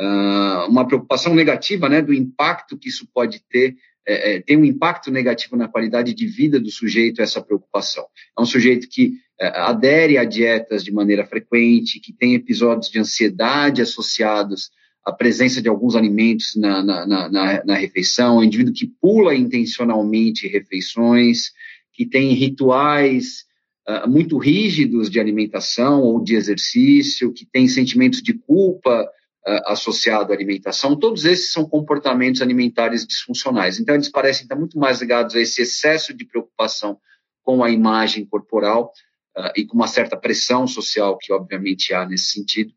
uh, 0.00 0.68
uma 0.68 0.84
preocupação 0.84 1.36
negativa 1.36 1.88
né, 1.88 2.02
do 2.02 2.12
impacto 2.12 2.76
que 2.76 2.88
isso 2.88 3.08
pode 3.14 3.44
ter, 3.48 3.76
é, 4.04 4.34
é, 4.34 4.40
tem 4.40 4.56
um 4.56 4.64
impacto 4.64 5.08
negativo 5.12 5.54
na 5.54 5.68
qualidade 5.68 6.12
de 6.14 6.26
vida 6.26 6.58
do 6.58 6.68
sujeito, 6.68 7.22
essa 7.22 7.40
preocupação. 7.40 8.04
É 8.36 8.42
um 8.42 8.46
sujeito 8.46 8.88
que 8.90 9.12
é, 9.40 9.46
adere 9.60 10.18
a 10.18 10.24
dietas 10.24 10.82
de 10.82 10.90
maneira 10.90 11.24
frequente, 11.26 12.00
que 12.00 12.12
tem 12.12 12.34
episódios 12.34 12.90
de 12.90 12.98
ansiedade 12.98 13.82
associados 13.82 14.70
a 15.08 15.12
presença 15.12 15.62
de 15.62 15.68
alguns 15.70 15.96
alimentos 15.96 16.54
na, 16.54 16.82
na, 16.82 17.06
na, 17.06 17.64
na 17.64 17.74
refeição, 17.74 18.36
o 18.36 18.44
indivíduo 18.44 18.74
que 18.74 18.92
pula 19.00 19.34
intencionalmente 19.34 20.46
refeições, 20.46 21.50
que 21.94 22.04
tem 22.04 22.34
rituais 22.34 23.46
uh, 23.88 24.06
muito 24.06 24.36
rígidos 24.36 25.08
de 25.08 25.18
alimentação 25.18 26.02
ou 26.02 26.22
de 26.22 26.34
exercício, 26.34 27.32
que 27.32 27.46
tem 27.46 27.66
sentimentos 27.68 28.22
de 28.22 28.34
culpa 28.34 29.02
uh, 29.02 29.72
associado 29.72 30.30
à 30.30 30.36
alimentação, 30.36 30.94
todos 30.94 31.24
esses 31.24 31.52
são 31.52 31.64
comportamentos 31.66 32.42
alimentares 32.42 33.06
disfuncionais. 33.06 33.80
Então, 33.80 33.94
eles 33.94 34.10
parecem 34.10 34.42
estar 34.42 34.56
muito 34.56 34.78
mais 34.78 35.00
ligados 35.00 35.34
a 35.34 35.40
esse 35.40 35.62
excesso 35.62 36.12
de 36.12 36.26
preocupação 36.26 36.98
com 37.42 37.64
a 37.64 37.70
imagem 37.70 38.26
corporal 38.26 38.92
uh, 39.38 39.52
e 39.56 39.64
com 39.64 39.74
uma 39.74 39.88
certa 39.88 40.18
pressão 40.18 40.66
social 40.66 41.16
que, 41.16 41.32
obviamente, 41.32 41.94
há 41.94 42.04
nesse 42.04 42.26
sentido, 42.26 42.74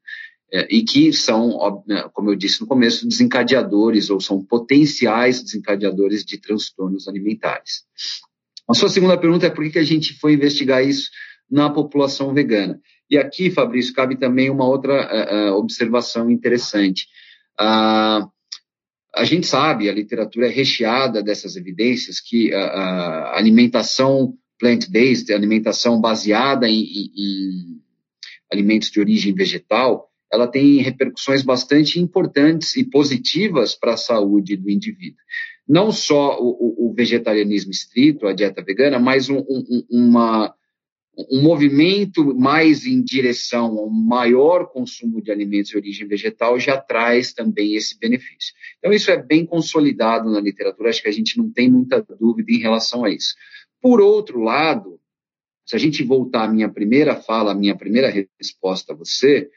e 0.52 0.84
que 0.84 1.14
são, 1.14 1.84
né, 1.88 2.10
como 2.14 2.30
eu 2.30 2.36
disse 2.36 2.60
no 2.62 2.68
começo, 2.68 3.08
desencadeadores 3.08 4.10
ou 4.10 4.20
são 4.20 4.44
potenciais 4.44 5.42
desencadeadores 5.42 6.26
de 6.26 6.38
transtornos 6.38 7.08
alimentares. 7.08 7.86
A 8.68 8.74
sua 8.74 8.90
segunda 8.90 9.18
pergunta 9.18 9.46
é 9.46 9.50
por 9.50 9.70
que 9.70 9.80
a 9.80 9.84
gente 9.84 10.18
foi 10.20 10.34
investigar 10.34 10.86
isso 10.86 11.10
na 11.50 11.70
população 11.70 12.34
vegana. 12.34 12.80
E 13.10 13.18
aqui, 13.18 13.52
Fabrício, 13.52 13.94
cabe 13.94 14.16
também 14.16 14.50
uma 14.50 14.66
outra 14.66 15.52
uh, 15.52 15.56
observação 15.56 16.32
interessante. 16.32 17.08
Uh, 17.60 18.30
a 19.14 19.26
gente 19.26 19.46
sabe, 19.46 19.90
a 19.90 19.94
literatura 19.94 20.48
é 20.48 20.50
recheada 20.50 21.22
dessas 21.22 21.58
evidências 21.58 22.22
que 22.22 22.54
a, 22.54 23.38
alimentação 23.38 24.34
plant-based, 24.58 25.34
alimentação 25.34 26.00
baseada 26.00 26.70
em, 26.70 26.82
em, 26.82 27.12
em 27.18 27.82
alimentos 28.52 28.90
de 28.90 29.00
origem 29.00 29.34
vegetal, 29.34 30.11
ela 30.32 30.48
tem 30.48 30.78
repercussões 30.78 31.42
bastante 31.42 32.00
importantes 32.00 32.76
e 32.78 32.84
positivas 32.84 33.76
para 33.76 33.94
a 33.94 33.98
saúde 33.98 34.56
do 34.56 34.70
indivíduo. 34.70 35.20
Não 35.68 35.92
só 35.92 36.40
o, 36.40 36.90
o 36.90 36.94
vegetarianismo 36.94 37.72
estrito, 37.72 38.28
a 38.28 38.34
dieta 38.34 38.64
vegana, 38.64 39.00
mas 39.00 39.30
um, 39.30 39.40
um, 39.40 39.86
uma, 39.90 40.54
um 41.30 41.42
movimento 41.42 42.36
mais 42.36 42.86
em 42.86 43.02
direção 43.02 43.78
ao 43.78 43.90
maior 43.90 44.72
consumo 44.72 45.22
de 45.22 45.32
alimentos 45.32 45.72
de 45.72 45.78
origem 45.78 46.08
vegetal 46.08 46.60
já 46.60 46.78
traz 46.78 47.34
também 47.34 47.76
esse 47.76 47.98
benefício. 48.00 48.54
Então, 48.80 48.92
isso 48.92 49.12
é 49.12 49.22
bem 49.22 49.46
consolidado 49.46 50.30
na 50.30 50.40
literatura, 50.40 50.90
acho 50.90 51.02
que 51.02 51.10
a 51.10 51.14
gente 51.14 51.38
não 51.38 51.52
tem 51.52 51.70
muita 51.70 52.06
dúvida 52.20 52.52
em 52.52 52.60
relação 52.60 53.04
a 53.04 53.10
isso. 53.10 53.36
Por 53.82 54.00
outro 54.00 54.42
lado, 54.42 55.00
se 55.66 55.76
a 55.76 55.80
gente 55.80 56.04
voltar 56.04 56.46
à 56.46 56.48
minha 56.52 56.70
primeira 56.70 57.16
fala, 57.16 57.52
à 57.52 57.56
minha 57.56 57.76
primeira 57.76 58.12
resposta 58.40 58.94
a 58.94 58.96
você, 58.96 59.50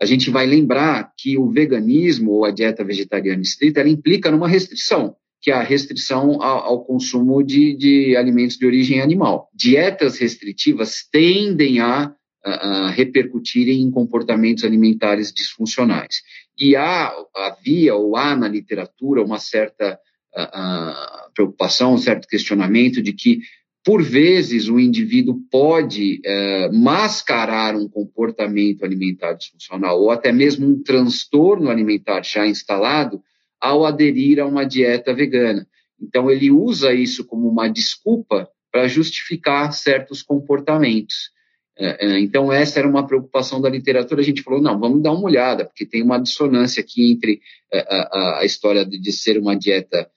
a 0.00 0.04
gente 0.04 0.30
vai 0.30 0.46
lembrar 0.46 1.12
que 1.16 1.38
o 1.38 1.50
veganismo 1.50 2.32
ou 2.32 2.44
a 2.44 2.50
dieta 2.50 2.84
vegetariana 2.84 3.42
estrita 3.42 3.80
ela 3.80 3.88
implica 3.88 4.30
numa 4.30 4.48
restrição, 4.48 5.16
que 5.40 5.50
é 5.50 5.54
a 5.54 5.62
restrição 5.62 6.42
ao, 6.42 6.58
ao 6.58 6.84
consumo 6.84 7.42
de, 7.42 7.74
de, 7.76 8.16
alimentos 8.16 8.56
de 8.56 8.66
origem 8.66 9.00
animal. 9.00 9.48
Dietas 9.54 10.18
restritivas 10.18 11.06
tendem 11.10 11.80
a, 11.80 12.12
a, 12.44 12.50
a 12.50 12.90
repercutirem 12.90 13.80
em 13.80 13.90
comportamentos 13.90 14.64
alimentares 14.64 15.32
disfuncionais. 15.32 16.22
E 16.58 16.76
há, 16.76 17.12
havia 17.34 17.94
ou 17.94 18.16
há 18.16 18.36
na 18.36 18.48
literatura 18.48 19.22
uma 19.22 19.38
certa 19.38 19.98
a, 20.34 21.28
preocupação, 21.34 21.94
um 21.94 21.98
certo 21.98 22.28
questionamento 22.28 23.02
de 23.02 23.12
que 23.12 23.40
por 23.86 24.02
vezes, 24.02 24.68
o 24.68 24.80
indivíduo 24.80 25.40
pode 25.48 26.20
é, 26.24 26.68
mascarar 26.72 27.76
um 27.76 27.88
comportamento 27.88 28.84
alimentar 28.84 29.34
disfuncional 29.34 30.00
ou 30.00 30.10
até 30.10 30.32
mesmo 30.32 30.66
um 30.66 30.82
transtorno 30.82 31.70
alimentar 31.70 32.24
já 32.24 32.44
instalado 32.44 33.22
ao 33.60 33.86
aderir 33.86 34.40
a 34.40 34.44
uma 34.44 34.64
dieta 34.64 35.14
vegana. 35.14 35.68
Então, 36.02 36.28
ele 36.28 36.50
usa 36.50 36.92
isso 36.92 37.24
como 37.24 37.48
uma 37.48 37.68
desculpa 37.68 38.50
para 38.72 38.88
justificar 38.88 39.72
certos 39.72 40.20
comportamentos. 40.20 41.30
É, 41.78 42.06
é, 42.06 42.18
então, 42.18 42.52
essa 42.52 42.80
era 42.80 42.88
uma 42.88 43.06
preocupação 43.06 43.60
da 43.60 43.70
literatura. 43.70 44.20
A 44.20 44.24
gente 44.24 44.42
falou: 44.42 44.60
não, 44.60 44.80
vamos 44.80 45.00
dar 45.00 45.12
uma 45.12 45.26
olhada, 45.26 45.64
porque 45.64 45.86
tem 45.86 46.02
uma 46.02 46.18
dissonância 46.18 46.80
aqui 46.80 47.12
entre 47.12 47.40
é, 47.72 47.78
a, 47.78 48.00
a, 48.02 48.38
a 48.40 48.44
história 48.44 48.84
de, 48.84 49.12
ser 49.12 49.38
uma 49.38 49.54
dieta 49.54 50.10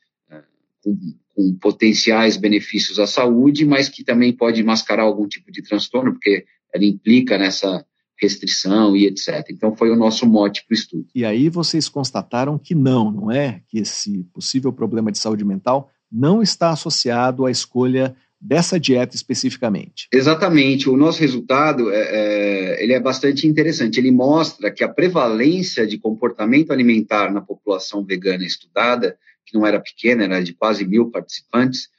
com 1.35 1.53
potenciais 1.53 2.37
benefícios 2.37 2.99
à 2.99 3.07
saúde, 3.07 3.65
mas 3.65 3.89
que 3.89 4.03
também 4.03 4.33
pode 4.33 4.63
mascarar 4.63 5.03
algum 5.03 5.27
tipo 5.27 5.51
de 5.51 5.61
transtorno, 5.61 6.13
porque 6.13 6.45
ela 6.73 6.85
implica 6.85 7.37
nessa 7.37 7.85
restrição 8.19 8.95
e 8.95 9.05
etc. 9.05 9.45
Então 9.49 9.75
foi 9.75 9.89
o 9.89 9.95
nosso 9.95 10.25
mote 10.25 10.65
para 10.65 10.73
o 10.73 10.77
estudo. 10.77 11.07
E 11.15 11.23
aí 11.23 11.49
vocês 11.49 11.87
constataram 11.87 12.59
que 12.59 12.75
não, 12.75 13.09
não 13.09 13.31
é? 13.31 13.61
Que 13.67 13.79
esse 13.79 14.23
possível 14.33 14.73
problema 14.73 15.11
de 15.11 15.17
saúde 15.17 15.45
mental 15.45 15.89
não 16.11 16.41
está 16.41 16.71
associado 16.71 17.45
à 17.45 17.51
escolha 17.51 18.15
dessa 18.41 18.79
dieta 18.79 19.15
especificamente. 19.15 20.07
Exatamente. 20.13 20.89
O 20.89 20.95
nosso 20.95 21.19
resultado 21.19 21.91
é, 21.91 21.99
é, 21.99 22.83
ele 22.83 22.93
é 22.93 22.99
bastante 22.99 23.47
interessante. 23.47 23.99
Ele 23.99 24.11
mostra 24.11 24.71
que 24.71 24.83
a 24.83 24.89
prevalência 24.89 25.85
de 25.85 25.97
comportamento 25.97 26.71
alimentar 26.71 27.31
na 27.31 27.41
população 27.41 28.03
vegana 28.03 28.45
estudada 28.45 29.17
que 29.49 29.57
não 29.57 29.65
era 29.65 29.79
pequena, 29.79 30.23
era 30.23 30.43
de 30.43 30.53
quase 30.53 30.85
mil 30.85 31.09
participantes, 31.09 31.89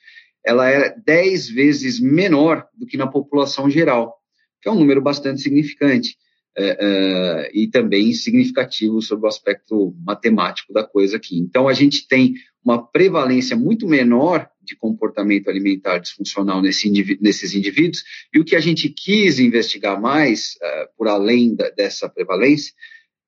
ela 0.45 0.69
era 0.69 0.95
dez 1.05 1.49
vezes 1.49 2.01
menor 2.01 2.67
do 2.75 2.87
que 2.87 2.97
na 2.97 3.07
população 3.07 3.69
geral, 3.69 4.17
que 4.63 4.69
é 4.69 4.73
um 4.73 4.79
número 4.79 5.01
bastante 5.03 5.41
significante. 5.41 6.17
É, 6.59 6.77
é, 6.81 7.51
e 7.55 7.69
também 7.69 8.13
significativo 8.13 9.01
sobre 9.01 9.25
o 9.25 9.29
aspecto 9.29 9.95
matemático 10.05 10.73
da 10.73 10.83
coisa 10.83 11.17
aqui. 11.17 11.39
Então, 11.39 11.69
a 11.69 11.73
gente 11.73 12.09
tem 12.09 12.35
uma 12.63 12.85
prevalência 12.85 13.57
muito 13.57 13.87
menor 13.87 14.51
de 14.61 14.77
comportamento 14.77 15.49
alimentar 15.49 15.99
disfuncional 15.99 16.61
nesse 16.61 16.91
nesses 17.21 17.55
indivíduos, 17.55 18.03
e 18.35 18.41
o 18.41 18.45
que 18.45 18.57
a 18.57 18.61
gente 18.61 18.89
quis 18.89 19.39
investigar 19.39 20.01
mais, 20.01 20.57
uh, 20.57 20.89
por 20.99 21.07
além 21.07 21.55
da, 21.55 21.71
dessa 21.71 22.09
prevalência, 22.09 22.73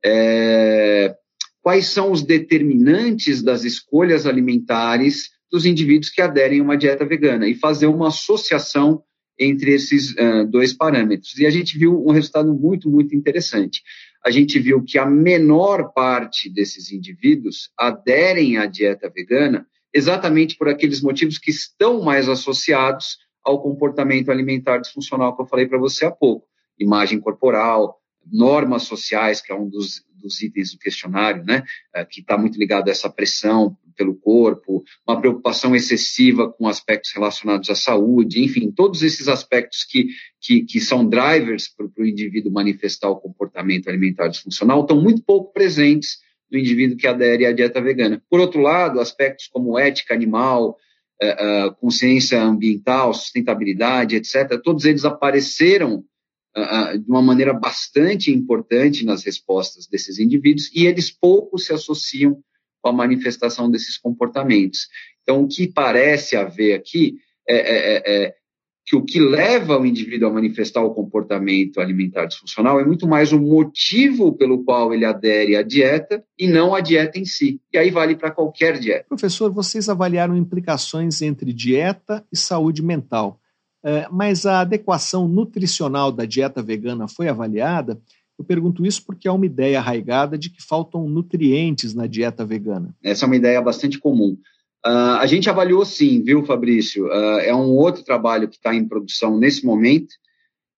é 0.05 1.15
quais 1.63 1.87
são 1.87 2.11
os 2.11 2.23
determinantes 2.23 3.43
das 3.43 3.65
escolhas 3.65 4.27
alimentares 4.27 5.31
dos 5.51 5.65
indivíduos 5.65 6.11
que 6.11 6.21
aderem 6.21 6.61
a 6.61 6.63
uma 6.63 6.77
dieta 6.77 7.07
vegana 7.07 7.47
e 7.47 7.55
fazer 7.55 7.87
uma 7.87 8.09
associação 8.09 9.03
entre 9.39 9.73
esses 9.73 10.13
uh, 10.13 10.47
dois 10.49 10.73
parâmetros. 10.73 11.39
E 11.39 11.47
a 11.47 11.51
gente 11.51 11.79
viu 11.79 12.05
um 12.05 12.11
resultado 12.11 12.53
muito, 12.53 12.91
muito 12.91 13.15
interessante. 13.15 13.83
A 14.25 14.31
gente 14.31 14.59
viu 14.59 14.83
que 14.83 14.99
a 14.99 15.07
menor 15.07 15.93
parte 15.93 16.49
desses 16.49 16.93
indivíduos 16.93 17.71
aderem 17.79 18.57
à 18.57 18.67
dieta 18.67 19.11
vegana 19.11 19.67
exatamente 19.95 20.57
por 20.57 20.69
aqueles 20.69 21.01
motivos 21.01 21.39
que 21.39 21.51
estão 21.51 22.03
mais 22.03 22.29
associados 22.29 23.19
ao 23.45 23.61
comportamento 23.61 24.31
alimentar 24.31 24.79
disfuncional 24.79 25.37
que 25.37 25.43
eu 25.43 25.47
falei 25.47 25.67
para 25.67 25.79
você 25.79 26.07
há 26.07 26.11
pouco. 26.11 26.47
Imagem 26.79 27.21
corporal, 27.21 28.02
normas 28.31 28.85
sociais, 28.85 29.41
que 29.41 29.53
é 29.53 29.55
um 29.55 29.69
dos, 29.69 30.05
dos 30.15 30.41
itens 30.43 30.73
do 30.73 30.79
questionário, 30.79 31.45
né, 31.45 31.63
é, 31.95 32.05
que 32.05 32.21
está 32.21 32.39
muito 32.39 32.59
ligado 32.59 32.89
a 32.89 32.91
essa 32.91 33.11
pressão 33.11 33.77
pelo 33.97 34.15
corpo, 34.15 34.83
uma 35.07 35.21
preocupação 35.21 35.77
excessiva 35.77 36.51
com 36.51 36.67
aspectos 36.67 37.13
relacionados 37.13 37.69
à 37.69 37.75
saúde, 37.75 38.43
enfim, 38.43 38.71
todos 38.71 39.03
esses 39.03 39.29
aspectos 39.29 39.85
que, 39.85 40.09
que, 40.41 40.63
que 40.65 40.81
são 40.81 41.07
drivers 41.07 41.69
para 41.69 41.87
o 41.99 42.07
indivíduo 42.07 42.53
manifestar 42.53 43.11
o 43.11 43.21
comportamento 43.21 43.89
alimentar 43.89 44.29
disfuncional 44.29 44.81
estão 44.81 45.01
muito 45.01 45.23
pouco 45.23 45.53
presentes 45.53 46.19
do 46.51 46.59
indivíduo 46.59 46.97
que 46.97 47.07
adere 47.07 47.47
à 47.47 47.53
dieta 47.53 47.81
vegana. 47.81 48.23
Por 48.29 48.41
outro 48.41 48.61
lado, 48.61 49.01
aspectos 49.01 49.47
como 49.49 49.79
ética 49.79 50.15
animal, 50.15 50.77
é, 51.21 51.29
é, 51.67 51.71
consciência 51.71 52.43
ambiental, 52.43 53.15
sustentabilidade, 53.15 54.17
etc., 54.17 54.61
todos 54.63 54.85
eles 54.85 55.05
apareceram 55.05 56.05
de 56.55 57.09
uma 57.09 57.23
maneira 57.23 57.55
bastante 57.55 58.31
importante 58.31 59.05
nas 59.05 59.25
respostas 59.25 59.87
desses 59.87 60.19
indivíduos 60.19 60.71
e 60.75 60.87
eles 60.87 61.11
pouco 61.11 61.59
se 61.59 61.73
associam 61.73 62.43
com 62.83 62.89
a 62.89 62.93
manifestação 62.93 63.71
desses 63.71 63.97
comportamentos. 63.97 64.89
Então, 65.23 65.43
o 65.43 65.49
que 65.49 65.67
parece 65.67 66.37
haver 66.37 66.75
aqui 66.75 67.17
é, 67.49 67.57
é, 67.57 67.95
é, 67.95 68.25
é 68.27 68.35
que 68.85 68.97
o 68.97 69.05
que 69.05 69.21
leva 69.21 69.79
o 69.79 69.87
indivíduo 69.87 70.29
a 70.29 70.33
manifestar 70.33 70.83
o 70.83 70.93
comportamento 70.93 71.81
alimentar 71.81 72.27
disfuncional 72.27 72.81
é 72.81 72.85
muito 72.85 73.07
mais 73.07 73.33
o 73.33 73.39
motivo 73.39 74.33
pelo 74.33 74.65
qual 74.65 74.93
ele 74.93 75.05
adere 75.05 75.57
à 75.57 75.63
dieta 75.63 76.25
e 76.37 76.49
não 76.49 76.75
a 76.75 76.81
dieta 76.81 77.19
em 77.19 77.25
si. 77.25 77.61
E 77.73 77.79
aí 77.79 77.91
vale 77.91 78.17
para 78.17 78.33
qualquer 78.33 78.79
dieta. 78.79 79.07
Professor, 79.09 79.53
vocês 79.53 79.89
avaliaram 79.89 80.37
implicações 80.37 81.23
entre 81.23 81.53
dieta 81.53 82.25
e 82.33 82.37
saúde 82.37 82.83
mental. 82.83 83.41
É, 83.85 84.07
mas 84.11 84.47
a 84.47 84.61
adequação 84.61 85.27
nutricional 85.27 86.13
da 86.13 86.25
dieta 86.25 86.63
vegana 86.63 87.09
foi 87.09 87.29
avaliada? 87.29 88.01
Eu 88.39 88.45
pergunto 88.45 88.87
isso 88.87 89.05
porque 89.05 89.29
há 89.29 89.33
uma 89.33 89.47
ideia 89.47 89.79
arraigada 89.79 90.39
de 90.39 90.51
que 90.51 90.63
faltam 90.63 91.09
nutrientes 91.09 91.95
na 91.95 92.07
dieta 92.07 92.45
vegana. 92.45 92.95
Essa 93.03 93.25
é 93.25 93.27
uma 93.27 93.37
ideia 93.37 93.61
bastante 93.61 93.99
comum. 93.99 94.37
Uh, 94.85 95.19
a 95.21 95.27
gente 95.27 95.49
avaliou 95.49 95.85
sim, 95.85 96.23
viu, 96.23 96.45
Fabrício? 96.45 97.07
Uh, 97.07 97.39
é 97.41 97.55
um 97.55 97.71
outro 97.71 98.03
trabalho 98.03 98.49
que 98.49 98.57
está 98.57 98.75
em 98.75 98.87
produção 98.87 99.39
nesse 99.39 99.65
momento 99.65 100.15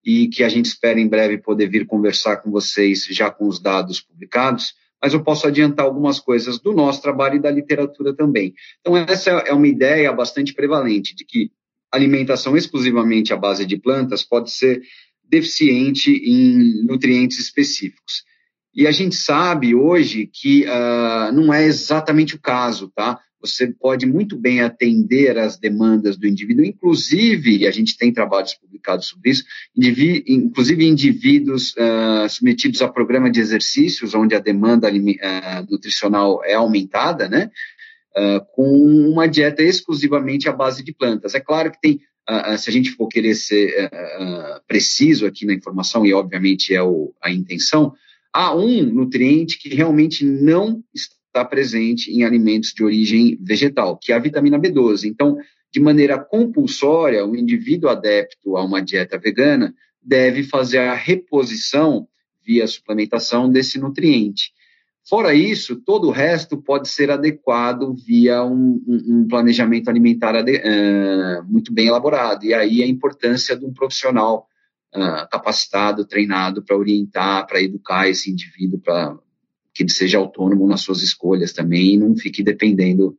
e 0.05 0.27
que 0.27 0.43
a 0.43 0.49
gente 0.49 0.67
espera 0.67 0.99
em 0.99 1.07
breve 1.07 1.39
poder 1.39 1.67
vir 1.67 1.87
conversar 1.87 2.37
com 2.37 2.51
vocês 2.51 3.07
já 3.09 3.31
com 3.31 3.47
os 3.47 3.59
dados 3.59 3.99
publicados, 3.99 4.75
mas 5.01 5.13
eu 5.13 5.23
posso 5.23 5.47
adiantar 5.47 5.85
algumas 5.85 6.19
coisas 6.19 6.59
do 6.59 6.71
nosso 6.71 7.01
trabalho 7.01 7.37
e 7.37 7.41
da 7.41 7.49
literatura 7.49 8.13
também. 8.13 8.53
Então, 8.79 8.95
essa 8.95 9.31
é 9.31 9.53
uma 9.53 9.67
ideia 9.67 10.13
bastante 10.13 10.53
prevalente 10.53 11.15
de 11.15 11.25
que 11.25 11.51
alimentação 11.95 12.55
exclusivamente 12.55 13.33
à 13.33 13.37
base 13.37 13.65
de 13.65 13.77
plantas 13.77 14.23
pode 14.23 14.51
ser 14.51 14.81
deficiente 15.23 16.11
em 16.11 16.83
nutrientes 16.85 17.39
específicos. 17.39 18.23
E 18.73 18.85
a 18.85 18.91
gente 18.91 19.15
sabe 19.15 19.73
hoje 19.73 20.29
que 20.31 20.65
uh, 20.65 21.31
não 21.33 21.53
é 21.53 21.65
exatamente 21.65 22.35
o 22.35 22.41
caso, 22.41 22.91
tá? 22.93 23.19
Você 23.39 23.67
pode 23.67 24.07
muito 24.07 24.35
bem 24.35 24.61
atender 24.61 25.37
às 25.37 25.57
demandas 25.57 26.17
do 26.17 26.27
indivíduo, 26.27 26.65
inclusive, 26.65 27.59
e 27.59 27.67
a 27.67 27.71
gente 27.71 27.95
tem 27.95 28.11
trabalhos 28.11 28.55
publicados 28.55 29.07
sobre 29.07 29.29
isso, 29.29 29.43
inclusive 30.27 30.83
indivíduos 30.83 31.75
uh, 31.77 32.27
submetidos 32.27 32.81
a 32.81 32.87
programa 32.87 33.29
de 33.29 33.39
exercícios, 33.39 34.15
onde 34.15 34.33
a 34.33 34.39
demanda 34.39 34.89
uh, 34.89 35.71
nutricional 35.71 36.43
é 36.43 36.55
aumentada, 36.55 37.29
né? 37.29 37.51
Uh, 38.17 38.45
com 38.53 38.69
uma 39.09 39.27
dieta 39.27 39.63
exclusivamente 39.63 40.49
à 40.49 40.53
base 40.53 40.83
de 40.83 40.93
plantas. 40.93 41.35
É 41.35 41.39
claro 41.39 41.71
que 41.71 41.81
tem, 41.81 42.01
uh, 42.29 42.57
se 42.57 42.69
a 42.69 42.73
gente 42.73 42.91
for 42.91 43.07
querer 43.07 43.35
ser 43.35 43.89
preciso 44.67 45.25
aqui 45.25 45.45
na 45.45 45.53
informação, 45.53 46.05
e 46.05 46.13
obviamente 46.13 46.73
é 46.73 46.81
o, 46.81 47.13
a 47.21 47.31
intenção, 47.31 47.93
há 48.33 48.55
um 48.55 48.83
nutriente 48.83 49.57
que 49.57 49.69
realmente 49.69 50.25
não 50.25 50.83
está 50.93 51.45
presente 51.45 52.11
em 52.11 52.23
alimentos 52.23 52.73
de 52.73 52.83
origem 52.83 53.37
vegetal, 53.41 53.97
que 53.97 54.11
é 54.11 54.15
a 54.15 54.19
vitamina 54.19 54.59
B12. 54.59 55.05
Então, 55.05 55.37
de 55.71 55.79
maneira 55.79 56.17
compulsória, 56.17 57.25
o 57.25 57.35
indivíduo 57.35 57.89
adepto 57.89 58.55
a 58.55 58.63
uma 58.63 58.81
dieta 58.81 59.17
vegana 59.17 59.73
deve 60.01 60.43
fazer 60.43 60.77
a 60.77 60.93
reposição 60.93 62.07
via 62.45 62.67
suplementação 62.67 63.49
desse 63.49 63.79
nutriente. 63.79 64.53
Fora 65.07 65.35
isso, 65.35 65.75
todo 65.75 66.07
o 66.07 66.11
resto 66.11 66.57
pode 66.57 66.87
ser 66.87 67.11
adequado 67.11 67.95
via 67.95 68.43
um, 68.43 68.81
um, 68.87 69.27
planejamento 69.27 69.87
alimentar 69.87 70.33
uh, 70.35 71.43
muito 71.47 71.71
bem 71.71 71.87
elaborado. 71.87 72.43
E 72.43 72.55
aí 72.55 72.81
a 72.81 72.87
importância 72.87 73.55
de 73.55 73.63
um 73.63 73.71
profissional 73.71 74.47
uh, 74.95 75.29
capacitado, 75.29 76.05
treinado 76.05 76.63
para 76.63 76.75
orientar, 76.75 77.45
para 77.45 77.61
educar 77.61 78.09
esse 78.09 78.31
indivíduo, 78.31 78.79
para 78.79 79.15
que 79.75 79.83
ele 79.83 79.91
seja 79.91 80.17
autônomo 80.17 80.65
nas 80.67 80.81
suas 80.81 81.03
escolhas 81.03 81.53
também 81.53 81.93
e 81.93 81.97
não 81.97 82.15
fique 82.17 82.41
dependendo 82.41 83.15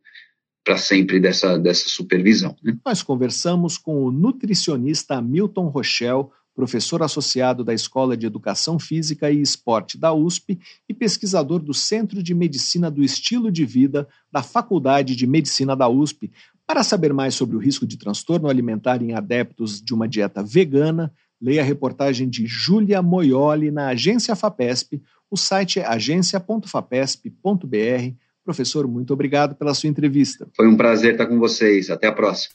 para 0.65 0.77
sempre 0.77 1.21
dessa, 1.21 1.57
dessa 1.57 1.89
supervisão. 1.89 2.57
Né? 2.65 2.77
Nós 2.85 3.01
conversamos 3.01 3.79
com 3.79 4.03
o 4.03 4.11
nutricionista 4.11 5.23
Milton 5.23 5.69
Rochelle 5.69 6.27
professor 6.57 7.03
associado 7.03 7.63
da 7.63 7.75
Escola 7.75 8.17
de 8.17 8.25
Educação 8.25 8.79
Física 8.79 9.31
e 9.31 9.43
Esporte 9.43 9.99
da 9.99 10.15
USP 10.15 10.59
e 10.89 10.95
pesquisador 10.95 11.61
do 11.61 11.75
Centro 11.75 12.23
de 12.23 12.35
Medicina 12.35 12.91
do 12.91 13.05
Estilo 13.05 13.53
de 13.53 13.67
Vida 13.67 14.09
da 14.33 14.43
Faculdade 14.43 15.15
de 15.15 15.27
Medicina 15.27 15.77
da 15.77 15.87
USP. 15.87 16.33
Para 16.67 16.83
saber 16.83 17.13
mais 17.13 17.35
sobre 17.35 17.57
o 17.57 17.61
risco 17.61 17.87
de 17.87 17.99
transtorno 17.99 18.49
alimentar 18.49 19.03
em 19.03 19.13
adeptos 19.13 19.83
de 19.83 19.93
uma 19.93 20.09
dieta 20.09 20.43
vegana, 20.43 21.13
leia 21.41 21.61
a 21.61 21.65
reportagem 21.65 22.27
de 22.27 22.47
Júlia 22.47 23.03
Moioli 23.03 23.71
na 23.71 23.89
Agência 23.89 24.35
FAPESP. 24.35 25.03
O 25.31 25.37
site 25.37 25.79
é 25.79 25.87
agência.fapesp.br. 25.87 28.15
Professor, 28.43 28.89
muito 28.89 29.13
obrigado 29.13 29.55
pela 29.55 29.75
sua 29.75 29.91
entrevista. 29.91 30.49
Foi 30.57 30.67
um 30.67 30.77
prazer 30.77 31.13
estar 31.13 31.27
com 31.27 31.39
vocês. 31.39 31.91
Até 31.91 32.07
a 32.07 32.13
próxima. 32.13 32.55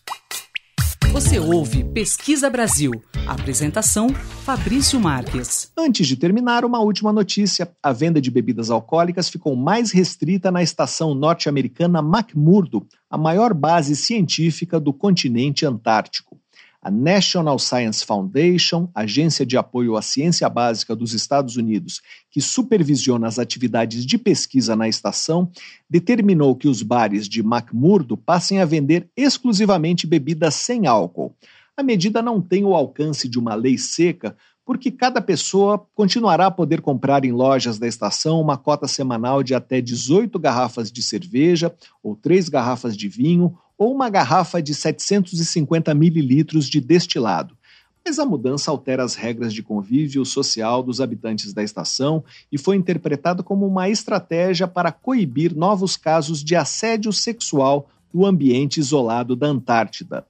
Você 1.12 1.38
ouve 1.38 1.84
Pesquisa 1.84 2.50
Brasil. 2.50 2.94
Apresentação: 3.28 4.08
Fabrício 4.46 4.98
Marques. 4.98 5.70
Antes 5.78 6.08
de 6.08 6.16
terminar, 6.16 6.64
uma 6.64 6.80
última 6.80 7.12
notícia: 7.12 7.70
a 7.84 7.92
venda 7.92 8.22
de 8.22 8.32
bebidas 8.32 8.72
alcoólicas 8.72 9.28
ficou 9.28 9.54
mais 9.54 9.92
restrita 9.92 10.50
na 10.50 10.64
estação 10.64 11.14
norte-americana 11.14 12.00
McMurdo, 12.00 12.88
a 13.10 13.18
maior 13.18 13.54
base 13.54 13.94
científica 13.94 14.80
do 14.80 14.94
continente 14.94 15.66
antártico 15.66 16.41
a 16.82 16.90
National 16.90 17.60
Science 17.60 18.04
Foundation, 18.04 18.90
agência 18.96 19.46
de 19.46 19.56
apoio 19.56 19.96
à 19.96 20.02
ciência 20.02 20.50
básica 20.50 20.96
dos 20.96 21.14
Estados 21.14 21.56
Unidos, 21.56 22.02
que 22.30 22.42
supervisiona 22.42 23.28
as 23.28 23.38
atividades 23.38 24.04
de 24.04 24.18
pesquisa 24.18 24.76
na 24.76 24.88
estação, 24.88 25.52
determinou 25.88 26.56
que 26.56 26.68
os 26.68 26.82
bares 26.82 27.30
de 27.30 27.42
McMurdo 27.42 28.18
passem 28.18 28.60
a 28.60 28.66
vender 28.66 29.08
exclusivamente 29.16 30.08
bebidas 30.08 30.56
sem 30.56 30.88
álcool. 30.88 31.36
A 31.78 31.84
medida 31.84 32.22
não 32.22 32.42
tem 32.42 32.66
o 32.66 32.74
alcance 32.74 33.30
de 33.30 33.38
uma 33.38 33.54
lei 33.54 33.78
seca, 33.78 34.36
porque 34.66 34.90
cada 34.90 35.22
pessoa 35.22 35.86
continuará 35.94 36.48
a 36.48 36.52
poder 36.52 36.82
comprar 36.82 37.26
em 37.26 37.32
lojas 37.32 37.78
da 37.78 37.88
estação 37.88 38.40
uma 38.40 38.58
cota 38.58 38.88
semanal 38.88 39.44
de 39.44 39.54
até 39.54 39.82
18 39.82 40.38
garrafas 40.40 40.92
de 40.92 41.04
cerveja 41.04 41.74
ou 42.02 42.16
3 42.16 42.50
garrafas 42.50 42.96
de 42.96 43.08
vinho 43.08 43.56
ou 43.82 43.92
uma 43.92 44.12
garrafa 44.12 44.62
de 44.62 44.76
750 44.76 45.92
mililitros 45.96 46.70
de 46.70 46.80
destilado. 46.80 47.58
Mas 48.06 48.20
a 48.20 48.26
mudança 48.28 48.70
altera 48.70 49.04
as 49.04 49.16
regras 49.16 49.52
de 49.52 49.64
convívio 49.64 50.24
social 50.24 50.84
dos 50.84 51.02
habitantes 51.02 51.52
da 51.52 51.64
estação 51.64 52.24
e 52.52 52.60
foi 52.60 52.76
interpretada 52.76 53.42
como 53.42 53.66
uma 53.66 53.90
estratégia 53.90 54.68
para 54.68 54.92
coibir 54.92 55.56
novos 55.56 55.98
casos 55.98 56.44
de 56.44 56.56
assédio 56.56 57.12
sexual 57.12 57.90
no 58.14 58.24
ambiente 58.24 58.80
isolado 58.80 59.36
da 59.36 59.48
Antártida. 59.48 60.28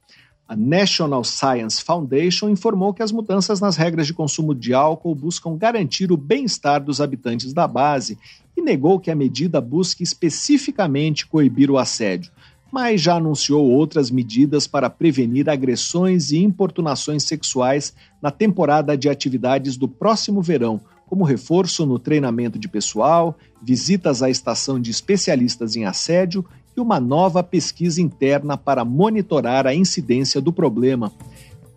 A 0.47 0.55
National 0.55 1.25
Science 1.25 1.83
Foundation 1.83 2.47
informou 2.47 2.93
que 2.93 3.03
as 3.03 3.11
mudanças 3.11 3.59
nas 3.59 3.75
regras 3.75 4.07
de 4.07 4.13
consumo 4.13 4.55
de 4.55 4.73
álcool 4.73 5.13
buscam 5.13 5.57
garantir 5.57 6.09
o 6.09 6.15
bem-estar 6.15 6.81
dos 6.81 7.01
habitantes 7.01 7.51
da 7.51 7.67
base 7.67 8.17
e 8.55 8.61
negou 8.61 8.97
que 8.97 9.11
a 9.11 9.15
medida 9.15 9.59
busque 9.59 10.03
especificamente 10.03 11.27
coibir 11.27 11.69
o 11.69 11.77
assédio 11.77 12.31
mas 12.71 13.01
já 13.01 13.15
anunciou 13.15 13.69
outras 13.69 14.09
medidas 14.09 14.65
para 14.65 14.89
prevenir 14.89 15.49
agressões 15.49 16.31
e 16.31 16.37
importunações 16.37 17.23
sexuais 17.23 17.93
na 18.21 18.31
temporada 18.31 18.97
de 18.97 19.09
atividades 19.09 19.75
do 19.75 19.87
próximo 19.87 20.41
verão, 20.41 20.79
como 21.05 21.25
reforço 21.25 21.85
no 21.85 21.99
treinamento 21.99 22.57
de 22.57 22.69
pessoal, 22.69 23.37
visitas 23.61 24.23
à 24.23 24.29
estação 24.29 24.79
de 24.79 24.89
especialistas 24.89 25.75
em 25.75 25.85
assédio 25.85 26.45
e 26.75 26.79
uma 26.79 27.01
nova 27.01 27.43
pesquisa 27.43 28.01
interna 28.01 28.55
para 28.55 28.85
monitorar 28.85 29.67
a 29.67 29.75
incidência 29.75 30.39
do 30.39 30.53
problema. 30.53 31.11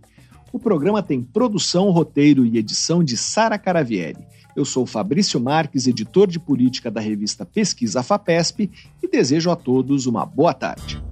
O 0.51 0.59
programa 0.59 1.03
tem 1.03 1.23
produção, 1.23 1.91
roteiro 1.91 2.47
e 2.47 2.57
edição 2.57 3.05
de 3.05 3.19
Sara 3.19 3.59
Caravieri. 3.59 4.27
Eu 4.57 4.65
sou 4.65 4.87
Fabrício 4.87 5.39
Marques, 5.39 5.87
editor 5.87 6.29
de 6.29 6.41
política 6.41 6.91
da 6.91 7.03
revista 7.03 7.45
Pesquisa 7.45 8.03
FAPESP 8.03 8.71
e 9.03 9.09
desejo 9.09 9.51
a 9.51 9.57
todos 9.57 10.07
uma 10.07 10.25
boa 10.25 10.55
tarde. 10.55 11.12